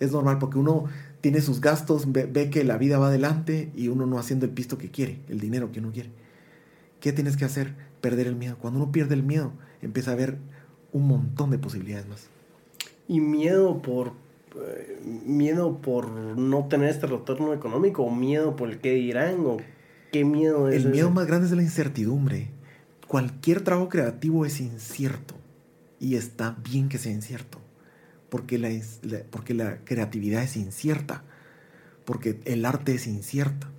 Es 0.00 0.12
normal 0.12 0.38
porque 0.38 0.58
uno 0.58 0.84
tiene 1.20 1.40
sus 1.40 1.60
gastos, 1.60 2.10
ve, 2.12 2.26
ve 2.26 2.50
que 2.50 2.64
la 2.64 2.76
vida 2.76 2.98
va 2.98 3.08
adelante 3.08 3.70
y 3.74 3.88
uno 3.88 4.06
no 4.06 4.18
haciendo 4.18 4.46
el 4.46 4.52
pisto 4.52 4.76
que 4.78 4.90
quiere, 4.90 5.20
el 5.28 5.40
dinero 5.40 5.72
que 5.72 5.80
uno 5.80 5.92
quiere. 5.92 6.10
¿Qué 7.00 7.12
tienes 7.12 7.36
que 7.36 7.44
hacer? 7.44 7.74
Perder 8.00 8.26
el 8.26 8.36
miedo. 8.36 8.56
Cuando 8.58 8.80
uno 8.82 8.92
pierde 8.92 9.14
el 9.14 9.22
miedo, 9.22 9.52
empieza 9.82 10.10
a 10.10 10.14
haber 10.14 10.38
un 10.92 11.06
montón 11.06 11.50
de 11.50 11.58
posibilidades 11.58 12.08
más. 12.08 12.28
Y 13.08 13.20
miedo 13.20 13.82
por 13.82 14.12
eh, 14.56 15.00
miedo 15.26 15.78
por 15.78 16.08
no 16.08 16.66
tener 16.68 16.88
este 16.88 17.08
retorno 17.08 17.52
económico 17.52 18.04
o 18.04 18.14
miedo 18.14 18.54
por 18.54 18.70
el 18.70 18.78
qué 18.78 18.92
dirán 18.92 19.40
o 19.46 19.56
qué 20.12 20.24
miedo 20.24 20.68
es. 20.68 20.84
El 20.84 20.92
miedo 20.92 21.10
más 21.10 21.26
grande 21.26 21.48
es 21.48 21.52
la 21.52 21.62
incertidumbre. 21.62 22.50
Cualquier 23.06 23.62
trabajo 23.62 23.88
creativo 23.88 24.46
es 24.46 24.60
incierto 24.60 25.34
y 26.00 26.16
está 26.16 26.56
bien 26.62 26.88
que 26.88 26.98
sea 26.98 27.12
incierto 27.12 27.60
porque 28.28 28.58
la, 28.58 28.70
porque 29.30 29.54
la 29.54 29.84
creatividad 29.84 30.42
es 30.42 30.56
incierta, 30.56 31.22
porque 32.04 32.40
el 32.44 32.64
arte 32.64 32.94
es 32.94 33.06
incierta. 33.06 33.70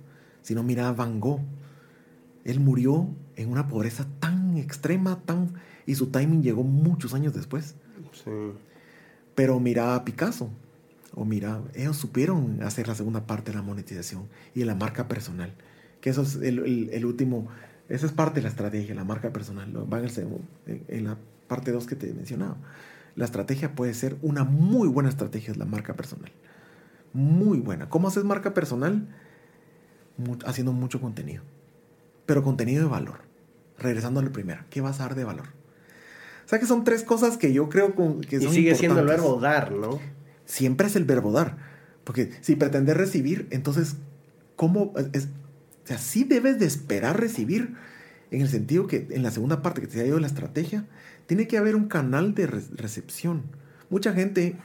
Si 0.42 0.54
no, 0.54 0.62
mira 0.62 0.88
a 0.88 0.92
Van 0.92 1.20
Gogh 1.20 1.42
él 2.46 2.60
murió 2.60 3.08
en 3.34 3.50
una 3.50 3.66
pobreza 3.66 4.06
tan 4.20 4.56
extrema, 4.56 5.20
tan 5.24 5.54
y 5.84 5.96
su 5.96 6.06
timing 6.06 6.42
llegó 6.42 6.62
muchos 6.62 7.12
años 7.12 7.34
después. 7.34 7.74
Sí. 8.12 8.30
Pero 9.34 9.58
mira 9.58 9.96
a 9.96 10.04
Picasso, 10.04 10.48
o 11.12 11.24
mira, 11.24 11.60
ellos 11.74 11.96
supieron 11.96 12.62
hacer 12.62 12.86
la 12.86 12.94
segunda 12.94 13.26
parte 13.26 13.50
de 13.50 13.56
la 13.56 13.62
monetización 13.62 14.28
y 14.54 14.60
de 14.60 14.66
la 14.66 14.76
marca 14.76 15.08
personal, 15.08 15.54
que 16.00 16.10
eso 16.10 16.22
es 16.22 16.36
el, 16.36 17.04
último, 17.04 17.48
esa 17.88 18.06
es 18.06 18.12
parte 18.12 18.36
de 18.36 18.42
la 18.42 18.48
estrategia, 18.48 18.94
la 18.94 19.04
marca 19.04 19.32
personal, 19.32 19.72
va 19.92 20.00
en, 20.00 20.84
en 20.88 21.04
la 21.04 21.18
parte 21.48 21.72
2 21.72 21.86
que 21.86 21.96
te 21.96 22.10
he 22.10 22.14
mencionado. 22.14 22.56
La 23.14 23.24
estrategia 23.24 23.74
puede 23.74 23.94
ser 23.94 24.16
una 24.22 24.44
muy 24.44 24.88
buena 24.88 25.08
estrategia, 25.08 25.52
es 25.52 25.56
la 25.56 25.64
marca 25.64 25.94
personal. 25.94 26.32
Muy 27.12 27.60
buena. 27.60 27.88
¿Cómo 27.88 28.08
haces 28.08 28.24
marca 28.24 28.52
personal? 28.52 29.08
Haciendo 30.44 30.72
mucho 30.72 31.00
contenido 31.00 31.42
pero 32.26 32.42
contenido 32.42 32.82
de 32.82 32.90
valor. 32.90 33.20
Regresando 33.78 34.20
a 34.20 34.22
la 34.22 34.30
primera, 34.30 34.66
¿qué 34.70 34.80
vas 34.80 35.00
a 35.00 35.04
dar 35.04 35.14
de 35.14 35.24
valor? 35.24 35.46
O 36.44 36.48
sea 36.48 36.58
que 36.58 36.66
son 36.66 36.84
tres 36.84 37.02
cosas 37.02 37.36
que 37.36 37.52
yo 37.52 37.68
creo 37.68 37.94
que 37.94 38.40
son 38.40 38.50
Y 38.50 38.54
sigue 38.54 38.74
siendo 38.74 39.00
el 39.00 39.06
verbo 39.06 39.40
dar, 39.40 39.72
¿no? 39.72 39.98
Siempre 40.44 40.86
es 40.86 40.96
el 40.96 41.04
verbo 41.04 41.32
dar. 41.32 41.56
Porque 42.04 42.30
si 42.40 42.56
pretendes 42.56 42.96
recibir, 42.96 43.48
entonces, 43.50 43.96
¿cómo? 44.54 44.92
Es, 45.12 45.28
o 45.86 45.88
sea, 45.88 45.98
sí 45.98 46.24
debes 46.24 46.58
de 46.58 46.66
esperar 46.66 47.20
recibir, 47.20 47.76
en 48.32 48.40
el 48.40 48.48
sentido 48.48 48.88
que 48.88 49.06
en 49.10 49.22
la 49.22 49.30
segunda 49.30 49.62
parte 49.62 49.80
que 49.80 49.86
te 49.86 50.00
ha 50.00 50.04
ido 50.04 50.18
la 50.18 50.26
estrategia, 50.26 50.84
tiene 51.26 51.46
que 51.46 51.58
haber 51.58 51.76
un 51.76 51.86
canal 51.86 52.34
de 52.34 52.48
recepción. 52.48 53.44
Mucha 53.88 54.12
gente 54.12 54.56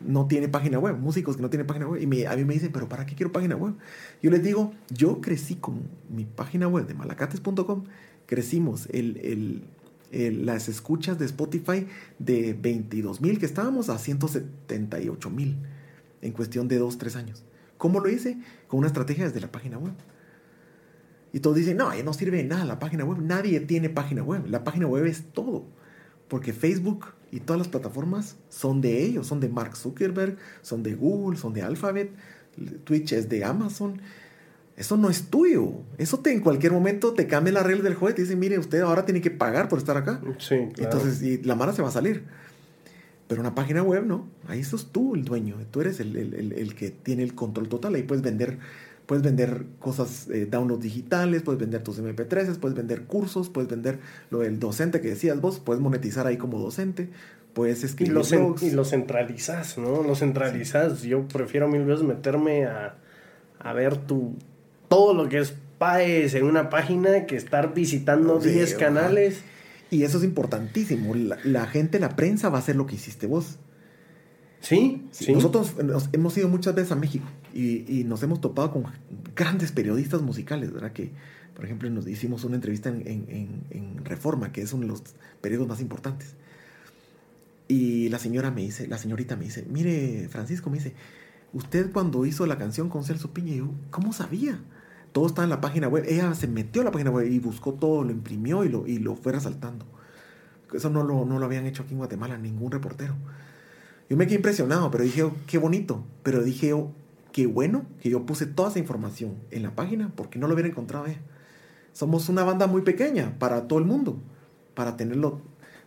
no 0.00 0.26
tiene 0.26 0.48
página 0.48 0.78
web, 0.78 0.96
músicos 0.96 1.36
que 1.36 1.42
no 1.42 1.50
tienen 1.50 1.66
página 1.66 1.86
web. 1.86 2.00
Y 2.00 2.24
a 2.24 2.34
mí 2.34 2.44
me 2.46 2.54
dicen, 2.54 2.72
pero 2.72 2.88
¿para 2.88 3.04
qué 3.04 3.14
quiero 3.14 3.30
página 3.30 3.56
web? 3.56 3.74
Yo 4.22 4.30
les 4.30 4.42
digo, 4.42 4.72
yo 4.88 5.20
crecí 5.20 5.56
con 5.56 5.82
mi 6.08 6.24
página 6.24 6.66
web 6.66 6.86
de 6.86 6.94
malacates.com, 6.94 7.84
crecimos 8.24 8.88
el, 8.90 9.62
las 10.10 10.70
escuchas 10.70 11.18
de 11.18 11.26
Spotify 11.26 11.86
de 12.18 12.56
22 12.58 13.20
mil 13.20 13.38
que 13.38 13.44
estábamos 13.44 13.90
a 13.90 13.98
178 13.98 15.28
mil 15.28 15.58
en 16.22 16.32
cuestión 16.32 16.68
de 16.68 16.78
2, 16.78 16.96
3 16.96 17.16
años. 17.16 17.44
¿Cómo 17.76 18.00
lo 18.00 18.08
hice? 18.08 18.38
Con 18.66 18.78
una 18.78 18.86
estrategia 18.86 19.26
desde 19.26 19.40
la 19.40 19.52
página 19.52 19.76
web. 19.76 19.92
Y 21.32 21.40
todos 21.40 21.56
dicen, 21.56 21.76
no, 21.76 21.90
no 22.02 22.12
sirve 22.12 22.38
de 22.38 22.44
nada 22.44 22.64
la 22.64 22.78
página 22.78 23.04
web. 23.04 23.18
Nadie 23.22 23.60
tiene 23.60 23.88
página 23.88 24.22
web. 24.22 24.46
La 24.48 24.64
página 24.64 24.86
web 24.86 25.06
es 25.06 25.24
todo. 25.32 25.64
Porque 26.28 26.52
Facebook 26.52 27.06
y 27.30 27.40
todas 27.40 27.58
las 27.58 27.68
plataformas 27.68 28.36
son 28.48 28.80
de 28.80 29.04
ellos, 29.04 29.26
son 29.26 29.40
de 29.40 29.48
Mark 29.48 29.76
Zuckerberg, 29.76 30.36
son 30.62 30.82
de 30.82 30.94
Google, 30.94 31.38
son 31.38 31.52
de 31.54 31.62
Alphabet, 31.62 32.10
Twitch 32.84 33.12
es 33.12 33.28
de 33.28 33.44
Amazon. 33.44 34.00
Eso 34.76 34.96
no 34.96 35.10
es 35.10 35.24
tuyo. 35.24 35.72
Eso 35.98 36.20
te 36.20 36.32
en 36.32 36.40
cualquier 36.40 36.72
momento 36.72 37.12
te 37.12 37.26
cambia 37.26 37.52
la 37.52 37.62
regla 37.62 37.84
del 37.84 37.94
juego 37.94 38.12
y 38.12 38.14
te 38.14 38.22
dice, 38.22 38.34
mire, 38.34 38.58
usted 38.58 38.80
ahora 38.80 39.04
tiene 39.04 39.20
que 39.20 39.30
pagar 39.30 39.68
por 39.68 39.78
estar 39.78 39.96
acá. 39.96 40.20
Sí, 40.38 40.54
Entonces, 40.78 41.22
y 41.22 41.38
la 41.42 41.54
mara 41.54 41.72
se 41.72 41.82
va 41.82 41.88
a 41.88 41.92
salir. 41.92 42.24
Pero 43.28 43.42
una 43.42 43.54
página 43.54 43.82
web, 43.82 44.06
no. 44.06 44.26
Ahí 44.48 44.64
sos 44.64 44.90
tú 44.90 45.14
el 45.14 45.24
dueño. 45.24 45.56
Tú 45.70 45.82
eres 45.82 46.00
el, 46.00 46.16
el, 46.16 46.52
el 46.52 46.74
que 46.74 46.90
tiene 46.90 47.22
el 47.22 47.34
control 47.34 47.68
total. 47.68 47.94
Ahí 47.94 48.02
puedes 48.02 48.24
vender 48.24 48.58
Puedes 49.10 49.24
vender 49.24 49.64
cosas, 49.80 50.28
eh, 50.30 50.46
downloads 50.48 50.84
digitales, 50.84 51.42
puedes 51.42 51.58
vender 51.58 51.82
tus 51.82 51.98
MP3, 51.98 52.56
puedes 52.60 52.76
vender 52.76 53.06
cursos, 53.06 53.48
puedes 53.48 53.68
vender 53.68 53.98
lo 54.30 54.38
del 54.38 54.60
docente 54.60 55.00
que 55.00 55.08
decías 55.08 55.40
vos, 55.40 55.58
puedes 55.58 55.82
monetizar 55.82 56.28
ahí 56.28 56.36
como 56.36 56.60
docente, 56.60 57.08
puedes 57.52 57.82
escribir 57.82 58.12
y 58.12 58.36
lo, 58.36 58.54
y 58.62 58.70
lo 58.70 58.84
centralizas, 58.84 59.78
¿no? 59.78 60.04
Lo 60.04 60.14
centralizas. 60.14 61.02
Yo 61.02 61.26
prefiero 61.26 61.66
mil 61.66 61.84
veces 61.84 62.04
meterme 62.04 62.66
a, 62.66 62.98
a 63.58 63.72
ver 63.72 63.96
tu, 63.96 64.36
todo 64.86 65.12
lo 65.12 65.28
que 65.28 65.38
es 65.38 65.54
PAES 65.78 66.34
en 66.34 66.44
una 66.44 66.70
página 66.70 67.26
que 67.26 67.34
estar 67.34 67.74
visitando 67.74 68.38
10 68.38 68.76
canales. 68.76 69.42
Y 69.90 70.04
eso 70.04 70.18
es 70.18 70.22
importantísimo. 70.22 71.16
La, 71.16 71.36
la, 71.42 71.66
gente, 71.66 71.98
la 71.98 72.10
prensa 72.10 72.48
va 72.48 72.58
a 72.58 72.60
hacer 72.60 72.76
lo 72.76 72.86
que 72.86 72.94
hiciste 72.94 73.26
vos. 73.26 73.58
Sí, 74.60 75.06
sí. 75.10 75.32
Nosotros 75.32 75.74
hemos 76.12 76.36
ido 76.36 76.48
muchas 76.48 76.74
veces 76.74 76.92
a 76.92 76.96
México 76.96 77.26
y, 77.54 78.04
nos 78.04 78.22
hemos 78.22 78.40
topado 78.40 78.72
con 78.72 78.84
grandes 79.34 79.72
periodistas 79.72 80.22
musicales, 80.22 80.72
¿verdad? 80.72 80.92
Que, 80.92 81.12
por 81.54 81.64
ejemplo, 81.64 81.88
nos 81.90 82.06
hicimos 82.06 82.44
una 82.44 82.56
entrevista 82.56 82.90
en, 82.90 84.04
Reforma, 84.04 84.52
que 84.52 84.62
es 84.62 84.72
uno 84.72 84.82
de 84.82 84.88
los 84.88 85.02
periodos 85.40 85.68
más 85.68 85.80
importantes. 85.80 86.34
Y 87.68 88.08
la 88.08 88.18
señora 88.18 88.50
me 88.50 88.62
dice, 88.62 88.88
la 88.88 88.98
señorita 88.98 89.36
me 89.36 89.44
dice, 89.44 89.64
mire, 89.70 90.28
Francisco, 90.28 90.70
me 90.70 90.78
dice, 90.78 90.94
usted 91.52 91.92
cuando 91.92 92.26
hizo 92.26 92.44
la 92.46 92.58
canción 92.58 92.88
con 92.88 93.04
Celso 93.04 93.32
Piña, 93.32 93.54
yo, 93.54 93.70
¿cómo 93.90 94.12
sabía? 94.12 94.60
Todo 95.12 95.26
está 95.26 95.44
en 95.44 95.50
la 95.50 95.60
página 95.60 95.88
web. 95.88 96.04
Ella 96.08 96.34
se 96.34 96.48
metió 96.48 96.82
a 96.82 96.86
la 96.86 96.90
página 96.90 97.10
web 97.10 97.30
y 97.30 97.38
buscó 97.38 97.74
todo, 97.74 98.02
lo 98.02 98.10
imprimió 98.10 98.64
y 98.64 98.68
lo, 98.68 98.86
y 98.86 98.98
lo 98.98 99.14
fue 99.14 99.32
resaltando. 99.32 99.86
Eso 100.72 100.90
no 100.90 101.04
lo, 101.04 101.24
no 101.24 101.38
lo 101.38 101.46
habían 101.46 101.66
hecho 101.66 101.82
aquí 101.82 101.92
en 101.92 101.98
Guatemala, 101.98 102.38
ningún 102.38 102.72
reportero. 102.72 103.14
Yo 104.10 104.16
me 104.16 104.26
quedé 104.26 104.36
impresionado, 104.36 104.90
pero 104.90 105.04
dije, 105.04 105.22
oh, 105.22 105.32
qué 105.46 105.56
bonito. 105.56 106.04
Pero 106.24 106.42
dije, 106.42 106.72
oh, 106.72 106.90
qué 107.32 107.46
bueno 107.46 107.86
que 108.00 108.10
yo 108.10 108.26
puse 108.26 108.44
toda 108.44 108.70
esa 108.70 108.80
información 108.80 109.36
en 109.52 109.62
la 109.62 109.76
página 109.76 110.12
porque 110.16 110.40
no 110.40 110.48
lo 110.48 110.54
hubiera 110.54 110.68
encontrado 110.68 111.06
ella. 111.06 111.20
Somos 111.92 112.28
una 112.28 112.42
banda 112.42 112.66
muy 112.66 112.82
pequeña 112.82 113.38
para 113.38 113.68
todo 113.68 113.78
el 113.78 113.84
mundo, 113.84 114.18
para 114.74 114.96
tenerlo, 114.96 115.40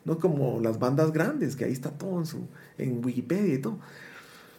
no 0.06 0.20
como 0.20 0.62
las 0.62 0.80
bandas 0.80 1.12
grandes, 1.12 1.58
que 1.58 1.66
ahí 1.66 1.74
está 1.74 1.92
todo 1.92 2.18
en, 2.18 2.26
su, 2.26 2.48
en 2.78 3.04
Wikipedia 3.04 3.56
y 3.56 3.58
todo. 3.58 3.80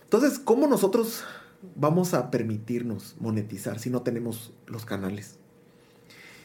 Entonces, 0.05 0.39
¿cómo 0.39 0.67
nosotros 0.67 1.25
vamos 1.75 2.13
a 2.13 2.31
permitirnos 2.31 3.17
monetizar 3.19 3.79
si 3.79 3.89
no 3.89 4.03
tenemos 4.03 4.53
los 4.67 4.85
canales? 4.85 5.39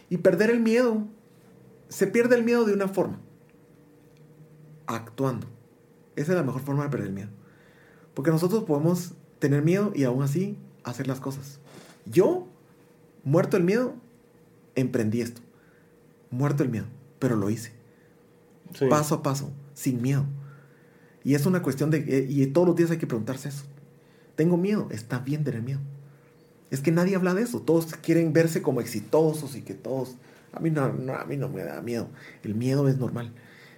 Y 0.09 0.17
perder 0.17 0.51
el 0.51 0.61
miedo, 0.61 1.05
se 1.89 2.07
pierde 2.07 2.37
el 2.37 2.43
miedo 2.45 2.63
de 2.63 2.73
una 2.73 2.87
forma 2.87 3.19
actuando. 4.87 5.58
Esa 6.19 6.33
es 6.33 6.37
la 6.37 6.43
mejor 6.43 6.61
forma 6.61 6.83
de 6.83 6.89
perder 6.89 7.07
el 7.07 7.13
miedo. 7.13 7.29
Porque 8.13 8.29
nosotros 8.29 8.65
podemos 8.65 9.13
tener 9.39 9.61
miedo 9.63 9.93
y 9.95 10.03
aún 10.03 10.21
así 10.21 10.57
hacer 10.83 11.07
las 11.07 11.21
cosas. 11.21 11.59
Yo, 12.05 12.45
muerto 13.23 13.55
el 13.55 13.63
miedo, 13.63 13.95
emprendí 14.75 15.21
esto. 15.21 15.39
Muerto 16.29 16.63
el 16.63 16.69
miedo, 16.69 16.87
pero 17.19 17.37
lo 17.37 17.49
hice. 17.49 17.71
Paso 18.89 19.15
a 19.15 19.23
paso, 19.23 19.49
sin 19.73 20.01
miedo. 20.01 20.25
Y 21.23 21.35
es 21.35 21.45
una 21.45 21.61
cuestión 21.61 21.89
de... 21.89 21.99
Eh, 21.99 22.27
y 22.29 22.45
todos 22.47 22.67
los 22.67 22.75
días 22.75 22.91
hay 22.91 22.97
que 22.97 23.07
preguntarse 23.07 23.47
eso. 23.47 23.63
Tengo 24.35 24.57
miedo, 24.57 24.89
está 24.91 25.19
bien 25.19 25.45
tener 25.45 25.61
miedo. 25.61 25.79
Es 26.69 26.81
que 26.81 26.91
nadie 26.91 27.15
habla 27.15 27.33
de 27.33 27.43
eso. 27.43 27.61
Todos 27.61 27.95
quieren 27.95 28.33
verse 28.33 28.61
como 28.61 28.81
exitosos 28.81 29.55
y 29.55 29.61
que 29.61 29.73
todos... 29.73 30.17
A 30.51 30.59
mí 30.59 30.69
no, 30.69 30.83
a 30.83 31.25
mí 31.25 31.37
no 31.37 31.47
me 31.47 31.63
da 31.63 31.81
miedo. 31.81 32.09
El 32.43 32.55
miedo 32.55 32.89
es 32.89 32.97
normal. 32.97 33.31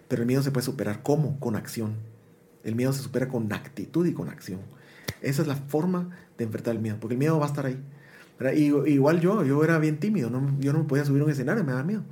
Pero 0.08 0.24
el 0.24 0.28
miedo 0.28 0.42
se 0.42 0.50
puede 0.50 0.66
superar. 0.66 1.04
¿Cómo? 1.04 1.40
Con 1.40 1.56
acción. 1.56 2.10
El 2.64 2.76
miedo 2.76 2.94
se 2.94 3.02
supera 3.02 3.28
con 3.28 3.52
actitud 3.52 4.06
y 4.06 4.14
con 4.14 4.30
acción. 4.30 4.60
Esa 5.22 5.42
es 5.42 5.48
la 5.48 5.56
forma 5.56 6.10
de 6.38 6.46
enfrentar 6.46 6.76
el 6.76 6.82
miedo, 6.82 6.98
porque 7.00 7.16
el 7.16 7.20
miedo 7.20 7.40
va 7.40 7.46
a 7.46 7.50
estar 7.50 7.66
ahí. 7.66 7.80
igual 8.88 9.20
yo, 9.20 9.44
yo 9.44 9.64
era 9.64 9.78
bien 9.80 10.00
tímido, 10.00 10.30
no, 10.30 10.58
yo 10.60 10.74
no 10.74 10.80
me 10.80 10.86
podía 10.86 11.06
subir 11.06 11.22
a 11.22 11.26
un 11.26 11.32
escenario, 11.32 11.64
me 11.64 11.72
daba 11.72 11.84
miedo. 11.84 12.04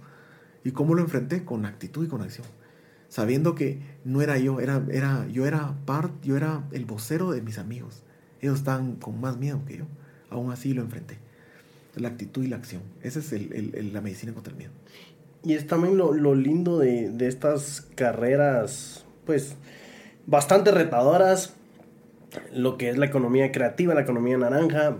¿Y 0.63 0.71
cómo 0.71 0.93
lo 0.93 1.01
enfrenté? 1.01 1.43
Con 1.45 1.65
actitud 1.65 2.05
y 2.05 2.07
con 2.07 2.21
acción. 2.21 2.45
Sabiendo 3.07 3.55
que 3.55 3.79
no 4.05 4.21
era 4.21 4.37
yo, 4.37 4.59
era, 4.59 4.85
era, 4.91 5.27
yo 5.27 5.47
era 5.47 5.73
part, 5.85 6.13
yo 6.23 6.37
era 6.37 6.63
el 6.71 6.85
vocero 6.85 7.31
de 7.31 7.41
mis 7.41 7.57
amigos. 7.57 8.03
Ellos 8.41 8.59
estaban 8.59 8.95
con 8.95 9.19
más 9.19 9.37
miedo 9.37 9.63
que 9.65 9.77
yo. 9.77 9.85
Aún 10.29 10.51
así 10.51 10.73
lo 10.73 10.81
enfrenté. 10.81 11.17
La 11.95 12.09
actitud 12.09 12.43
y 12.43 12.47
la 12.47 12.57
acción. 12.57 12.83
Esa 13.01 13.19
es 13.19 13.33
la 13.93 14.01
medicina 14.01 14.33
contra 14.33 14.51
el 14.51 14.57
miedo. 14.57 14.71
Y 15.43 15.53
es 15.53 15.67
también 15.67 15.97
lo, 15.97 16.35
lindo 16.35 16.77
de, 16.79 17.15
estas 17.27 17.87
carreras, 17.95 19.05
pues, 19.25 19.55
bastante 20.29 20.71
retadoras, 20.71 21.53
lo 22.53 22.77
que 22.77 22.89
es 22.89 22.97
la 22.97 23.07
economía 23.07 23.51
creativa, 23.51 23.95
la 23.95 24.01
economía 24.01 24.37
naranja, 24.37 24.97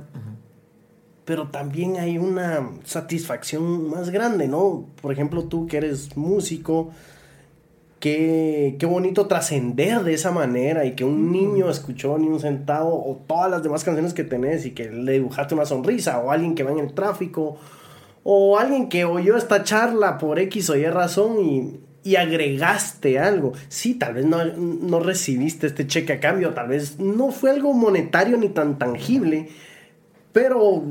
pero 1.23 1.49
también 1.49 1.97
hay 1.97 2.17
una 2.17 2.71
satisfacción 2.83 3.91
más 3.91 4.09
grande, 4.09 4.47
¿no? 4.47 4.87
Por 4.99 5.13
ejemplo, 5.13 5.43
tú 5.43 5.67
que 5.67 5.77
eres 5.77 6.17
músico, 6.17 6.89
qué, 7.99 8.75
qué 8.79 8.85
bonito 8.87 9.27
trascender 9.27 10.03
de 10.03 10.15
esa 10.15 10.31
manera 10.31 10.85
y 10.85 10.95
que 10.95 11.03
un 11.03 11.31
niño 11.31 11.69
escuchó 11.69 12.17
ni 12.17 12.27
un 12.27 12.39
centavo 12.39 13.07
o 13.07 13.15
todas 13.27 13.51
las 13.51 13.61
demás 13.61 13.83
canciones 13.83 14.15
que 14.15 14.23
tenés 14.23 14.65
y 14.65 14.71
que 14.71 14.89
le 14.89 15.11
dibujaste 15.11 15.53
una 15.53 15.67
sonrisa 15.67 16.17
o 16.17 16.31
alguien 16.31 16.55
que 16.55 16.63
va 16.63 16.71
en 16.71 16.79
el 16.79 16.93
tráfico 16.95 17.57
o 18.23 18.57
alguien 18.57 18.89
que 18.89 19.05
oyó 19.05 19.37
esta 19.37 19.63
charla 19.63 20.17
por 20.17 20.39
X 20.39 20.71
o 20.71 20.75
Y 20.75 20.85
razón 20.87 21.39
y, 21.39 21.79
agregaste 22.15 23.19
algo. 23.19 23.53
Sí, 23.67 23.95
tal 23.95 24.13
vez 24.15 24.25
no, 24.25 24.99
recibiste 24.99 25.67
este 25.67 25.87
cheque 25.87 26.13
a 26.13 26.19
cambio, 26.19 26.53
tal 26.53 26.69
vez 26.69 26.99
no 26.99 27.31
fue 27.31 27.51
algo 27.51 27.73
monetario 27.73 28.37
ni 28.37 28.49
tan 28.49 28.77
tangible, 28.77 29.49
pero 30.31 30.83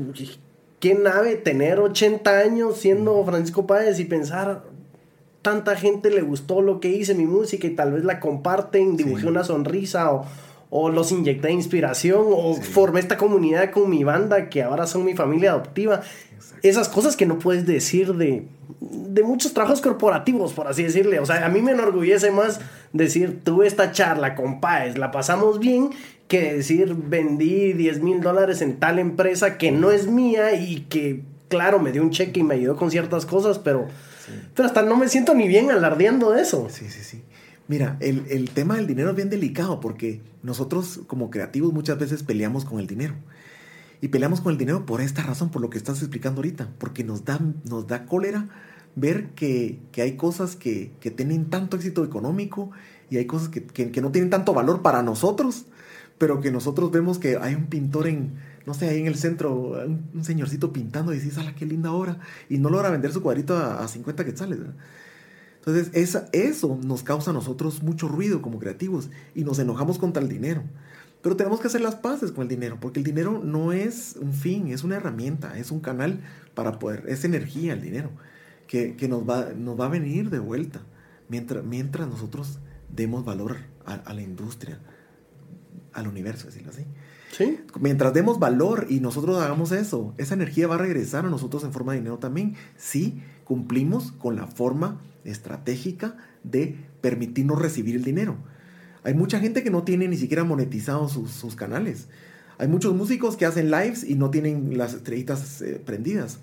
qué 0.79 0.95
nave 0.95 1.35
tener 1.35 1.79
80 1.79 2.39
años 2.39 2.77
siendo 2.77 3.23
Francisco 3.25 3.65
Páez 3.65 3.99
y 3.99 4.05
pensar, 4.05 4.63
tanta 5.41 5.75
gente 5.75 6.09
le 6.09 6.21
gustó 6.21 6.61
lo 6.61 6.79
que 6.79 6.89
hice, 6.89 7.15
mi 7.15 7.25
música, 7.25 7.67
y 7.67 7.71
tal 7.71 7.93
vez 7.93 8.03
la 8.03 8.19
comparten, 8.19 8.95
dibujé 8.97 9.27
una 9.27 9.43
sonrisa 9.43 10.11
o, 10.13 10.25
o, 10.69 10.89
los 10.89 11.11
inyecté 11.11 11.51
inspiración 11.51 12.25
o 12.25 12.55
formé 12.55 12.99
esta 12.99 13.17
comunidad 13.17 13.71
con 13.71 13.89
mi 13.89 14.03
banda 14.03 14.49
que 14.49 14.63
ahora 14.63 14.85
son 14.87 15.05
mi 15.05 15.15
familia 15.15 15.51
adoptiva 15.51 16.01
esas 16.61 16.89
cosas 16.89 17.15
que 17.15 17.25
no 17.25 17.39
puedes 17.39 17.65
decir 17.65 18.13
de, 18.15 18.45
de 18.79 19.23
muchos 19.23 19.53
trabajos 19.53 19.81
corporativos, 19.81 20.53
por 20.53 20.67
así 20.67 20.83
decirle. 20.83 21.19
O 21.19 21.25
sea, 21.25 21.45
a 21.45 21.49
mí 21.49 21.61
me 21.61 21.71
enorgullece 21.71 22.31
más 22.31 22.59
decir, 22.93 23.41
tuve 23.43 23.67
esta 23.67 23.91
charla 23.91 24.35
con 24.35 24.59
Paez, 24.59 24.97
la 24.97 25.11
pasamos 25.11 25.59
bien, 25.59 25.91
que 26.27 26.53
decir, 26.55 26.93
vendí 26.95 27.73
10 27.73 28.01
mil 28.01 28.21
dólares 28.21 28.61
en 28.61 28.77
tal 28.77 28.99
empresa 28.99 29.57
que 29.57 29.71
no 29.71 29.91
es 29.91 30.07
mía 30.07 30.53
y 30.53 30.81
que, 30.81 31.23
claro, 31.47 31.79
me 31.79 31.91
dio 31.91 32.01
un 32.01 32.11
cheque 32.11 32.41
y 32.41 32.43
me 32.43 32.55
ayudó 32.55 32.75
con 32.75 32.91
ciertas 32.91 33.25
cosas, 33.25 33.57
pero, 33.59 33.87
pero 34.55 34.67
hasta 34.67 34.81
no 34.83 34.95
me 34.95 35.07
siento 35.07 35.33
ni 35.33 35.47
bien 35.47 35.71
alardeando 35.71 36.31
de 36.31 36.41
eso. 36.41 36.67
Sí, 36.69 36.89
sí, 36.89 37.03
sí. 37.03 37.23
Mira, 37.69 37.95
el, 38.01 38.25
el 38.29 38.49
tema 38.49 38.75
del 38.75 38.87
dinero 38.87 39.11
es 39.11 39.15
bien 39.15 39.29
delicado 39.29 39.79
porque 39.79 40.21
nosotros 40.43 40.99
como 41.07 41.29
creativos 41.29 41.71
muchas 41.71 41.97
veces 41.97 42.23
peleamos 42.23 42.65
con 42.65 42.79
el 42.81 42.87
dinero. 42.87 43.13
Y 44.01 44.09
peleamos 44.09 44.41
con 44.41 44.51
el 44.51 44.57
dinero 44.57 44.85
por 44.85 44.99
esta 44.99 45.23
razón, 45.23 45.51
por 45.51 45.61
lo 45.61 45.69
que 45.69 45.77
estás 45.77 46.01
explicando 46.01 46.39
ahorita, 46.39 46.69
porque 46.77 47.03
nos 47.03 47.25
da, 47.25 47.39
nos 47.65 47.87
da 47.87 48.05
cólera 48.05 48.47
ver 48.95 49.29
que, 49.29 49.79
hay 49.97 50.15
cosas 50.15 50.55
que, 50.55 50.91
tienen 51.15 51.49
tanto 51.49 51.77
éxito 51.77 52.03
económico 52.03 52.71
y 53.09 53.17
hay 53.17 53.25
cosas 53.25 53.49
que, 53.49 54.01
no 54.01 54.11
tienen 54.11 54.29
tanto 54.29 54.53
valor 54.53 54.81
para 54.81 55.03
nosotros, 55.03 55.65
pero 56.17 56.41
que 56.41 56.51
nosotros 56.51 56.91
vemos 56.91 57.19
que 57.19 57.37
hay 57.37 57.55
un 57.55 57.67
pintor 57.67 58.07
en, 58.07 58.33
no 58.65 58.73
sé, 58.73 58.87
ahí 58.89 58.99
en 58.99 59.07
el 59.07 59.15
centro, 59.15 59.77
un, 59.85 60.23
señorcito 60.23 60.73
pintando 60.73 61.13
y 61.13 61.19
dices, 61.19 61.37
¡ala, 61.37 61.55
qué 61.55 61.65
linda 61.65 61.91
obra! 61.91 62.19
Y 62.49 62.57
no 62.57 62.69
logra 62.69 62.89
vender 62.89 63.11
su 63.11 63.21
cuadrito 63.21 63.57
a, 63.57 63.87
50 63.87 64.25
quetzales. 64.25 64.59
Entonces, 65.59 65.91
esa, 65.93 66.29
eso 66.31 66.79
nos 66.83 67.03
causa 67.03 67.31
a 67.31 67.33
nosotros 67.33 67.83
mucho 67.83 68.07
ruido 68.07 68.41
como 68.41 68.59
creativos 68.59 69.09
y 69.35 69.43
nos 69.43 69.59
enojamos 69.59 69.99
contra 69.99 70.23
el 70.23 70.29
dinero. 70.29 70.63
Pero 71.21 71.35
tenemos 71.35 71.59
que 71.59 71.67
hacer 71.67 71.81
las 71.81 71.95
paces 71.95 72.31
con 72.31 72.43
el 72.43 72.47
dinero, 72.47 72.77
porque 72.79 72.99
el 72.99 73.05
dinero 73.05 73.41
no 73.43 73.73
es 73.73 74.15
un 74.21 74.33
fin, 74.33 74.69
es 74.69 74.83
una 74.83 74.95
herramienta, 74.95 75.57
es 75.57 75.69
un 75.69 75.81
canal 75.81 76.21
para 76.53 76.79
poder, 76.79 77.03
es 77.07 77.25
energía 77.25 77.73
el 77.73 77.81
dinero, 77.81 78.09
que, 78.67 78.95
nos, 79.09 79.27
va, 79.27 79.49
nos 79.55 79.79
va 79.79 79.85
a 79.85 79.89
venir 79.89 80.29
de 80.29 80.39
vuelta 80.39 80.81
mientras, 81.27 81.63
mientras 81.65 82.07
nosotros 82.07 82.59
demos 82.87 83.25
valor 83.25 83.57
a, 83.85 84.13
la 84.13 84.21
industria, 84.21 84.79
al 85.93 86.07
universo, 86.07 86.47
decirlo 86.47 86.69
así. 86.71 86.85
¿Sí? 87.31 87.59
Mientras 87.79 88.13
demos 88.13 88.39
valor 88.39 88.87
y 88.89 88.99
nosotros 88.99 89.41
hagamos 89.41 89.71
eso, 89.71 90.13
esa 90.17 90.35
energía 90.35 90.67
va 90.67 90.75
a 90.75 90.79
regresar 90.79 91.25
a 91.25 91.29
nosotros 91.29 91.63
en 91.63 91.73
forma 91.73 91.93
de 91.93 91.99
dinero 91.99 92.17
también, 92.17 92.55
si 92.77 93.21
cumplimos 93.49 94.11
con 94.11 94.35
la 94.35 94.45
forma 94.45 95.01
estratégica 95.23 96.15
de 96.43 96.85
permitirnos 97.01 97.59
recibir 97.59 97.95
el 97.95 98.03
dinero. 98.03 98.37
Hay 99.03 99.15
mucha 99.15 99.39
gente 99.39 99.63
que 99.63 99.71
no 99.71 99.81
tiene 99.81 100.07
ni 100.07 100.17
siquiera 100.17 100.43
monetizados 100.43 101.13
sus, 101.13 101.55
canales. 101.55 102.09
Hay 102.59 102.67
muchos 102.67 102.93
músicos 102.93 103.37
que 103.37 103.47
hacen 103.47 103.71
lives 103.71 104.03
y 104.03 104.13
no 104.13 104.29
tienen 104.29 104.77
las 104.77 104.93
estrellitas 104.93 105.63
eh, 105.63 105.81
prendidas. 105.83 106.41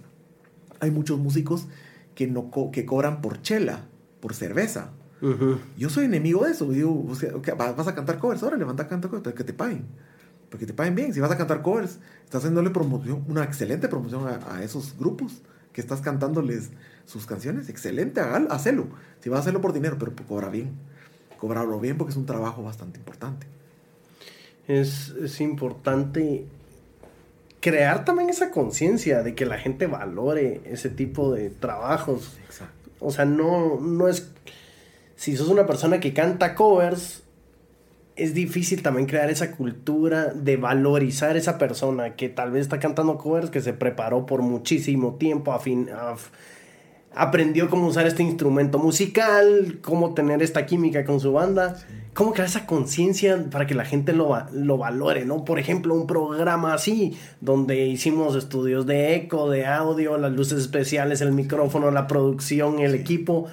Hay 0.80 0.90
muchos 0.90 1.20
músicos 1.20 1.68
que, 2.16 2.26
no 2.26 2.50
que 2.72 2.84
cobran 2.84 3.20
por 3.20 3.40
chela, 3.40 3.84
por 4.18 4.34
cerveza. 4.34 4.90
Yo 5.78 5.88
soy 5.88 6.06
enemigo 6.06 6.44
de 6.44 6.50
eso. 6.50 6.68
Digo, 6.68 7.06
vas 7.56 7.86
a 7.86 7.94
cantar 7.94 8.18
covers, 8.18 8.42
ahora 8.42 8.56
levanta 8.56 8.82
a 8.82 8.88
cantar 8.88 9.12
covers, 9.12 9.32
que 9.32 9.44
te 9.44 9.52
paguen. 9.52 9.84
Porque 10.50 10.66
te 10.66 10.74
paguen 10.74 10.96
bien. 10.96 11.14
Si 11.14 11.20
vas 11.20 11.30
a 11.30 11.38
cantar 11.38 11.62
covers, 11.62 12.00
estás 12.24 12.40
haciéndole 12.40 12.70
promoción, 12.70 13.24
una 13.28 13.44
excelente 13.44 13.86
promoción 13.86 14.24
a, 14.26 14.64
esos 14.64 14.96
grupos 14.98 15.42
que 15.72 15.80
estás 15.80 16.00
cantándoles 16.00 16.70
sus 17.06 17.24
canciones. 17.24 17.68
Excelente, 17.68 18.20
hazlo. 18.20 18.88
Si 19.20 19.30
vas 19.30 19.38
a 19.38 19.40
hacerlo 19.40 19.60
por 19.62 19.72
dinero, 19.72 19.96
pero 19.98 20.12
cobra 20.28 20.50
bien 20.50 20.74
cobrarlo 21.36 21.78
bien 21.80 21.96
porque 21.96 22.10
es 22.10 22.16
un 22.16 22.26
trabajo 22.26 22.62
bastante 22.62 22.98
importante. 22.98 23.46
Es, 24.68 25.40
importante 25.40 26.44
crear 27.60 28.04
también 28.04 28.30
esa 28.30 28.50
conciencia 28.50 29.22
de 29.22 29.34
que 29.34 29.46
la 29.46 29.58
gente 29.58 29.86
valore 29.86 30.60
ese 30.64 30.88
tipo 30.88 31.32
de 31.32 31.50
trabajos. 31.50 32.36
Exacto. 32.46 32.90
O 33.00 33.10
sea, 33.10 33.24
no, 33.24 33.80
no 33.80 34.08
es... 34.08 34.30
Si 35.14 35.36
sos 35.36 35.48
una 35.48 35.66
persona 35.66 36.00
que 36.00 36.12
canta 36.12 36.54
covers, 36.54 37.22
es 38.16 38.34
difícil 38.34 38.82
también 38.82 39.06
crear 39.06 39.30
esa 39.30 39.52
cultura 39.52 40.26
de 40.26 40.56
valorizar 40.56 41.36
esa 41.36 41.58
persona 41.58 42.16
que 42.16 42.28
tal 42.28 42.50
vez 42.50 42.62
está 42.62 42.80
cantando 42.80 43.16
covers, 43.16 43.50
que 43.50 43.60
se 43.60 43.72
preparó 43.72 44.26
por 44.26 44.42
muchísimo 44.42 45.14
tiempo, 45.14 45.52
a 45.52 45.60
fin, 45.60 45.88
aprendió 47.16 47.70
cómo 47.70 47.86
usar 47.86 48.06
este 48.06 48.22
instrumento 48.22 48.78
musical, 48.78 49.78
cómo 49.82 50.12
tener 50.12 50.42
esta 50.42 50.66
química 50.66 51.04
con 51.04 51.18
su 51.18 51.32
banda, 51.32 51.76
cómo 52.12 52.34
crear 52.34 52.46
esa 52.46 52.66
conciencia 52.66 53.42
para 53.50 53.66
que 53.66 53.74
la 53.74 53.86
gente 53.86 54.12
lo, 54.12 54.36
lo 54.52 54.76
valore, 54.76 55.24
¿no? 55.24 55.44
Por 55.44 55.58
ejemplo, 55.58 55.94
un 55.94 56.06
programa 56.06 56.74
así, 56.74 57.18
donde 57.40 57.86
hicimos 57.86 58.36
estudios 58.36 58.86
de 58.86 59.14
eco, 59.14 59.50
de 59.50 59.64
audio, 59.66 60.18
las 60.18 60.32
luces 60.32 60.58
especiales, 60.58 61.22
el 61.22 61.32
micrófono, 61.32 61.90
la 61.90 62.06
producción, 62.06 62.80
el 62.80 62.94
equipo. 62.94 63.46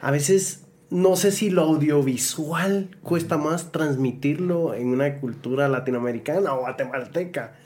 A 0.00 0.10
veces 0.10 0.63
no 0.94 1.16
sé 1.16 1.32
si 1.32 1.50
lo 1.50 1.62
audiovisual 1.62 2.88
cuesta 3.02 3.36
más 3.36 3.72
transmitirlo 3.72 4.74
en 4.74 4.86
una 4.86 5.18
cultura 5.18 5.68
latinoamericana 5.68 6.54
o 6.54 6.60
guatemalteca. 6.60 7.56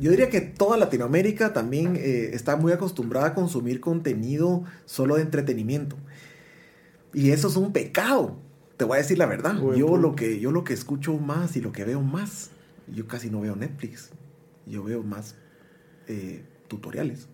Yo 0.00 0.10
diría 0.10 0.28
que 0.28 0.40
toda 0.40 0.76
Latinoamérica 0.76 1.52
también 1.52 1.94
eh, 1.94 2.30
está 2.32 2.56
muy 2.56 2.72
acostumbrada 2.72 3.28
a 3.28 3.34
consumir 3.34 3.80
contenido 3.80 4.64
solo 4.86 5.14
de 5.14 5.22
entretenimiento. 5.22 5.94
Y 7.12 7.30
eso 7.30 7.46
es 7.46 7.54
un 7.54 7.72
pecado. 7.72 8.38
Te 8.76 8.84
voy 8.84 8.96
a 8.96 9.02
decir 9.02 9.18
la 9.18 9.26
verdad. 9.26 9.54
yo 9.76 9.96
lo, 9.96 10.16
que, 10.16 10.40
yo 10.40 10.50
lo 10.50 10.64
que 10.64 10.72
escucho 10.72 11.16
más 11.16 11.56
y 11.56 11.60
lo 11.60 11.70
que 11.70 11.84
veo 11.84 12.02
más, 12.02 12.50
yo 12.88 13.06
casi 13.06 13.30
no 13.30 13.40
veo 13.40 13.54
Netflix. 13.54 14.10
Yo 14.66 14.82
veo 14.82 15.04
más 15.04 15.36
eh, 16.08 16.42
tutoriales. 16.66 17.28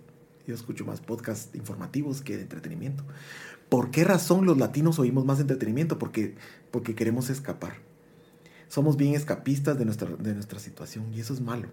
Yo 0.47 0.55
escucho 0.55 0.84
más 0.84 1.01
podcasts 1.01 1.55
informativos 1.55 2.20
que 2.20 2.36
de 2.36 2.43
entretenimiento. 2.43 3.05
¿Por 3.70 3.90
qué 3.90 4.04
razón 4.04 4.44
los 4.44 4.58
latinos 4.58 4.98
oímos 4.98 5.24
más 5.24 5.40
entretenimiento? 5.40 5.98
Porque, 5.98 6.34
porque 6.70 6.94
queremos 6.94 7.30
escapar. 7.30 7.74
Somos 8.68 8.96
bien 8.96 9.14
escapistas 9.14 9.78
de 9.78 9.84
nuestra, 9.84 10.10
de 10.18 10.34
nuestra 10.34 10.58
situación 10.58 11.06
y 11.14 11.20
eso 11.20 11.32
es 11.32 11.40
malo. 11.40 11.68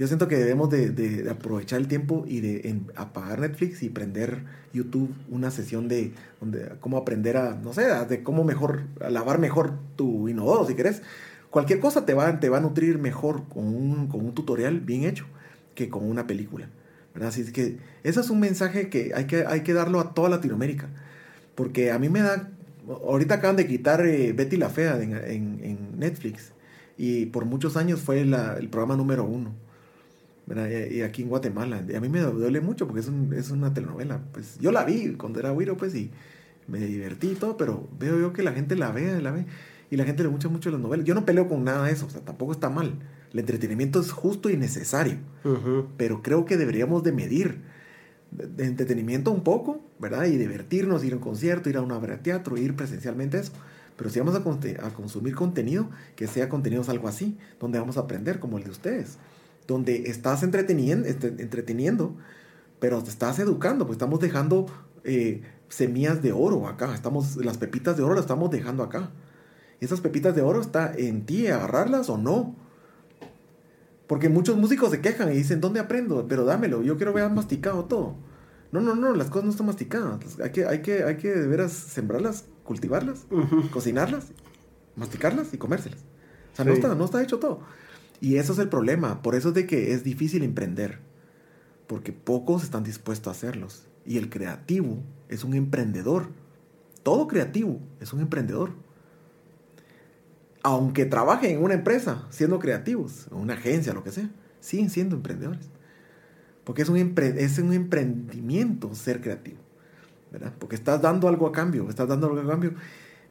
Yo 0.00 0.06
siento 0.06 0.28
que 0.28 0.36
debemos 0.36 0.70
de, 0.70 1.28
aprovechar 1.30 1.78
el 1.78 1.86
tiempo 1.86 2.24
y 2.26 2.40
de 2.40 2.80
apagar 2.96 3.40
Netflix 3.40 3.82
y 3.82 3.90
prender 3.90 4.44
YouTube 4.72 5.14
una 5.28 5.50
sesión 5.50 5.88
de 5.88 6.14
donde, 6.40 6.72
cómo 6.80 6.96
aprender 6.96 7.36
a, 7.36 7.54
no 7.54 7.74
sé, 7.74 7.82
de 7.82 8.22
cómo 8.22 8.42
mejor, 8.42 8.84
lavar 8.98 9.38
mejor 9.38 9.74
tu 9.96 10.28
inodoro, 10.28 10.66
si 10.66 10.74
querés. 10.74 11.02
Cualquier 11.50 11.80
cosa 11.80 12.06
te 12.06 12.14
va, 12.14 12.40
te 12.40 12.48
va 12.48 12.58
a 12.58 12.60
nutrir 12.60 12.98
mejor 12.98 13.46
con 13.48 13.66
un, 13.66 14.08
con 14.08 14.24
un 14.24 14.34
tutorial 14.34 14.80
bien 14.80 15.04
hecho 15.04 15.26
que 15.74 15.90
con 15.90 16.08
una 16.08 16.26
película. 16.26 16.70
Así 17.20 17.42
es 17.42 17.52
que 17.52 17.78
ese 18.02 18.20
es 18.20 18.30
un 18.30 18.40
mensaje 18.40 18.88
que 18.88 19.12
hay 19.14 19.26
que, 19.26 19.44
hay 19.46 19.60
que 19.60 19.74
darlo 19.74 20.00
a 20.00 20.14
toda 20.14 20.30
Latinoamérica. 20.30 20.88
Porque 21.60 21.92
a 21.92 21.98
mí 21.98 22.08
me 22.08 22.22
da. 22.22 22.48
Ahorita 22.88 23.34
acaban 23.34 23.54
de 23.56 23.66
quitar 23.66 24.00
eh, 24.06 24.32
Betty 24.32 24.56
la 24.56 24.70
Fea 24.70 24.98
en, 25.02 25.98
Netflix. 25.98 26.52
Y 26.96 27.26
por 27.26 27.44
muchos 27.44 27.76
años 27.76 28.00
fue 28.00 28.22
el 28.22 28.68
programa 28.70 28.96
número 28.96 29.24
uno. 29.24 29.52
Y 30.48 31.02
aquí 31.02 31.20
en 31.20 31.28
Guatemala. 31.28 31.84
Y 31.86 31.94
a 31.94 32.00
mí 32.00 32.08
me 32.08 32.20
duele 32.20 32.62
mucho 32.62 32.86
porque 32.86 33.00
es, 33.00 33.50
una 33.50 33.74
telenovela. 33.74 34.22
Pues 34.32 34.58
yo 34.58 34.72
la 34.72 34.84
vi 34.84 35.16
cuando 35.16 35.38
era 35.38 35.50
güiro, 35.50 35.76
pues, 35.76 35.94
y 35.94 36.10
me 36.66 36.78
divertí 36.78 37.32
y 37.32 37.34
todo, 37.34 37.58
pero 37.58 37.86
veo 37.98 38.18
yo 38.18 38.32
que 38.32 38.42
la 38.42 38.52
gente 38.52 38.74
la 38.74 38.90
ve, 38.90 39.20
la 39.20 39.30
ve. 39.30 39.44
Y 39.90 39.98
la 39.98 40.04
gente 40.04 40.22
le 40.22 40.30
gusta 40.30 40.48
mucho 40.48 40.70
las 40.70 40.80
novelas. 40.80 41.04
Yo 41.04 41.14
no 41.14 41.26
peleo 41.26 41.46
con 41.46 41.62
nada 41.62 41.84
de 41.84 41.92
eso, 41.92 42.06
o 42.06 42.10
sea, 42.10 42.22
tampoco 42.22 42.52
está 42.52 42.70
mal. 42.70 42.94
El 43.34 43.38
entretenimiento 43.38 44.00
es 44.00 44.12
justo 44.12 44.48
y 44.48 44.56
necesario. 44.56 45.18
Pero 45.98 46.22
creo 46.22 46.46
que 46.46 46.56
deberíamos 46.56 47.02
de 47.02 47.12
medir 47.12 47.60
de 48.30 48.66
entretenimiento 48.66 49.32
un 49.32 49.42
poco, 49.42 49.80
¿verdad? 49.98 50.26
Y 50.26 50.36
divertirnos, 50.36 51.04
ir 51.04 51.12
a 51.12 51.16
un 51.16 51.22
concierto, 51.22 51.68
ir 51.68 51.76
a 51.76 51.82
una 51.82 51.96
obra 51.96 52.16
de 52.16 52.22
teatro, 52.22 52.56
ir 52.56 52.76
presencialmente 52.76 53.38
eso. 53.38 53.52
Pero 53.96 54.08
si 54.08 54.18
vamos 54.18 54.34
a, 54.34 54.42
consumir 54.94 55.34
contenido, 55.34 55.90
que 56.16 56.26
sea 56.26 56.48
contenido 56.48 56.82
algo 56.88 57.08
así, 57.08 57.36
donde 57.58 57.78
vamos 57.78 57.96
a 57.96 58.00
aprender 58.00 58.40
como 58.40 58.56
el 58.58 58.64
de 58.64 58.70
ustedes, 58.70 59.18
donde 59.66 60.04
estás 60.10 60.42
entreteniendo, 60.42 61.06
entreteniendo 61.06 62.16
pero 62.80 63.02
te 63.02 63.10
estás 63.10 63.38
educando, 63.38 63.86
pues 63.86 63.96
estamos 63.96 64.18
dejando 64.18 64.66
eh, 65.04 65.42
semillas 65.68 66.22
de 66.22 66.32
oro 66.32 66.66
acá, 66.66 66.94
estamos, 66.94 67.36
las 67.36 67.58
pepitas 67.58 67.96
de 67.96 68.02
oro 68.02 68.14
las 68.14 68.24
estamos 68.24 68.50
dejando 68.50 68.82
acá. 68.82 69.10
Esas 69.80 70.00
pepitas 70.00 70.34
de 70.34 70.42
oro 70.42 70.60
está 70.60 70.92
en 70.96 71.24
ti, 71.24 71.46
agarrarlas 71.46 72.08
o 72.08 72.18
no. 72.18 72.56
Porque 74.10 74.28
muchos 74.28 74.56
músicos 74.56 74.90
se 74.90 75.00
quejan 75.00 75.30
y 75.30 75.36
dicen, 75.36 75.60
¿dónde 75.60 75.78
aprendo? 75.78 76.26
Pero 76.26 76.44
dámelo, 76.44 76.82
yo 76.82 76.96
quiero 76.96 77.12
ver 77.12 77.30
masticado 77.30 77.84
todo. 77.84 78.16
No, 78.72 78.80
no, 78.80 78.96
no, 78.96 79.14
las 79.14 79.28
cosas 79.28 79.44
no 79.44 79.50
están 79.52 79.68
masticadas. 79.68 80.18
Hay 80.42 80.50
que, 80.50 80.66
hay 80.66 80.82
que, 80.82 81.04
hay 81.04 81.16
que 81.16 81.28
de 81.28 81.46
veras 81.46 81.70
sembrarlas, 81.70 82.46
cultivarlas, 82.64 83.28
cocinarlas, 83.70 84.32
masticarlas 84.96 85.54
y 85.54 85.58
comérselas. 85.58 86.00
O 86.52 86.56
sea, 86.56 86.64
no, 86.64 86.72
está, 86.72 86.96
no 86.96 87.04
está 87.04 87.22
hecho 87.22 87.38
todo. 87.38 87.60
Y 88.20 88.38
eso 88.38 88.52
es 88.52 88.58
el 88.58 88.68
problema. 88.68 89.22
Por 89.22 89.36
eso 89.36 89.50
es 89.50 89.54
de 89.54 89.68
que 89.68 89.92
es 89.92 90.02
difícil 90.02 90.42
emprender. 90.42 90.98
Porque 91.86 92.12
pocos 92.12 92.64
están 92.64 92.82
dispuestos 92.82 93.28
a 93.28 93.30
hacerlos. 93.30 93.86
Y 94.04 94.18
el 94.18 94.28
creativo 94.28 95.04
es 95.28 95.44
un 95.44 95.54
emprendedor. 95.54 96.30
Todo 97.04 97.28
creativo 97.28 97.78
es 98.00 98.12
un 98.12 98.22
emprendedor 98.22 98.72
aunque 100.62 101.06
trabajen 101.06 101.52
en 101.52 101.62
una 101.62 101.74
empresa, 101.74 102.26
siendo 102.30 102.58
creativos, 102.58 103.26
en 103.30 103.38
una 103.38 103.54
agencia, 103.54 103.94
lo 103.94 104.04
que 104.04 104.12
sea, 104.12 104.30
siguen 104.60 104.90
siendo 104.90 105.16
emprendedores. 105.16 105.68
Porque 106.64 106.82
es 106.82 106.88
un, 106.88 106.96
es 107.16 107.58
un 107.58 107.72
emprendimiento 107.72 108.94
ser 108.94 109.20
creativo, 109.20 109.58
¿verdad? 110.30 110.52
Porque 110.58 110.76
estás 110.76 111.00
dando 111.00 111.28
algo 111.28 111.46
a 111.46 111.52
cambio, 111.52 111.88
estás 111.88 112.08
dando 112.08 112.26
algo 112.26 112.40
a 112.40 112.46
cambio. 112.46 112.74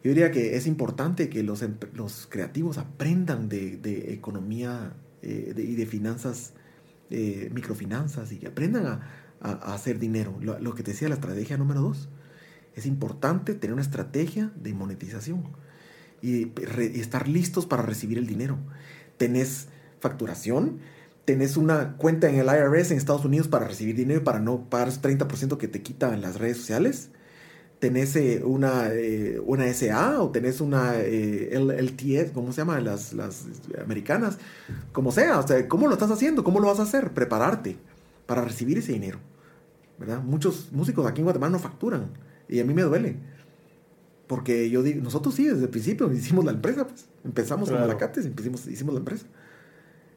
Yo 0.04 0.10
diría 0.10 0.32
que 0.32 0.56
es 0.56 0.66
importante 0.66 1.30
que 1.30 1.44
los, 1.44 1.64
los 1.94 2.28
creativos 2.28 2.78
aprendan 2.78 3.48
de, 3.48 4.14
economía 4.14 4.94
eh, 5.22 5.54
y 5.56 5.76
de 5.76 5.86
finanzas, 5.86 6.54
eh, 7.10 7.50
microfinanzas, 7.54 8.32
y 8.32 8.38
que 8.38 8.48
aprendan 8.48 8.86
a, 8.86 9.74
hacer 9.74 10.00
dinero. 10.00 10.36
Lo, 10.42 10.60
lo, 10.60 10.74
que 10.74 10.84
te 10.84 10.92
decía, 10.92 11.08
la 11.10 11.16
estrategia 11.16 11.58
número 11.58 11.82
dos. 11.82 12.10
Es 12.76 12.86
importante 12.86 13.54
tener 13.56 13.74
una 13.74 13.82
estrategia 13.82 14.52
de 14.56 14.74
monetización 14.74 15.44
y, 16.22 16.52
estar 17.00 17.28
listos 17.28 17.66
para 17.66 17.84
recibir 17.84 18.18
el 18.18 18.28
dinero. 18.28 18.58
Tenés 19.18 19.68
facturación, 20.00 20.80
tenés 21.26 21.58
una 21.58 21.98
cuenta 21.98 22.30
en 22.30 22.36
el 22.36 22.48
IRS 22.48 22.92
en 22.92 22.98
Estados 22.98 23.26
Unidos 23.26 23.48
para 23.48 23.68
recibir 23.68 23.96
dinero 23.96 24.24
para 24.24 24.40
no 24.40 24.70
pagar 24.70 24.88
ese 24.88 25.02
30% 25.02 25.58
que 25.58 25.68
te 25.68 25.82
quitan 25.82 26.22
las 26.22 26.40
redes 26.40 26.58
sociales. 26.58 27.10
Tenés 27.80 28.16
eh, 28.18 28.42
una, 28.44 28.90
eh, 28.92 29.40
una 29.46 29.72
SA 29.74 30.22
o 30.22 30.32
tenés 30.32 30.60
una 30.60 30.96
eh, 30.98 31.50
LTS, 31.54 32.32
¿cómo 32.32 32.52
se 32.52 32.62
llama? 32.62 32.80
Las, 32.82 33.14
las 33.14 33.46
americanas. 33.82 34.38
Como 34.92 35.12
sea, 35.12 35.40
o 35.40 35.48
sea, 35.48 35.68
¿cómo 35.68 35.88
lo 35.88 35.94
estás 35.94 36.12
haciendo? 36.12 36.44
¿Cómo 36.44 36.60
lo 36.60 36.68
vas 36.68 36.80
a 36.80 36.84
hacer? 36.84 37.12
Prepararte 37.12 37.78
para 38.26 38.42
recibir 38.44 38.78
ese 38.78 38.92
dinero. 38.92 39.20
¿Verdad? 39.98 40.22
Muchos 40.22 40.72
músicos 40.72 41.06
aquí 41.06 41.22
en 41.22 41.26
Guatemala 41.26 41.52
no 41.52 41.60
facturan 41.60 42.10
y 42.48 42.60
a 42.60 42.66
mí 42.66 42.74
me 42.74 42.82
duele 42.82 43.18
porque 44.30 44.70
yo 44.70 44.84
digo, 44.84 45.02
nosotros 45.02 45.34
sí, 45.34 45.48
desde 45.48 45.64
el 45.64 45.70
principio 45.70 46.14
hicimos 46.14 46.46
la 46.46 46.52
empresa, 46.52 46.86
pues. 46.86 47.08
Empezamos 47.26 47.68
con 47.68 47.88
la 47.88 47.98
Cates 47.98 48.28
y 48.28 48.30
hicimos, 48.30 48.68
hicimos 48.68 48.94
la 48.94 49.00
empresa. 49.00 49.26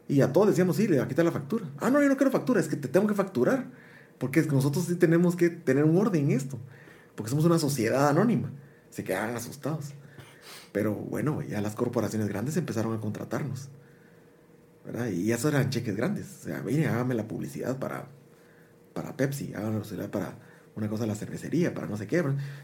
Y 0.06 0.20
a 0.20 0.30
todos 0.34 0.48
decíamos, 0.48 0.76
sí, 0.76 0.86
le 0.86 0.98
va 0.98 1.04
a 1.04 1.08
quitar 1.08 1.24
la 1.24 1.32
factura. 1.32 1.64
Ah, 1.78 1.88
no, 1.88 2.02
yo 2.02 2.10
no 2.10 2.16
quiero 2.18 2.30
factura, 2.30 2.60
es 2.60 2.68
que 2.68 2.76
te 2.76 2.88
tengo 2.88 3.06
que 3.06 3.14
facturar. 3.14 3.70
Porque 4.18 4.40
es 4.40 4.46
que 4.46 4.52
nosotros 4.52 4.84
sí 4.84 4.96
tenemos 4.96 5.34
que 5.34 5.48
tener 5.48 5.84
un 5.84 5.96
orden 5.96 6.26
en 6.26 6.32
esto. 6.32 6.58
Porque 7.14 7.30
somos 7.30 7.46
una 7.46 7.58
sociedad 7.58 8.06
anónima. 8.06 8.52
Se 8.90 9.02
quedan 9.02 9.34
asustados. 9.34 9.94
Pero 10.72 10.92
bueno, 10.92 11.40
ya 11.40 11.62
las 11.62 11.74
corporaciones 11.74 12.28
grandes 12.28 12.58
empezaron 12.58 12.94
a 12.94 13.00
contratarnos. 13.00 13.70
¿verdad? 14.84 15.08
Y 15.08 15.32
eso 15.32 15.48
eran 15.48 15.70
cheques 15.70 15.96
grandes. 15.96 16.26
O 16.40 16.44
sea, 16.44 16.62
mire, 16.62 16.86
hágame 16.86 17.14
la 17.14 17.26
publicidad 17.26 17.78
para, 17.78 18.08
para 18.92 19.16
Pepsi, 19.16 19.54
háganlo 19.54 19.82
para 20.10 20.51
una 20.76 20.88
cosa 20.88 21.06
la 21.06 21.14
cervecería, 21.14 21.74
para 21.74 21.86
no 21.86 21.96
sé 21.96 22.06
qué. 22.06 22.22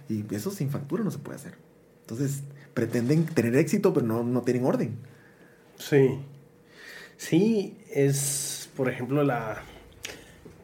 Y 0.09 0.25
eso 0.35 0.51
sin 0.51 0.71
factura 0.71 1.05
no 1.05 1.11
se 1.11 1.19
puede 1.19 1.37
hacer. 1.37 1.55
Entonces, 2.03 2.43
pretenden 2.75 3.27
tener 3.27 3.57
éxito, 3.57 3.93
pero 3.93 4.07
no, 4.07 4.23
no 4.23 4.43
tienen 4.43 4.65
orden. 4.65 4.97
Sí. 5.77 6.19
Sí, 7.17 7.77
es, 7.93 8.71
por 8.77 8.89
ejemplo, 8.89 9.23
la... 9.25 9.63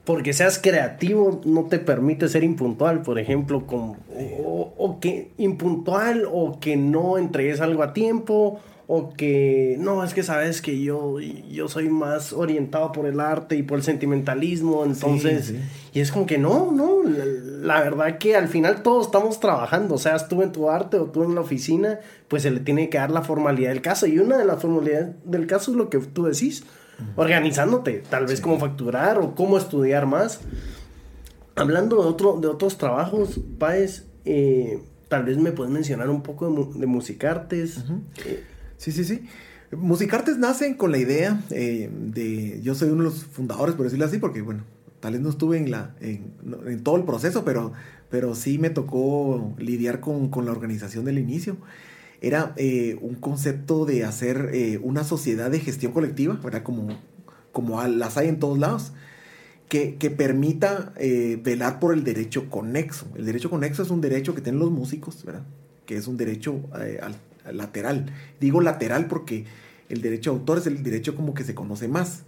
Porque 0.04 0.34
seas 0.34 0.58
creativo 0.58 1.40
no 1.46 1.64
te 1.64 1.78
permite 1.78 2.28
ser 2.28 2.44
impuntual, 2.44 3.02
por 3.02 3.18
ejemplo, 3.18 3.66
con, 3.66 3.96
o, 4.44 4.74
o 4.76 5.00
que 5.00 5.30
impuntual 5.38 6.28
o 6.30 6.60
que 6.60 6.76
no 6.76 7.16
entregues 7.16 7.60
algo 7.62 7.82
a 7.82 7.94
tiempo 7.94 8.60
o 8.86 9.14
que 9.14 9.76
no, 9.78 10.04
es 10.04 10.12
que 10.12 10.22
sabes 10.22 10.60
que 10.60 10.80
yo, 10.82 11.18
yo 11.20 11.68
soy 11.68 11.88
más 11.88 12.32
orientado 12.32 12.92
por 12.92 13.06
el 13.06 13.18
arte 13.18 13.56
y 13.56 13.62
por 13.62 13.78
el 13.78 13.84
sentimentalismo, 13.84 14.84
entonces, 14.84 15.54
y 15.94 16.00
es 16.00 16.10
como 16.10 16.26
que 16.26 16.38
no, 16.38 16.72
no, 16.72 17.04
la, 17.04 17.80
verdad 17.80 18.18
que 18.18 18.34
al 18.34 18.48
final 18.48 18.82
todos 18.82 19.06
estamos 19.06 19.38
trabajando, 19.38 19.94
o 19.94 19.98
sea, 19.98 20.16
tú 20.26 20.42
en 20.42 20.50
tu 20.50 20.68
arte 20.68 20.98
o 20.98 21.04
tú 21.04 21.22
en 21.22 21.36
la 21.36 21.40
oficina, 21.40 22.00
pues 22.26 22.42
se 22.42 22.50
le 22.50 22.58
tiene 22.58 22.90
que 22.90 22.98
dar 22.98 23.12
la 23.12 23.22
formalidad 23.22 23.68
del 23.68 23.80
caso, 23.80 24.08
y 24.08 24.18
una 24.18 24.36
de 24.36 24.44
las 24.44 24.60
formalidades 24.60 25.14
del 25.24 25.46
caso 25.46 25.70
es 25.70 25.76
lo 25.76 25.90
que 25.90 25.98
tú 26.00 26.24
decís, 26.24 26.64
organizándote, 27.14 28.02
tal 28.10 28.26
vez 28.26 28.40
cómo 28.40 28.58
facturar 28.58 29.18
o 29.18 29.36
cómo 29.36 29.56
estudiar 29.56 30.06
más. 30.06 30.40
Hablando 31.54 32.02
de, 32.02 32.08
otro, 32.08 32.40
de 32.40 32.48
otros 32.48 32.76
trabajos, 32.76 33.38
Páez, 33.60 34.04
eh, 34.24 34.82
tal 35.08 35.22
vez 35.22 35.38
me 35.38 35.52
puedes 35.52 35.72
mencionar 35.72 36.10
un 36.10 36.24
poco 36.24 36.50
de, 36.50 36.80
de 36.80 36.86
musicartes. 36.86 37.84
Sí, 38.78 38.90
sí, 38.90 39.04
sí. 39.04 39.28
Musicartes 39.70 40.38
nacen 40.38 40.74
con 40.74 40.90
la 40.90 40.98
idea 40.98 41.40
eh, 41.50 41.88
de. 41.92 42.60
Yo 42.62 42.74
soy 42.74 42.90
uno 42.90 43.04
de 43.04 43.10
los 43.10 43.24
fundadores, 43.24 43.76
por 43.76 43.84
decirlo 43.84 44.06
así, 44.06 44.18
porque, 44.18 44.42
bueno, 44.42 44.64
tal 45.04 45.12
vez 45.12 45.20
no 45.20 45.28
estuve 45.28 45.58
en, 45.58 45.70
la, 45.70 45.94
en, 46.00 46.82
todo 46.82 46.96
el 46.96 47.04
proceso, 47.04 47.44
pero, 47.44 47.74
pero 48.08 48.34
sí 48.34 48.58
me 48.58 48.70
tocó 48.70 49.54
lidiar 49.58 50.00
con, 50.00 50.30
con 50.30 50.46
la 50.46 50.52
organización 50.52 51.04
del 51.04 51.18
inicio. 51.18 51.58
Era 52.22 52.54
eh, 52.56 52.96
un 53.02 53.14
concepto 53.16 53.84
de 53.84 54.04
hacer 54.04 54.48
eh, 54.54 54.80
una 54.82 55.04
sociedad 55.04 55.50
de 55.50 55.60
gestión 55.60 55.92
colectiva, 55.92 56.40
¿verdad? 56.42 56.62
Como, 56.62 56.88
como 57.52 57.86
las 57.86 58.16
hay 58.16 58.28
en 58.28 58.38
todos 58.38 58.58
lados. 58.58 58.94
Que, 59.68 59.96
que, 59.96 60.10
permita 60.10 60.94
eh, 60.96 61.38
velar 61.42 61.80
por 61.80 61.92
el 61.92 62.02
derecho 62.02 62.48
conexo. 62.48 63.06
El 63.14 63.26
derecho 63.26 63.50
conexo 63.50 63.82
es 63.82 63.90
un 63.90 64.00
derecho 64.00 64.34
que 64.34 64.40
tienen 64.40 64.58
los 64.58 64.70
músicos, 64.70 65.22
¿verdad? 65.22 65.42
Que 65.84 65.96
es 65.96 66.06
un 66.06 66.16
derecho 66.16 66.62
al, 66.72 67.18
al 67.44 67.56
lateral. 67.58 68.06
Digo 68.40 68.62
lateral 68.62 69.06
porque 69.06 69.44
el 69.90 70.00
derecho 70.00 70.30
de 70.30 70.38
autor 70.38 70.58
es 70.58 70.66
el 70.66 70.82
derecho 70.82 71.14
como 71.14 71.34
que 71.34 71.44
se 71.44 71.54
conoce 71.54 71.88
más. 71.88 72.22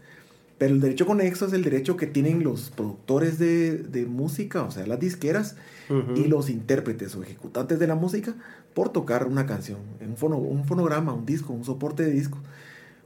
Pero 0.58 0.74
el 0.74 0.80
derecho 0.80 1.04
conexo 1.06 1.46
es 1.46 1.52
el 1.52 1.62
derecho 1.62 1.96
que 1.98 2.06
tienen 2.06 2.42
los 2.42 2.70
productores 2.70 3.38
de, 3.38 3.76
de 3.78 4.06
música, 4.06 4.62
o 4.62 4.70
sea, 4.70 4.86
las 4.86 4.98
disqueras, 4.98 5.56
uh 5.90 5.94
-huh. 5.94 6.16
y 6.24 6.28
los 6.28 6.48
intérpretes 6.48 7.14
o 7.14 7.22
ejecutantes 7.22 7.78
de 7.78 7.86
la 7.86 7.94
música 7.94 8.34
por 8.72 8.88
tocar 8.90 9.26
una 9.26 9.44
canción, 9.46 9.78
un, 10.00 10.16
fono, 10.16 10.38
un 10.38 10.64
fonograma, 10.64 11.12
un 11.12 11.26
disco, 11.26 11.52
un 11.52 11.64
soporte 11.64 12.04
de 12.04 12.10
disco. 12.10 12.38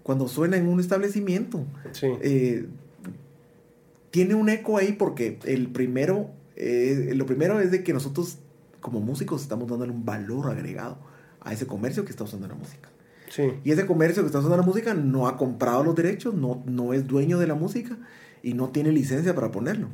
Cuando 0.05 0.29
suena 0.29 0.57
en 0.59 0.69
un 0.69 0.79
establecimiento, 0.81 1.65
Sí. 1.93 2.07
eh, 2.23 2.67
tiene 4.11 4.35
un 4.35 4.49
eco 4.49 4.77
ahí 4.79 4.93
porque 4.93 5.39
el 5.45 5.69
primero, 5.69 6.31
eh, 6.57 7.13
lo 7.17 7.27
primero 7.27 7.61
es 7.61 7.71
de 7.71 7.83
que 7.83 7.93
nosotros 7.93 8.39
como 8.81 9.01
músicos 9.01 9.43
estamos 9.43 9.69
dándole 9.69 9.93
un 9.93 10.05
valor 10.05 10.51
agregado 10.51 10.99
a 11.41 11.53
ese 11.53 11.67
comercio 11.67 12.05
que 12.05 12.11
está 12.11 12.25
usando 12.25 12.47
la 12.49 12.55
música. 12.55 12.90
Sí. 13.31 13.45
Y 13.65 13.71
ese 13.71 13.87
comercio 13.87 14.23
que 14.23 14.27
está 14.27 14.41
usando 14.41 14.57
la 14.57 14.63
música 14.63 14.93
no 14.93 15.27
ha 15.27 15.39
comprado 15.39 15.83
los 15.83 15.95
derechos, 15.95 16.35
no, 16.35 16.63
no 16.67 16.93
es 16.93 17.07
dueño 17.07 17.39
de 17.39 17.47
la 17.47 17.55
música 17.55 17.97
y 18.43 18.53
no 18.55 18.69
tiene 18.69 18.93
licencia 18.93 19.35
para 19.35 19.51
ponerlo. 19.51 19.89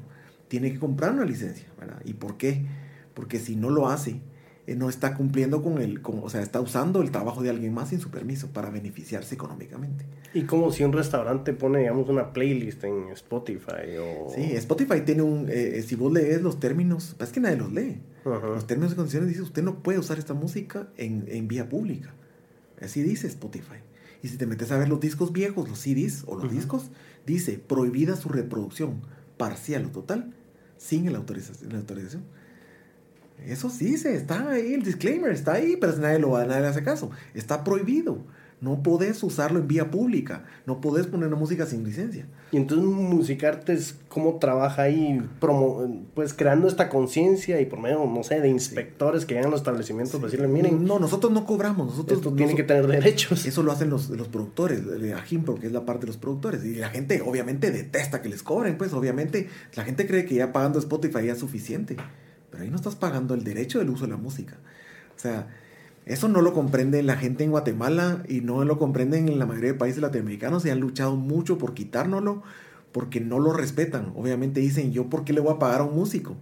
Tiene 0.48 0.72
que 0.72 0.78
comprar 0.80 1.12
una 1.12 1.24
licencia. 1.24 1.66
¿verdad? 1.78 2.00
¿Y 2.04 2.14
por 2.14 2.36
qué? 2.36 2.66
Porque 3.14 3.38
si 3.38 3.54
no 3.54 3.70
lo 3.70 3.88
hace, 3.88 4.20
eh, 4.66 4.74
no 4.74 4.88
está 4.88 5.14
cumpliendo 5.14 5.62
con 5.62 5.80
el, 5.80 6.02
con, 6.02 6.20
o 6.22 6.28
sea, 6.28 6.42
está 6.42 6.60
usando 6.60 7.00
el 7.00 7.10
trabajo 7.12 7.42
de 7.42 7.50
alguien 7.50 7.72
más 7.72 7.90
sin 7.90 8.00
su 8.00 8.10
permiso 8.10 8.48
para 8.48 8.70
beneficiarse 8.70 9.34
económicamente. 9.34 10.04
Y 10.34 10.42
como 10.42 10.72
si 10.72 10.82
un 10.82 10.92
restaurante 10.92 11.52
pone, 11.52 11.80
digamos, 11.80 12.08
una 12.08 12.32
playlist 12.32 12.82
en 12.84 13.10
Spotify 13.10 13.96
o... 14.00 14.28
Sí, 14.34 14.42
Spotify 14.56 15.02
tiene 15.02 15.22
un, 15.22 15.46
eh, 15.48 15.82
si 15.86 15.94
vos 15.94 16.12
lees 16.12 16.42
los 16.42 16.58
términos, 16.58 17.16
es 17.20 17.30
que 17.30 17.40
nadie 17.40 17.56
los 17.56 17.72
lee. 17.72 18.00
Uh 18.24 18.30
-huh. 18.30 18.54
Los 18.54 18.66
términos 18.66 18.92
y 18.92 18.96
condiciones 18.96 19.28
dice, 19.28 19.42
usted 19.42 19.62
no 19.62 19.82
puede 19.82 19.98
usar 19.98 20.18
esta 20.18 20.34
música 20.34 20.88
en, 20.96 21.26
en 21.28 21.46
vía 21.48 21.68
pública. 21.68 22.12
Así 22.80 23.02
dice 23.02 23.26
Spotify. 23.26 23.76
Y 24.22 24.28
si 24.28 24.36
te 24.36 24.46
metes 24.46 24.72
a 24.72 24.78
ver 24.78 24.88
los 24.88 25.00
discos 25.00 25.32
viejos, 25.32 25.68
los 25.68 25.78
CDs 25.78 26.24
o 26.26 26.34
los 26.34 26.44
uh 26.44 26.48
-huh. 26.48 26.50
discos, 26.50 26.90
dice 27.26 27.58
prohibida 27.58 28.16
su 28.16 28.28
reproducción 28.28 29.02
parcial 29.36 29.86
o 29.86 29.90
total 29.90 30.34
sin 30.78 31.10
la 31.12 31.18
autorización. 31.18 31.72
La 31.72 31.78
autorización. 31.78 32.24
Eso 33.44 33.68
sí 33.68 33.84
dice, 33.86 34.14
está 34.14 34.50
ahí, 34.50 34.72
el 34.72 34.82
disclaimer 34.82 35.30
está 35.30 35.54
ahí, 35.54 35.76
pero 35.76 35.94
nadie, 35.98 36.18
lo, 36.18 36.38
nadie 36.38 36.62
le 36.62 36.68
hace 36.68 36.82
caso. 36.82 37.10
Está 37.34 37.64
prohibido. 37.64 38.24
No 38.58 38.82
podés 38.82 39.22
usarlo 39.22 39.58
en 39.60 39.68
vía 39.68 39.90
pública. 39.90 40.44
No 40.64 40.80
podés 40.80 41.06
poner 41.06 41.28
una 41.28 41.36
música 41.36 41.66
sin 41.66 41.84
licencia. 41.84 42.26
Y 42.52 42.56
entonces 42.56 42.86
Musicartes, 42.86 43.96
¿cómo 44.08 44.38
trabaja 44.38 44.82
ahí? 44.82 45.22
Promo, 45.40 46.06
pues 46.14 46.32
creando 46.32 46.66
esta 46.66 46.88
conciencia 46.88 47.60
y 47.60 47.66
por 47.66 47.80
medio, 47.80 48.06
no 48.06 48.22
sé, 48.22 48.40
de 48.40 48.48
inspectores 48.48 49.22
sí. 49.22 49.26
que 49.26 49.34
llegan 49.34 49.48
a 49.48 49.50
los 49.50 49.60
establecimientos 49.60 50.12
sí. 50.12 50.18
para 50.18 50.30
decirle, 50.30 50.48
miren. 50.48 50.86
No, 50.86 50.98
nosotros 50.98 51.32
no 51.32 51.44
cobramos. 51.44 51.88
Nosotros, 51.88 52.18
esto 52.18 52.32
tiene 52.32 52.54
que 52.54 52.62
tener 52.62 52.86
derechos. 52.86 53.44
Eso 53.44 53.62
lo 53.62 53.72
hacen 53.72 53.90
los, 53.90 54.08
los 54.08 54.28
productores, 54.28 54.86
de 54.86 55.12
Ajimpro, 55.12 55.56
que 55.56 55.66
es 55.66 55.72
la 55.72 55.84
parte 55.84 56.02
de 56.02 56.06
los 56.06 56.16
productores. 56.16 56.64
Y 56.64 56.76
la 56.76 56.88
gente 56.88 57.20
obviamente 57.20 57.70
detesta 57.70 58.22
que 58.22 58.30
les 58.30 58.42
cobren, 58.42 58.78
pues 58.78 58.94
obviamente 58.94 59.48
la 59.74 59.84
gente 59.84 60.06
cree 60.06 60.24
que 60.24 60.34
ya 60.34 60.52
pagando 60.52 60.78
Spotify 60.78 61.26
ya 61.26 61.32
es 61.32 61.38
suficiente. 61.38 61.96
Pero 62.50 62.62
ahí 62.62 62.70
no 62.70 62.76
estás 62.76 62.96
pagando 62.96 63.34
el 63.34 63.44
derecho 63.44 63.80
del 63.80 63.90
uso 63.90 64.06
de 64.06 64.12
la 64.12 64.16
música. 64.16 64.56
O 65.14 65.18
sea, 65.18 65.46
eso 66.06 66.28
no 66.28 66.40
lo 66.40 66.52
comprende 66.52 67.02
la 67.02 67.16
gente 67.16 67.42
en 67.42 67.50
Guatemala 67.50 68.22
y 68.28 68.40
no 68.40 68.64
lo 68.64 68.78
comprenden 68.78 69.28
en 69.28 69.40
la 69.40 69.46
mayoría 69.46 69.72
de 69.72 69.78
países 69.78 70.00
latinoamericanos 70.00 70.64
y 70.64 70.70
han 70.70 70.78
luchado 70.78 71.16
mucho 71.16 71.58
por 71.58 71.74
quitárnoslo 71.74 72.44
porque 72.92 73.20
no 73.20 73.40
lo 73.40 73.52
respetan. 73.52 74.12
Obviamente 74.14 74.60
dicen, 74.60 74.92
yo 74.92 75.10
por 75.10 75.24
qué 75.24 75.32
le 75.32 75.40
voy 75.40 75.52
a 75.52 75.58
pagar 75.58 75.80
a 75.80 75.84
un 75.84 75.96
músico? 75.96 76.36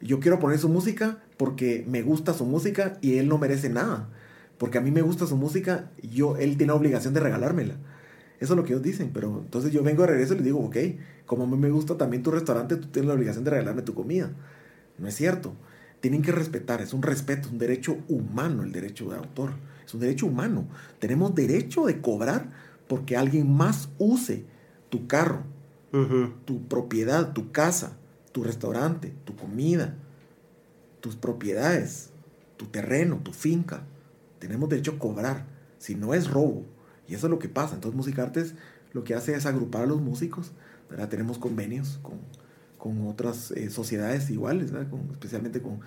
Yo 0.00 0.18
quiero 0.18 0.38
poner 0.38 0.58
su 0.58 0.70
música 0.70 1.18
porque 1.36 1.84
me 1.86 2.00
gusta 2.00 2.32
su 2.32 2.46
música 2.46 2.98
y 3.02 3.18
él 3.18 3.28
no 3.28 3.36
merece 3.36 3.68
nada. 3.68 4.08
Porque 4.56 4.78
a 4.78 4.80
mí 4.80 4.90
me 4.90 5.02
gusta 5.02 5.26
su 5.26 5.36
música, 5.36 5.90
yo, 6.02 6.38
él 6.38 6.56
tiene 6.56 6.72
la 6.72 6.78
obligación 6.78 7.12
de 7.12 7.20
regalármela. 7.20 7.74
Eso 8.40 8.54
es 8.54 8.56
lo 8.56 8.64
que 8.64 8.72
ellos 8.72 8.82
dicen, 8.82 9.10
pero 9.12 9.40
entonces 9.42 9.72
yo 9.72 9.82
vengo 9.82 10.02
de 10.02 10.08
regreso 10.08 10.32
y 10.32 10.36
les 10.38 10.46
digo, 10.46 10.58
ok, 10.60 10.76
como 11.26 11.44
a 11.44 11.46
mí 11.46 11.56
me 11.58 11.70
gusta 11.70 11.98
también 11.98 12.22
tu 12.22 12.30
restaurante, 12.30 12.76
tú 12.76 12.88
tienes 12.88 13.08
la 13.08 13.14
obligación 13.14 13.44
de 13.44 13.50
regalarme 13.50 13.82
tu 13.82 13.92
comida. 13.92 14.30
No 14.98 15.06
es 15.06 15.14
cierto. 15.14 15.54
Tienen 16.02 16.20
que 16.20 16.32
respetar, 16.32 16.82
es 16.82 16.92
un 16.92 17.02
respeto, 17.02 17.46
es 17.46 17.52
un 17.52 17.58
derecho 17.58 17.96
humano 18.08 18.64
el 18.64 18.72
derecho 18.72 19.08
de 19.08 19.16
autor. 19.16 19.52
Es 19.86 19.94
un 19.94 20.00
derecho 20.00 20.26
humano. 20.26 20.66
Tenemos 20.98 21.32
derecho 21.32 21.86
de 21.86 22.00
cobrar 22.00 22.50
porque 22.88 23.16
alguien 23.16 23.48
más 23.48 23.88
use 23.98 24.44
tu 24.90 25.06
carro, 25.06 25.44
uh 25.92 25.98
-huh. 25.98 26.32
tu 26.44 26.66
propiedad, 26.66 27.32
tu 27.32 27.52
casa, 27.52 27.96
tu 28.32 28.42
restaurante, 28.42 29.14
tu 29.24 29.36
comida, 29.36 29.94
tus 31.00 31.14
propiedades, 31.14 32.10
tu 32.56 32.66
terreno, 32.66 33.20
tu 33.22 33.32
finca. 33.32 33.84
Tenemos 34.40 34.68
derecho 34.68 34.94
a 34.96 34.98
cobrar. 34.98 35.46
Si 35.78 35.94
no 35.94 36.14
es 36.14 36.28
robo. 36.28 36.64
Y 37.06 37.14
eso 37.14 37.28
es 37.28 37.30
lo 37.30 37.38
que 37.38 37.48
pasa. 37.48 37.76
Entonces 37.76 37.96
Musicartes 37.96 38.56
lo 38.92 39.04
que 39.04 39.14
hace 39.14 39.36
es 39.36 39.46
agrupar 39.46 39.84
a 39.84 39.86
los 39.86 40.00
músicos. 40.00 40.50
¿verdad? 40.90 41.08
Tenemos 41.08 41.38
convenios 41.38 42.00
con 42.02 42.18
con 42.82 43.06
otras 43.06 43.52
eh, 43.52 43.70
sociedades 43.70 44.28
iguales, 44.28 44.72
con, 44.90 45.08
especialmente 45.12 45.62
con 45.62 45.78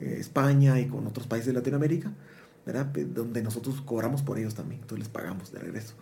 eh, 0.00 0.16
España 0.18 0.80
y 0.80 0.88
con 0.88 1.06
otros 1.06 1.28
países 1.28 1.46
de 1.46 1.52
Latinoamérica, 1.52 2.10
¿verdad? 2.66 2.86
donde 2.86 3.40
nosotros 3.40 3.80
cobramos 3.82 4.22
por 4.22 4.36
ellos 4.36 4.56
también, 4.56 4.80
entonces 4.80 5.06
les 5.06 5.08
pagamos 5.08 5.52
de 5.52 5.60
regreso. 5.60 5.94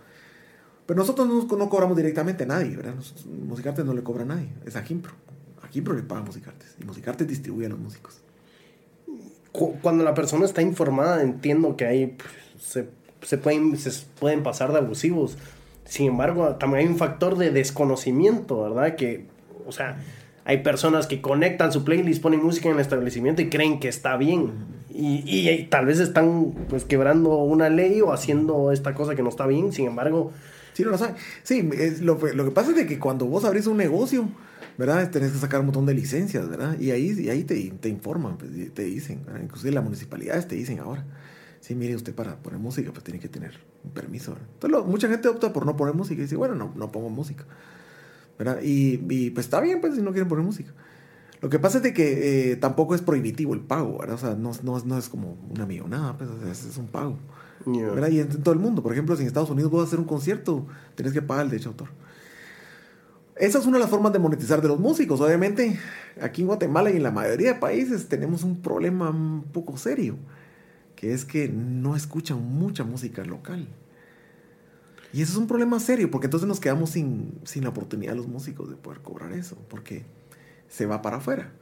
Pero 0.86 0.96
nosotros 0.96 1.28
no, 1.28 1.55
no 1.55 1.68
cobramos 1.68 1.99
directamente 1.99 2.44
a 2.44 2.46
nadie, 2.46 2.74
¿verdad? 2.74 2.94
Nosotros, 2.94 3.26
Musicartes 3.26 3.84
no 3.84 3.92
le 3.92 4.03
cobra 4.03 4.22
a 4.22 4.24
nadie, 4.24 4.49
es 4.64 4.74
a 4.74 4.82
Gimpro. 4.82 5.12
A 5.62 5.68
Gimpro 5.68 5.92
le 5.92 6.03
paga 6.03 6.22
Musicartes 6.22 6.76
y 6.80 6.84
Musicartes 6.86 7.28
distribuye 7.28 7.66
a 7.66 7.68
los 7.68 7.78
músicos. 7.78 8.22
Cuando 9.53 10.03
la 10.03 10.14
persona 10.14 10.46
está 10.46 10.62
informada, 10.62 11.22
entiendo 11.22 11.76
que 11.76 11.84
ahí 11.84 12.16
pues, 12.16 12.30
se, 12.59 12.88
se, 13.20 13.36
pueden, 13.36 13.76
se 13.76 13.90
pueden 14.18 14.42
pasar 14.42 14.72
de 14.72 14.78
abusivos. 14.78 15.36
Sin 15.84 16.07
embargo, 16.07 16.57
también 16.57 16.86
hay 16.86 16.90
un 16.90 16.96
factor 16.96 17.36
de 17.36 17.51
desconocimiento, 17.51 18.62
¿verdad? 18.62 18.96
Que, 18.96 19.26
o 19.66 19.72
sea, 19.72 19.99
hay 20.49 20.62
personas 20.62 21.07
que 21.07 21.20
conectan 21.20 21.72
su 21.72 21.84
playlist, 21.84 22.22
ponen 22.22 22.42
música 22.42 22.70
en 22.70 22.76
el 22.76 22.80
establecimiento 22.80 23.42
y 23.42 23.51
creen 23.51 23.80
que 23.80 23.88
está 23.88 24.16
bien. 24.16 24.53
Y, 24.88 25.22
y, 25.26 25.51
y, 25.51 25.64
tal 25.64 25.84
vez 25.84 26.01
están 26.01 26.53
pues 26.70 26.86
quebrando 26.86 27.36
una 27.36 27.68
ley 27.68 28.01
o 28.01 28.14
haciendo 28.14 28.72
esta 28.72 28.94
cosa 28.94 29.14
que 29.14 29.22
no 29.22 29.28
está 29.28 29.46
bien, 29.46 29.74
sin 29.74 29.86
embargo... 29.86 30.32
Sí, 30.72 30.84
no 30.84 30.90
lo 30.90 30.96
saben. 30.96 31.16
Sí, 31.42 31.68
es 31.76 32.01
lo, 32.01 32.18
lo, 32.32 32.44
que 32.46 32.51
pasa 32.51 32.70
es 32.70 32.76
de 32.76 32.86
que 32.86 32.99
cuando 32.99 33.26
vos 33.26 33.44
abrís 33.44 33.66
un 33.66 33.76
negocio, 33.76 34.26
¿verdad? 34.78 35.11
Tenés 35.11 35.32
que 35.32 35.38
sacar 35.38 35.61
un 35.61 35.66
montón 35.66 35.84
de 35.84 35.92
licencias, 35.92 36.49
¿verdad? 36.49 36.80
Y 36.80 36.92
ahí, 36.92 37.14
y 37.18 37.28
ahí 37.28 37.44
te, 37.44 37.70
te 37.78 37.90
informan, 37.90 38.38
pues, 38.38 38.51
te 38.72 38.84
dicen, 38.84 39.26
¿verdad? 39.26 39.42
inclusive 39.42 39.72
las 39.72 39.84
municipalidades 39.84 40.49
te 40.49 40.55
dicen 40.55 40.78
ahora. 40.78 41.05
Sí, 41.61 41.74
mire, 41.74 41.94
usted 41.94 42.14
para 42.14 42.36
poner 42.36 42.59
música 42.59 42.90
pues 42.90 43.05
tiene 43.05 43.20
que 43.20 43.28
tener 43.28 43.53
un 43.84 43.90
permiso. 43.90 44.32
¿verdad? 44.32 44.49
Entonces, 44.55 44.70
lo, 44.70 44.84
mucha 44.86 45.11
gente 45.11 45.28
opta 45.28 45.53
por 45.53 45.66
no 45.66 45.76
poner 45.76 45.94
música 45.94 46.20
y 46.20 46.22
dice, 46.22 46.36
bueno, 46.36 46.55
no, 46.55 46.72
no 46.74 46.90
pongo 46.90 47.11
música. 47.11 47.44
¿Verdad? 48.39 48.61
Y, 48.62 49.01
y, 49.09 49.30
pues 49.30 49.47
está 49.47 49.61
bien, 49.61 49.80
pues, 49.80 49.95
si 49.95 50.03
no 50.03 50.12
quieren 50.12 50.28
poner 50.28 50.45
música. 50.45 50.72
Lo 51.41 51.49
que 51.49 51.59
pasa 51.59 51.78
es 51.78 51.84
de 51.84 51.93
que 51.93 52.53
eh, 52.53 52.57
tampoco 52.57 52.95
es 52.95 53.01
prohibitivo 53.01 53.55
el 53.55 53.61
pago, 53.61 53.99
¿verdad? 53.99 54.16
O 54.16 54.18
sea, 54.18 54.34
no, 54.34 54.53
no, 54.62 54.80
no 54.84 54.99
es 54.99 55.09
como 55.09 55.36
una 55.51 55.66
millonada, 55.66 56.16
pues, 56.16 56.30
o 56.30 56.41
sea, 56.41 56.51
es, 56.51 56.64
es, 56.64 56.76
un 56.76 56.89
pago. 56.89 57.16
Yeah. 57.66 57.91
¿verdad? 57.91 58.09
Y 58.09 58.20
en, 58.20 58.30
en, 58.30 58.43
todo 58.43 58.55
el 58.55 58.61
mundo. 58.61 58.82
Por 58.82 58.93
ejemplo, 58.93 59.14
si 59.16 59.22
en 59.22 59.28
Estados 59.28 59.51
Unidos 59.51 59.70
vas 59.70 59.82
a 59.82 59.84
hacer 59.84 59.99
un 59.99 60.05
concierto, 60.05 60.66
tienes 60.95 61.12
que 61.12 61.22
pagar 61.22 61.45
el 61.45 61.51
derecho 61.51 61.70
de 61.70 61.72
autor. 61.74 61.89
Esa 63.39 63.59
es 63.59 63.66
una 63.66 63.76
de 63.76 63.82
las 63.82 63.91
formas 63.91 64.12
de 64.12 64.18
monetizar 64.18 64.61
de 64.61 64.66
los 64.66 64.80
músicos. 64.80 65.20
Obviamente, 65.20 65.78
aquí 66.20 66.41
en 66.43 66.49
Guatemala 66.49 66.91
y 66.91 66.97
en 66.97 67.05
la 67.05 67.12
mayoría 67.12 67.55
de 67.55 67.61
países 67.61 68.09
tenemos 68.09 68.43
un 68.43 68.61
problema 68.61 69.11
un 69.11 69.45
poco 69.53 69.76
serio, 69.76 70.16
que 70.97 71.12
es 71.12 71.24
que 71.24 71.49
no 71.49 71.95
escuchan 71.95 72.43
mucha 72.43 72.82
música 72.82 73.24
local. 73.24 73.68
Y 75.13 75.23
eso 75.23 75.33
es 75.33 75.39
un 75.39 75.47
problema 75.47 75.81
serio, 75.81 76.11
porque 76.11 76.27
entonces 76.27 76.47
nos 76.47 76.61
quedamos 76.61 76.91
sin, 76.91 77.41
sin 77.45 77.65
la 77.65 77.71
oportunidad 77.71 78.15
los 78.15 78.29
músicos 78.29 78.69
de 78.69 78.77
poder 78.77 79.01
cobrar 79.01 79.33
eso, 79.33 79.57
porque 79.69 80.05
se 80.69 80.87
va 80.87 81.01
para 81.01 81.17
afuera. 81.17 81.53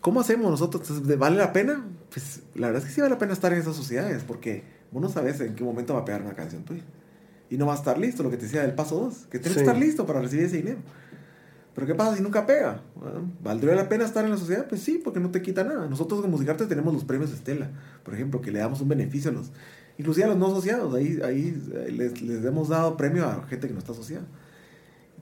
¿Cómo 0.00 0.20
hacemos 0.20 0.50
nosotros? 0.50 1.02
¿Vale 1.18 1.36
la 1.36 1.52
pena? 1.52 1.84
Pues 2.12 2.42
la 2.54 2.68
verdad 2.68 2.82
es 2.82 2.88
que 2.88 2.94
sí 2.94 3.00
vale 3.00 3.14
la 3.14 3.18
pena 3.18 3.32
estar 3.32 3.52
en 3.52 3.60
esas 3.60 3.76
sociedades, 3.76 4.24
porque 4.24 4.64
vos 4.90 5.02
no 5.02 5.08
sabes 5.08 5.40
en 5.40 5.54
qué 5.54 5.64
momento 5.64 5.94
va 5.94 6.00
a 6.00 6.04
pegar 6.04 6.22
una 6.22 6.34
canción 6.34 6.64
tuya. 6.64 6.82
Y 7.48 7.56
no 7.56 7.66
va 7.66 7.74
a 7.74 7.76
estar 7.76 7.98
listo, 7.98 8.24
lo 8.24 8.30
que 8.30 8.36
te 8.36 8.44
decía 8.44 8.62
del 8.62 8.74
paso 8.74 8.98
2, 9.00 9.26
que 9.30 9.38
tienes 9.38 9.52
sí. 9.52 9.54
que 9.54 9.60
estar 9.60 9.76
listo 9.76 10.04
para 10.04 10.20
recibir 10.20 10.46
ese 10.46 10.56
dinero. 10.56 10.78
Pero 11.76 11.86
¿qué 11.86 11.94
pasa 11.94 12.16
si 12.16 12.22
nunca 12.22 12.46
pega? 12.46 12.80
Bueno, 12.94 13.30
¿Valdría 13.42 13.74
la 13.74 13.88
pena 13.88 14.04
estar 14.04 14.24
en 14.24 14.30
la 14.30 14.38
sociedad? 14.38 14.66
Pues 14.66 14.80
sí, 14.80 15.00
porque 15.02 15.20
no 15.20 15.30
te 15.30 15.42
quita 15.42 15.62
nada. 15.62 15.86
Nosotros 15.88 16.22
como 16.22 16.32
Musicarte 16.32 16.66
tenemos 16.66 16.92
los 16.94 17.04
premios 17.04 17.32
Estela, 17.32 17.70
por 18.02 18.14
ejemplo, 18.14 18.40
que 18.40 18.50
le 18.50 18.60
damos 18.60 18.80
un 18.80 18.88
beneficio 18.88 19.30
a 19.30 19.34
los 19.34 19.52
Inclusive 19.98 20.24
a 20.24 20.28
los 20.28 20.36
no 20.36 20.46
asociados, 20.46 20.94
ahí, 20.94 21.18
ahí 21.24 21.62
eh, 21.72 21.90
les, 21.90 22.20
les 22.20 22.44
hemos 22.44 22.68
dado 22.68 22.96
premio 22.96 23.24
a 23.24 23.46
gente 23.48 23.66
que 23.66 23.72
no 23.72 23.78
está 23.78 23.92
asociada. 23.92 24.26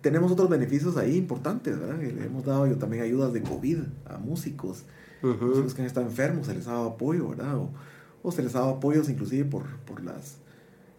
Tenemos 0.00 0.30
otros 0.32 0.50
beneficios 0.50 0.96
ahí 0.96 1.16
importantes, 1.16 1.78
¿verdad? 1.78 1.98
Le 1.98 2.26
hemos 2.26 2.44
dado 2.44 2.66
yo 2.66 2.76
también 2.76 3.02
ayudas 3.02 3.32
de 3.32 3.42
COVID 3.42 3.78
a 4.06 4.18
músicos, 4.18 4.84
músicos 5.22 5.74
que 5.74 5.80
han 5.80 5.86
estado 5.86 6.06
enfermos, 6.06 6.46
se 6.46 6.54
les 6.54 6.66
ha 6.66 6.72
dado 6.72 6.88
apoyo, 6.88 7.28
¿verdad? 7.30 7.56
O, 7.56 7.70
o 8.22 8.32
se 8.32 8.42
les 8.42 8.54
ha 8.54 8.58
dado 8.58 8.72
apoyos 8.72 9.08
inclusive 9.08 9.44
por, 9.46 9.64
por 9.86 10.04
las, 10.04 10.36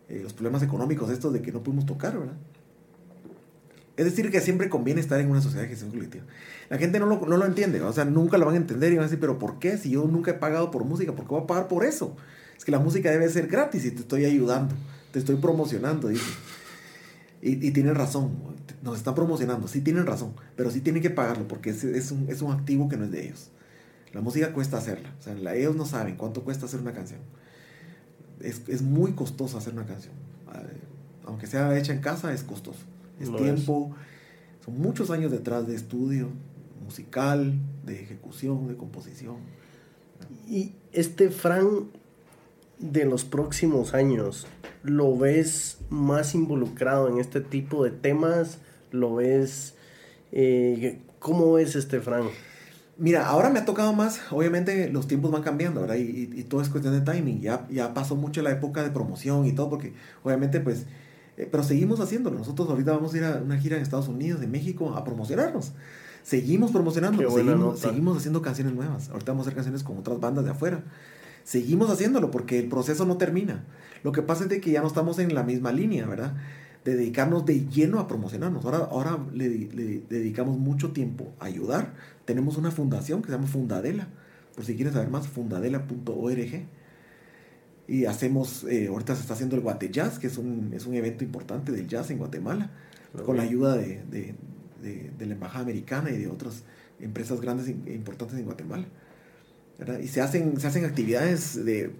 eh, 0.09 0.21
los 0.23 0.33
problemas 0.33 0.63
económicos 0.63 1.11
estos 1.11 1.33
de 1.33 1.41
que 1.41 1.51
no 1.51 1.61
pudimos 1.61 1.85
tocar, 1.85 2.17
¿verdad? 2.17 2.35
Es 3.97 4.05
decir, 4.05 4.31
que 4.31 4.41
siempre 4.41 4.69
conviene 4.69 5.01
estar 5.01 5.19
en 5.19 5.29
una 5.29 5.41
sociedad 5.41 5.63
de 5.63 5.69
gestión 5.69 5.91
colectiva. 5.91 6.25
La 6.69 6.77
gente 6.77 6.99
no 6.99 7.05
lo, 7.05 7.25
no 7.25 7.37
lo 7.37 7.45
entiende, 7.45 7.81
o 7.81 7.93
sea, 7.93 8.05
nunca 8.05 8.37
lo 8.37 8.45
van 8.45 8.55
a 8.55 8.57
entender 8.57 8.91
y 8.91 8.95
van 8.95 9.03
a 9.03 9.07
decir, 9.07 9.19
pero 9.19 9.37
¿por 9.37 9.59
qué? 9.59 9.77
Si 9.77 9.91
yo 9.91 10.05
nunca 10.05 10.31
he 10.31 10.33
pagado 10.33 10.71
por 10.71 10.83
música, 10.83 11.13
¿por 11.13 11.25
qué 11.25 11.29
voy 11.29 11.43
a 11.43 11.47
pagar 11.47 11.67
por 11.67 11.85
eso? 11.85 12.15
Es 12.57 12.65
que 12.65 12.71
la 12.71 12.79
música 12.79 13.11
debe 13.11 13.29
ser 13.29 13.47
gratis 13.47 13.85
y 13.85 13.91
te 13.91 14.01
estoy 14.01 14.25
ayudando, 14.25 14.75
te 15.11 15.19
estoy 15.19 15.35
promocionando, 15.35 16.07
dice. 16.07 16.25
Y, 17.41 17.67
y 17.67 17.71
tienen 17.71 17.95
razón, 17.95 18.31
nos 18.81 18.97
están 18.97 19.15
promocionando, 19.15 19.67
sí 19.67 19.81
tienen 19.81 20.05
razón, 20.05 20.33
pero 20.55 20.71
sí 20.71 20.81
tienen 20.81 21.01
que 21.01 21.09
pagarlo 21.09 21.47
porque 21.47 21.69
es, 21.69 21.83
es, 21.83 22.11
un, 22.11 22.27
es 22.29 22.41
un 22.41 22.51
activo 22.51 22.89
que 22.89 22.97
no 22.97 23.05
es 23.05 23.11
de 23.11 23.25
ellos. 23.25 23.49
La 24.13 24.21
música 24.21 24.53
cuesta 24.53 24.77
hacerla, 24.77 25.13
o 25.19 25.21
sea, 25.21 25.35
la, 25.35 25.55
ellos 25.55 25.75
no 25.75 25.85
saben 25.85 26.15
cuánto 26.15 26.43
cuesta 26.43 26.65
hacer 26.65 26.79
una 26.79 26.93
canción. 26.93 27.19
Es, 28.39 28.61
es 28.67 28.81
muy 28.81 29.13
costoso 29.13 29.57
hacer 29.57 29.73
una 29.73 29.85
canción. 29.85 30.13
Aunque 31.25 31.47
sea 31.47 31.77
hecha 31.77 31.91
en 31.91 32.01
casa, 32.01 32.33
es 32.33 32.43
costoso 32.43 32.79
es 33.19 33.29
Lo 33.29 33.37
tiempo, 33.37 33.95
es. 34.59 34.65
son 34.65 34.79
muchos 34.79 35.09
años 35.11 35.31
detrás 35.31 35.67
de 35.67 35.75
estudio 35.75 36.29
musical, 36.83 37.53
de 37.85 38.01
ejecución, 38.01 38.67
de 38.67 38.75
composición. 38.75 39.37
Y 40.47 40.73
este 40.91 41.29
Fran 41.29 41.89
de 42.79 43.05
los 43.05 43.23
próximos 43.23 43.93
años, 43.93 44.47
¿lo 44.83 45.17
ves 45.17 45.77
más 45.89 46.35
involucrado 46.35 47.07
en 47.09 47.19
este 47.19 47.41
tipo 47.41 47.83
de 47.83 47.91
temas? 47.91 48.59
¿Lo 48.91 49.15
ves... 49.15 49.75
Eh, 50.31 50.99
¿Cómo 51.19 51.53
ves 51.53 51.75
este 51.75 52.01
Fran? 52.01 52.25
Mira, 52.97 53.27
ahora 53.27 53.49
me 53.49 53.59
ha 53.59 53.65
tocado 53.65 53.93
más, 53.93 54.21
obviamente 54.31 54.89
los 54.89 55.07
tiempos 55.07 55.31
van 55.31 55.41
cambiando, 55.41 55.81
¿verdad? 55.81 55.95
Y, 55.95 56.01
y, 56.01 56.39
y, 56.39 56.43
todo 56.43 56.61
es 56.61 56.69
cuestión 56.69 56.93
de 56.93 57.11
timing, 57.11 57.41
ya, 57.41 57.67
ya 57.69 57.93
pasó 57.93 58.15
mucho 58.15 58.41
la 58.41 58.51
época 58.51 58.83
de 58.83 58.91
promoción 58.91 59.45
y 59.45 59.51
todo, 59.53 59.69
porque 59.69 59.93
obviamente 60.23 60.61
pues 60.61 60.85
eh, 61.37 61.47
pero 61.51 61.63
seguimos 61.63 61.99
haciéndolo. 61.99 62.37
Nosotros 62.37 62.69
ahorita 62.69 62.93
vamos 62.93 63.13
a 63.13 63.17
ir 63.17 63.23
a 63.23 63.37
una 63.37 63.57
gira 63.57 63.77
en 63.77 63.83
Estados 63.83 64.07
Unidos, 64.07 64.41
en 64.41 64.51
México, 64.51 64.93
a 64.95 65.03
promocionarnos. 65.03 65.73
Seguimos 66.23 66.71
promocionando, 66.71 67.29
seguimos, 67.29 67.79
seguimos, 67.79 68.17
haciendo 68.17 68.41
canciones 68.41 68.73
nuevas. 68.73 69.09
Ahorita 69.09 69.31
vamos 69.31 69.45
a 69.45 69.49
hacer 69.49 69.55
canciones 69.55 69.83
con 69.83 69.97
otras 69.97 70.19
bandas 70.19 70.45
de 70.45 70.51
afuera. 70.51 70.83
Seguimos 71.45 71.89
haciéndolo 71.89 72.29
porque 72.29 72.59
el 72.59 72.67
proceso 72.67 73.05
no 73.05 73.17
termina. 73.17 73.63
Lo 74.03 74.11
que 74.11 74.21
pasa 74.21 74.43
es 74.43 74.49
de 74.49 74.59
que 74.59 74.71
ya 74.71 74.81
no 74.81 74.87
estamos 74.87 75.17
en 75.19 75.33
la 75.33 75.43
misma 75.43 75.71
línea, 75.71 76.05
¿verdad? 76.05 76.35
De 76.83 76.97
dedicarnos 76.97 77.45
de 77.45 77.65
lleno 77.67 77.99
a 77.99 78.07
promocionarnos. 78.09 78.65
Ahora, 78.65 78.79
ahora 78.79 79.25
le, 79.31 79.47
le 79.47 80.01
dedicamos 80.09 80.57
mucho 80.57 80.91
tiempo 80.91 81.33
a 81.39 81.45
ayudar. 81.45 81.93
Tenemos 82.25 82.57
una 82.57 82.71
fundación 82.71 83.21
que 83.21 83.27
se 83.27 83.35
llama 83.35 83.47
Fundadela. 83.47 84.09
Por 84.53 84.65
si 84.65 84.75
quieres 84.75 84.93
saber 84.93 85.09
más, 85.09 85.29
fundadela.org 85.29 86.65
y 87.87 88.05
hacemos, 88.05 88.63
eh, 88.63 88.87
ahorita 88.87 89.15
se 89.15 89.21
está 89.21 89.33
haciendo 89.33 89.55
el 89.55 89.61
Guate 89.61 89.91
Jazz, 89.91 90.17
que 90.17 90.27
es 90.27 90.37
un, 90.37 90.71
es 90.73 90.85
un 90.85 90.95
evento 90.95 91.23
importante 91.23 91.71
del 91.71 91.87
jazz 91.87 92.09
en 92.09 92.17
Guatemala, 92.17 92.71
con 93.25 93.37
la 93.37 93.43
ayuda 93.43 93.75
de, 93.75 94.03
de, 94.09 94.35
de, 95.17 95.25
la 95.25 95.33
Embajada 95.33 95.63
Americana 95.63 96.09
y 96.09 96.17
de 96.17 96.27
otras 96.27 96.63
empresas 96.99 97.39
grandes 97.41 97.67
e 97.67 97.93
importantes 97.93 98.37
en 98.37 98.45
Guatemala. 98.45 98.87
¿Verdad? 99.77 99.99
Y 99.99 100.07
se 100.07 100.21
hacen, 100.21 100.59
se 100.59 100.67
hacen 100.67 100.85
actividades 100.85 101.63
de, 101.65 101.91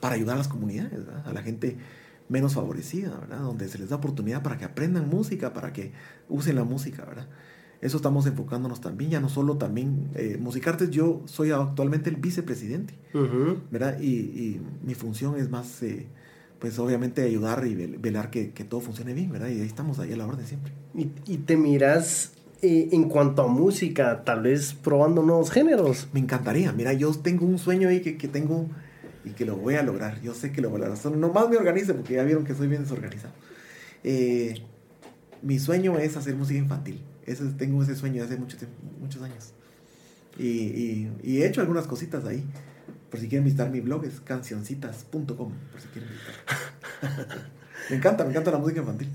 para 0.00 0.14
ayudar 0.14 0.34
a 0.34 0.38
las 0.38 0.48
comunidades, 0.48 1.06
¿verdad? 1.06 1.26
a 1.26 1.32
la 1.32 1.42
gente 1.42 1.76
menos 2.28 2.54
favorecida, 2.54 3.16
¿verdad? 3.18 3.38
donde 3.38 3.68
se 3.68 3.78
les 3.78 3.88
da 3.88 3.96
oportunidad 3.96 4.42
para 4.42 4.58
que 4.58 4.64
aprendan 4.64 5.08
música, 5.08 5.52
para 5.52 5.72
que 5.72 5.92
usen 6.28 6.56
la 6.56 6.64
música. 6.64 7.04
¿verdad? 7.04 7.26
Eso 7.80 7.96
estamos 7.96 8.26
enfocándonos 8.26 8.80
también, 8.80 9.12
ya 9.12 9.20
no 9.20 9.28
solo 9.28 9.56
también, 9.56 10.08
eh, 10.14 10.36
Musicartes, 10.40 10.90
yo 10.90 11.22
soy 11.26 11.52
actualmente 11.52 12.10
el 12.10 12.16
vicepresidente, 12.16 12.94
¿verdad? 13.70 14.00
Y, 14.00 14.08
y, 14.08 14.60
mi 14.84 14.94
función 14.94 15.36
es 15.38 15.48
más, 15.48 15.80
eh, 15.84 16.08
pues 16.58 16.76
obviamente 16.80 17.22
ayudar 17.22 17.64
y 17.68 17.76
velar 17.76 18.30
que, 18.30 18.50
que, 18.50 18.64
todo 18.64 18.80
funcione 18.80 19.14
bien, 19.14 19.30
¿verdad? 19.30 19.48
Y 19.48 19.60
ahí 19.60 19.66
estamos, 19.66 20.00
ahí 20.00 20.12
a 20.12 20.16
la 20.16 20.26
orden 20.26 20.44
siempre. 20.44 20.72
¿Y, 20.92 21.10
y 21.26 21.36
te 21.38 21.56
miras 21.56 22.32
eh, 22.62 22.88
en 22.92 23.08
cuanto 23.08 23.42
a 23.42 23.48
música, 23.48 24.24
tal 24.24 24.42
vez 24.42 24.74
probando 24.74 25.22
nuevos 25.22 25.50
géneros? 25.50 26.08
Me 26.12 26.20
encantaría, 26.20 26.72
mira, 26.72 26.92
yo 26.92 27.12
tengo 27.12 27.46
un 27.46 27.58
sueño 27.58 27.88
ahí 27.88 28.00
que, 28.00 28.16
que 28.16 28.28
tengo 28.28 28.68
y 29.24 29.30
que 29.30 29.44
lo 29.44 29.56
voy 29.56 29.74
a 29.74 29.82
lograr, 29.82 30.20
yo 30.20 30.34
sé 30.34 30.52
que 30.52 30.60
lo 30.60 30.70
voy 30.70 30.82
a 30.82 30.88
lograr, 30.88 31.16
nomás 31.16 31.48
me 31.48 31.56
organice 31.56 31.94
porque 31.94 32.14
ya 32.14 32.24
vieron 32.24 32.44
que 32.44 32.54
soy 32.54 32.68
bien 32.68 32.82
desorganizado. 32.82 33.34
Eh, 34.04 34.62
mi 35.42 35.58
sueño 35.58 35.98
es 35.98 36.16
hacer 36.16 36.34
música 36.34 36.58
infantil 36.58 37.02
tengo 37.56 37.82
ese 37.82 37.96
sueño 37.96 38.22
de 38.22 38.28
hace 38.28 38.36
mucho 38.36 38.56
muchos 39.00 39.22
años. 39.22 39.52
Y, 40.38 41.08
y, 41.22 41.42
he 41.42 41.46
hecho 41.46 41.60
algunas 41.60 41.86
cositas 41.86 42.24
ahí. 42.24 42.44
Por 43.10 43.18
si 43.20 43.28
quieren 43.28 43.44
visitar 43.44 43.70
mi 43.70 43.80
blog, 43.80 44.04
es 44.04 44.20
cancioncitas.com. 44.20 45.26
Por 45.26 45.80
si 45.80 45.88
quieren 45.88 46.10
visitar. 46.10 47.38
me 47.90 47.96
encanta, 47.96 48.24
me 48.24 48.30
encanta 48.30 48.50
la 48.50 48.58
música 48.58 48.80
infantil. 48.80 49.08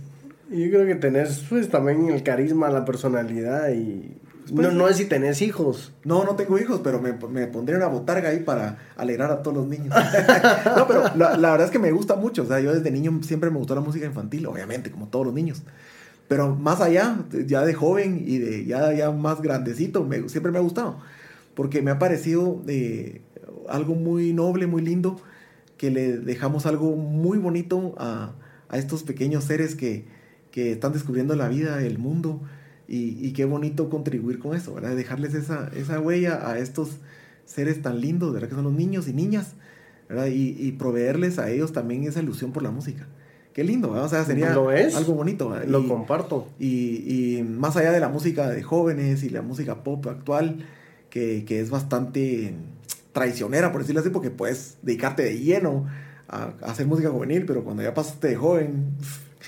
Yo 0.54 0.70
creo 0.70 0.86
que 0.86 0.96
tenés 0.96 1.44
pues 1.50 1.70
también 1.70 2.10
el 2.10 2.22
carisma, 2.22 2.70
la 2.70 2.86
personalidad 2.86 3.72
y... 3.72 4.16
no, 4.52 4.72
no 4.72 4.88
es 4.88 4.98
si 4.98 5.06
tenés 5.06 5.42
hijos. 5.42 5.94
No, 6.04 6.24
no 6.24 6.36
tengo 6.36 6.60
hijos, 6.60 6.82
pero 6.84 7.02
me, 7.02 7.14
me 7.14 7.48
pondré 7.48 7.76
una 7.76 7.88
botarga 7.88 8.30
ahí 8.30 8.42
para 8.42 8.78
alegrar 8.96 9.32
a 9.32 9.42
todos 9.42 9.58
los 9.58 9.68
niños. 9.68 9.96
no, 10.78 10.88
pero 10.88 11.04
la, 11.16 11.38
la, 11.38 11.52
verdad 11.52 11.66
es 11.66 11.72
que 11.72 11.80
me 11.80 11.92
gusta 11.92 12.16
mucho. 12.16 12.44
O 12.44 12.46
sea, 12.46 12.60
yo 12.60 12.74
desde 12.74 12.92
niño 12.92 13.20
siempre 13.24 13.50
me 13.50 13.58
gustó 13.58 13.74
la 13.74 13.82
música 13.82 14.06
infantil, 14.06 14.46
obviamente, 14.46 14.92
como 14.92 15.08
todos 15.08 15.26
los 15.26 15.34
niños. 15.34 15.64
Pero 16.28 16.56
más 16.56 16.82
allá, 16.82 17.18
ya 17.46 17.66
de 17.66 17.74
joven 17.74 18.24
y 18.26 18.38
de 18.38 18.66
ya, 18.66 18.94
ya 18.94 19.12
más 19.12 19.42
grandecito, 19.42 20.04
me, 20.04 20.30
siempre 20.30 20.52
me 20.52 20.60
ha 20.60 20.62
gustado. 20.62 20.98
Porque 21.56 21.82
me 21.82 21.90
ha 21.92 21.98
parecido 21.98 22.62
eh, 22.68 23.22
algo 23.68 23.96
muy 23.96 24.34
noble, 24.34 24.68
muy 24.68 24.84
lindo, 24.84 25.20
que 25.78 25.90
le 25.90 26.18
dejamos 26.18 26.66
algo 26.68 26.96
muy 26.96 27.40
bonito 27.40 27.96
a, 27.98 28.34
a 28.70 28.78
estos 28.78 29.04
pequeños 29.04 29.46
seres 29.46 29.76
que, 29.76 30.06
que, 30.54 30.72
están 30.72 30.94
descubriendo 30.94 31.36
la 31.36 31.50
vida, 31.50 31.84
el 31.84 31.98
mundo. 31.98 32.40
Y, 32.88 33.18
y, 33.26 33.34
qué 33.34 33.46
bonito 33.46 33.90
contribuir 33.90 34.40
con 34.40 34.56
eso, 34.56 34.74
¿verdad? 34.74 34.96
Dejarles 34.96 35.34
esa, 35.34 35.72
esa 35.76 36.00
huella 36.00 36.48
a 36.50 36.60
estos 36.60 36.98
seres 37.46 37.82
tan 37.82 38.00
lindos, 38.00 38.34
¿verdad? 38.34 38.50
Que 38.50 38.56
son 38.56 38.66
los 38.66 38.74
niños 38.74 39.08
y 39.08 39.14
niñas, 39.14 39.54
¿verdad? 40.08 40.28
Y, 40.28 40.56
y 40.60 40.74
proveerles 40.74 41.40
a 41.40 41.50
ellos 41.50 41.74
también 41.74 42.04
esa 42.04 42.22
ilusión 42.22 42.52
por 42.52 42.62
la 42.62 42.72
música. 42.72 43.08
Qué 43.54 43.64
lindo, 43.64 43.92
o 43.92 44.10
sea, 44.10 44.26
sería 44.26 44.52
algo 44.52 45.14
bonito. 45.14 45.56
Lo 45.68 45.88
comparto. 45.88 46.50
Y, 46.60 47.38
y, 47.38 47.44
más 47.44 47.78
allá 47.78 47.92
de 47.92 48.00
la 48.00 48.10
música 48.10 48.50
de 48.50 48.64
jóvenes 48.64 49.24
y 49.24 49.30
la 49.30 49.42
música 49.42 49.84
pop 49.84 50.06
actual, 50.08 50.66
que, 51.10 51.46
que, 51.46 51.62
es 51.62 51.70
bastante 51.70 52.56
traicionera, 53.12 53.72
por 53.72 53.82
decirlo 53.82 54.02
así, 54.02 54.10
porque 54.10 54.32
puedes 54.32 54.78
dedicarte 54.82 55.24
de 55.24 55.40
lleno 55.40 55.86
a, 56.28 56.54
a 56.62 56.72
hacer 56.72 56.88
música 56.88 57.12
juvenil, 57.12 57.46
pero 57.46 57.64
cuando 57.64 57.84
ya 57.84 57.94
pasaste 57.94 58.30
de 58.30 58.36
joven, 58.36 58.96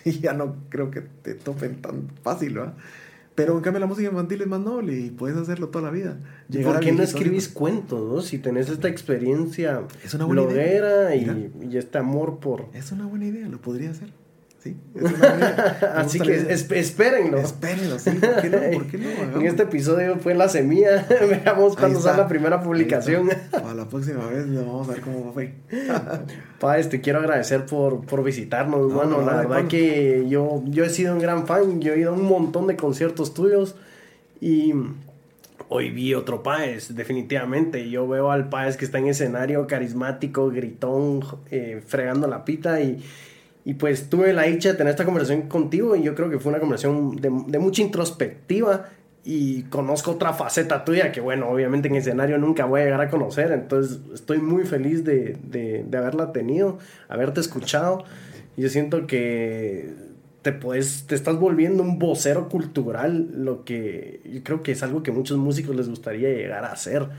ya 0.22 0.34
no 0.34 0.56
creo 0.70 0.91
que 0.91 1.01
te 1.01 1.34
topen 1.34 1.82
tan 1.82 2.10
fácil, 2.22 2.53
¿verdad? 2.53 2.76
Pero 3.34 3.58
en 3.58 3.62
cambio 3.62 3.82
la 3.82 3.86
música 3.86 4.08
infantil 4.08 4.41
es 4.41 4.47
más 4.47 4.62
noble 4.62 4.97
y 4.97 5.10
puedes 5.10 5.36
hacerlo 5.36 5.68
toda 5.68 5.86
la 5.86 5.91
vida. 5.91 6.18
¿Por 6.64 6.80
qué 6.80 6.93
no 6.93 7.03
escribís 7.03 7.49
cuentos, 7.49 8.10
no? 8.10 8.22
Si 8.22 8.38
tenés 8.38 8.70
esta 8.70 8.88
experiencia 8.88 9.82
es 10.06 10.14
una 10.14 10.24
buena 10.24 10.43
bloguera 10.43 11.14
y, 11.16 11.51
y, 11.70 11.78
este 11.78 11.97
amor 11.97 12.39
por... 12.39 12.68
Es 12.74 12.93
una 12.93 13.06
buena 13.06 13.26
idea, 13.26 13.49
lo 13.49 13.60
podría 13.60 13.91
hacer. 13.91 14.10
Sí, 14.66 14.76
Así 15.95 16.20
que 16.20 16.34
es, 16.34 16.72
espérenlo. 16.72 17.38
Espérenlo, 17.38 17.99
sí. 17.99 18.09
¿Por 18.09 18.41
qué 18.41 18.49
no? 18.49 18.80
¿Por 18.80 18.88
qué 18.88 18.97
no? 18.97 19.39
en 19.39 19.45
este 19.45 19.61
episodio 19.61 20.18
fue 20.18 20.34
la 20.34 20.49
semilla. 20.49 21.05
Veamos 21.30 21.78
cuándo 21.78 22.01
sale 22.01 22.18
la 22.18 22.28
primera 22.28 22.63
publicación. 22.63 23.30
Para 23.51 23.76
la 23.76 23.88
próxima 23.88 24.26
vez 24.26 24.51
vamos 24.51 24.89
a 24.89 24.93
ver 24.93 25.01
cómo 25.01 25.32
fue. 25.34 25.53
Páez, 26.59 26.89
te 26.89 26.99
quiero 26.99 27.20
agradecer 27.20 27.68
por, 27.68 28.07
por 28.07 28.24
visitarnos, 28.24 28.89
no, 28.89 28.95
bueno, 28.95 29.22
no, 29.22 29.26
la 29.28 29.36
verdad 29.36 29.68
que 29.68 30.26
yo, 30.28 30.63
yo 30.66 30.84
he 30.84 30.89
sido 30.89 31.13
un 31.13 31.20
gran 31.20 31.45
fan. 31.45 31.80
Yo 31.80 31.93
he 31.93 31.99
ido 31.99 32.09
a 32.09 32.13
un 32.16 32.26
montón 32.26 32.66
de 32.66 32.76
conciertos 32.76 33.36
tuyos. 33.36 33.76
Y 34.41 34.74
hoy 35.70 35.91
vi 35.91 36.16
otro 36.16 36.41
Páez, 36.41 36.95
definitivamente. 36.95 37.88
Yo 37.88 38.07
veo 38.07 38.32
al 38.32 38.49
Páez 38.49 38.78
que 38.78 38.86
está 38.86 38.97
en 38.97 39.09
escenario 39.09 39.68
carismático, 39.68 40.49
gritón, 40.49 41.24
eh, 41.51 41.84
fregando 41.86 42.28
la 42.28 42.45
pita 42.45 42.82
y 42.82 43.03
y 43.66 43.74
pues 43.74 44.09
tuve 44.09 44.32
la 44.32 44.43
dicha 44.43 44.70
de 44.70 44.76
tener 44.76 44.91
esta 44.91 45.03
conversación 45.03 45.49
contigo 45.49 45.95
y 45.95 46.03
yo 46.03 46.16
creo 46.16 46.30
que 46.30 46.39
fue 46.39 46.51
una 46.51 46.59
conversación 46.59 47.16
de, 47.16 47.32
de, 47.47 47.59
mucha 47.59 47.82
introspectiva 47.82 48.86
y 49.24 49.63
conozco 49.63 50.11
otra 50.11 50.34
faceta 50.34 50.86
tuya 50.86 51.11
que 51.11 51.20
bueno, 51.20 51.49
obviamente 51.49 51.88
en 51.88 51.95
escenario 51.95 52.38
nunca 52.38 52.66
voy 52.66 52.82
a 52.82 52.84
llegar 52.86 53.01
a 53.01 53.09
conocer, 53.09 53.51
entonces 53.51 53.99
estoy 54.13 54.38
muy 54.38 54.66
feliz 54.66 55.03
de, 55.03 55.36
de, 55.43 55.84
de 55.84 55.97
haberla 55.97 56.32
tenido, 56.32 56.78
haberte 57.09 57.41
escuchado. 57.41 58.05
Y 58.55 58.61
yo 58.61 58.70
siento 58.70 59.07
que 59.07 59.93
te, 60.43 60.53
puedes, 60.53 61.07
te 61.07 61.16
estás 61.16 61.38
volviendo 61.39 61.82
un 61.82 61.97
vocero 61.97 62.49
cultural, 62.49 63.30
lo 63.34 63.66
que 63.66 64.22
yo 64.24 64.43
creo 64.43 64.61
que 64.61 64.74
es 64.74 64.84
algo 64.84 65.01
que 65.01 65.11
muchos 65.11 65.39
músicos 65.39 65.76
les 65.76 65.89
gustaría 65.89 66.30
llegar 66.30 66.63
a 66.66 66.72
hacer. 66.72 67.09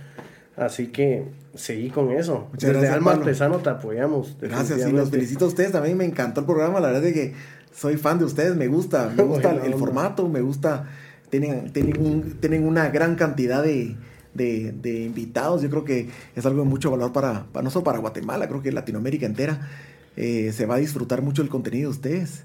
Así 0.56 0.86
que 0.88 1.24
seguí 1.54 1.90
con 1.90 2.10
eso. 2.12 2.48
Muchas 2.52 2.68
Desde 2.68 2.72
gracias, 2.72 2.94
Alma 2.94 3.10
Pablo. 3.12 3.24
Artesano 3.24 3.58
te 3.58 3.70
apoyamos. 3.70 4.36
Gracias, 4.40 4.88
y 4.88 4.92
los 4.92 5.10
felicito 5.10 5.44
a 5.44 5.48
ustedes 5.48 5.72
también. 5.72 5.96
Me 5.98 6.04
encantó 6.04 6.40
el 6.40 6.46
programa. 6.46 6.80
La 6.80 6.88
verdad 6.88 7.04
es 7.04 7.12
que 7.14 7.34
soy 7.74 7.96
fan 7.98 8.18
de 8.18 8.24
ustedes. 8.24 8.56
Me 8.56 8.66
gusta, 8.68 9.12
me 9.14 9.22
gusta 9.24 9.50
el 9.52 9.74
formato, 9.74 10.28
me 10.28 10.40
gusta. 10.40 10.88
Tienen, 11.30 11.72
tienen, 11.72 12.00
un- 12.00 12.38
tienen 12.40 12.66
una 12.66 12.88
gran 12.88 13.16
cantidad 13.16 13.62
de, 13.62 13.96
de- 14.32 14.72
de 14.72 15.02
invitados. 15.04 15.60
Yo 15.60 15.68
creo 15.68 15.84
que 15.84 16.08
es 16.34 16.46
algo 16.46 16.62
de 16.62 16.68
mucho 16.68 16.90
valor 16.90 17.12
para, 17.12 17.44
para 17.52 17.62
no 17.62 17.70
solo 17.70 17.84
para 17.84 17.98
Guatemala, 17.98 18.48
creo 18.48 18.62
que 18.62 18.72
Latinoamérica 18.72 19.26
entera. 19.26 19.68
Eh, 20.16 20.52
se 20.54 20.64
va 20.64 20.76
a 20.76 20.78
disfrutar 20.78 21.20
mucho 21.20 21.42
el 21.42 21.48
contenido 21.50 21.90
de 21.90 21.96
ustedes. 21.96 22.44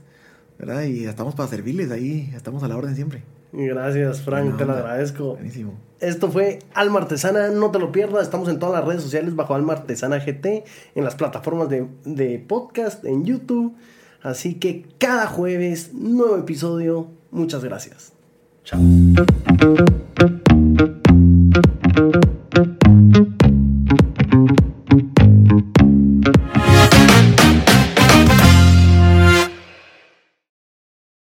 ¿verdad? 0.60 0.84
Y 0.84 1.06
estamos 1.06 1.34
para 1.34 1.48
servirles 1.50 1.90
ahí. 1.92 2.32
Estamos 2.36 2.62
a 2.64 2.68
la 2.68 2.76
orden 2.76 2.96
siempre. 2.96 3.24
Gracias, 3.54 4.22
Frank, 4.22 4.58
te 4.58 4.66
lo 4.66 4.74
agradezco. 4.74 5.34
Buenísimo. 5.34 5.74
Esto 6.00 6.32
fue 6.32 6.60
Alma 6.74 7.00
Artesana, 7.00 7.50
no 7.50 7.70
te 7.70 7.80
lo 7.80 7.92
pierdas. 7.92 8.24
Estamos 8.24 8.50
en 8.50 8.60
todas 8.60 8.80
las 8.80 8.88
redes 8.88 9.04
sociales 9.04 9.36
bajo 9.36 9.54
Alma 9.54 9.74
Artesana 9.74 10.18
GT, 10.18 10.64
en 10.96 11.04
las 11.04 11.16
plataformas 11.16 11.70
de, 11.70 11.88
de 12.06 12.40
podcast, 12.40 13.06
en 13.06 13.26
YouTube. 13.26 13.76
Así 14.22 14.56
que 14.56 14.86
cada 14.98 15.28
jueves, 15.28 15.94
nuevo 15.94 16.38
episodio. 16.38 17.08
Muchas 17.32 17.64
gracias. 17.64 18.14
Chao. 18.64 18.80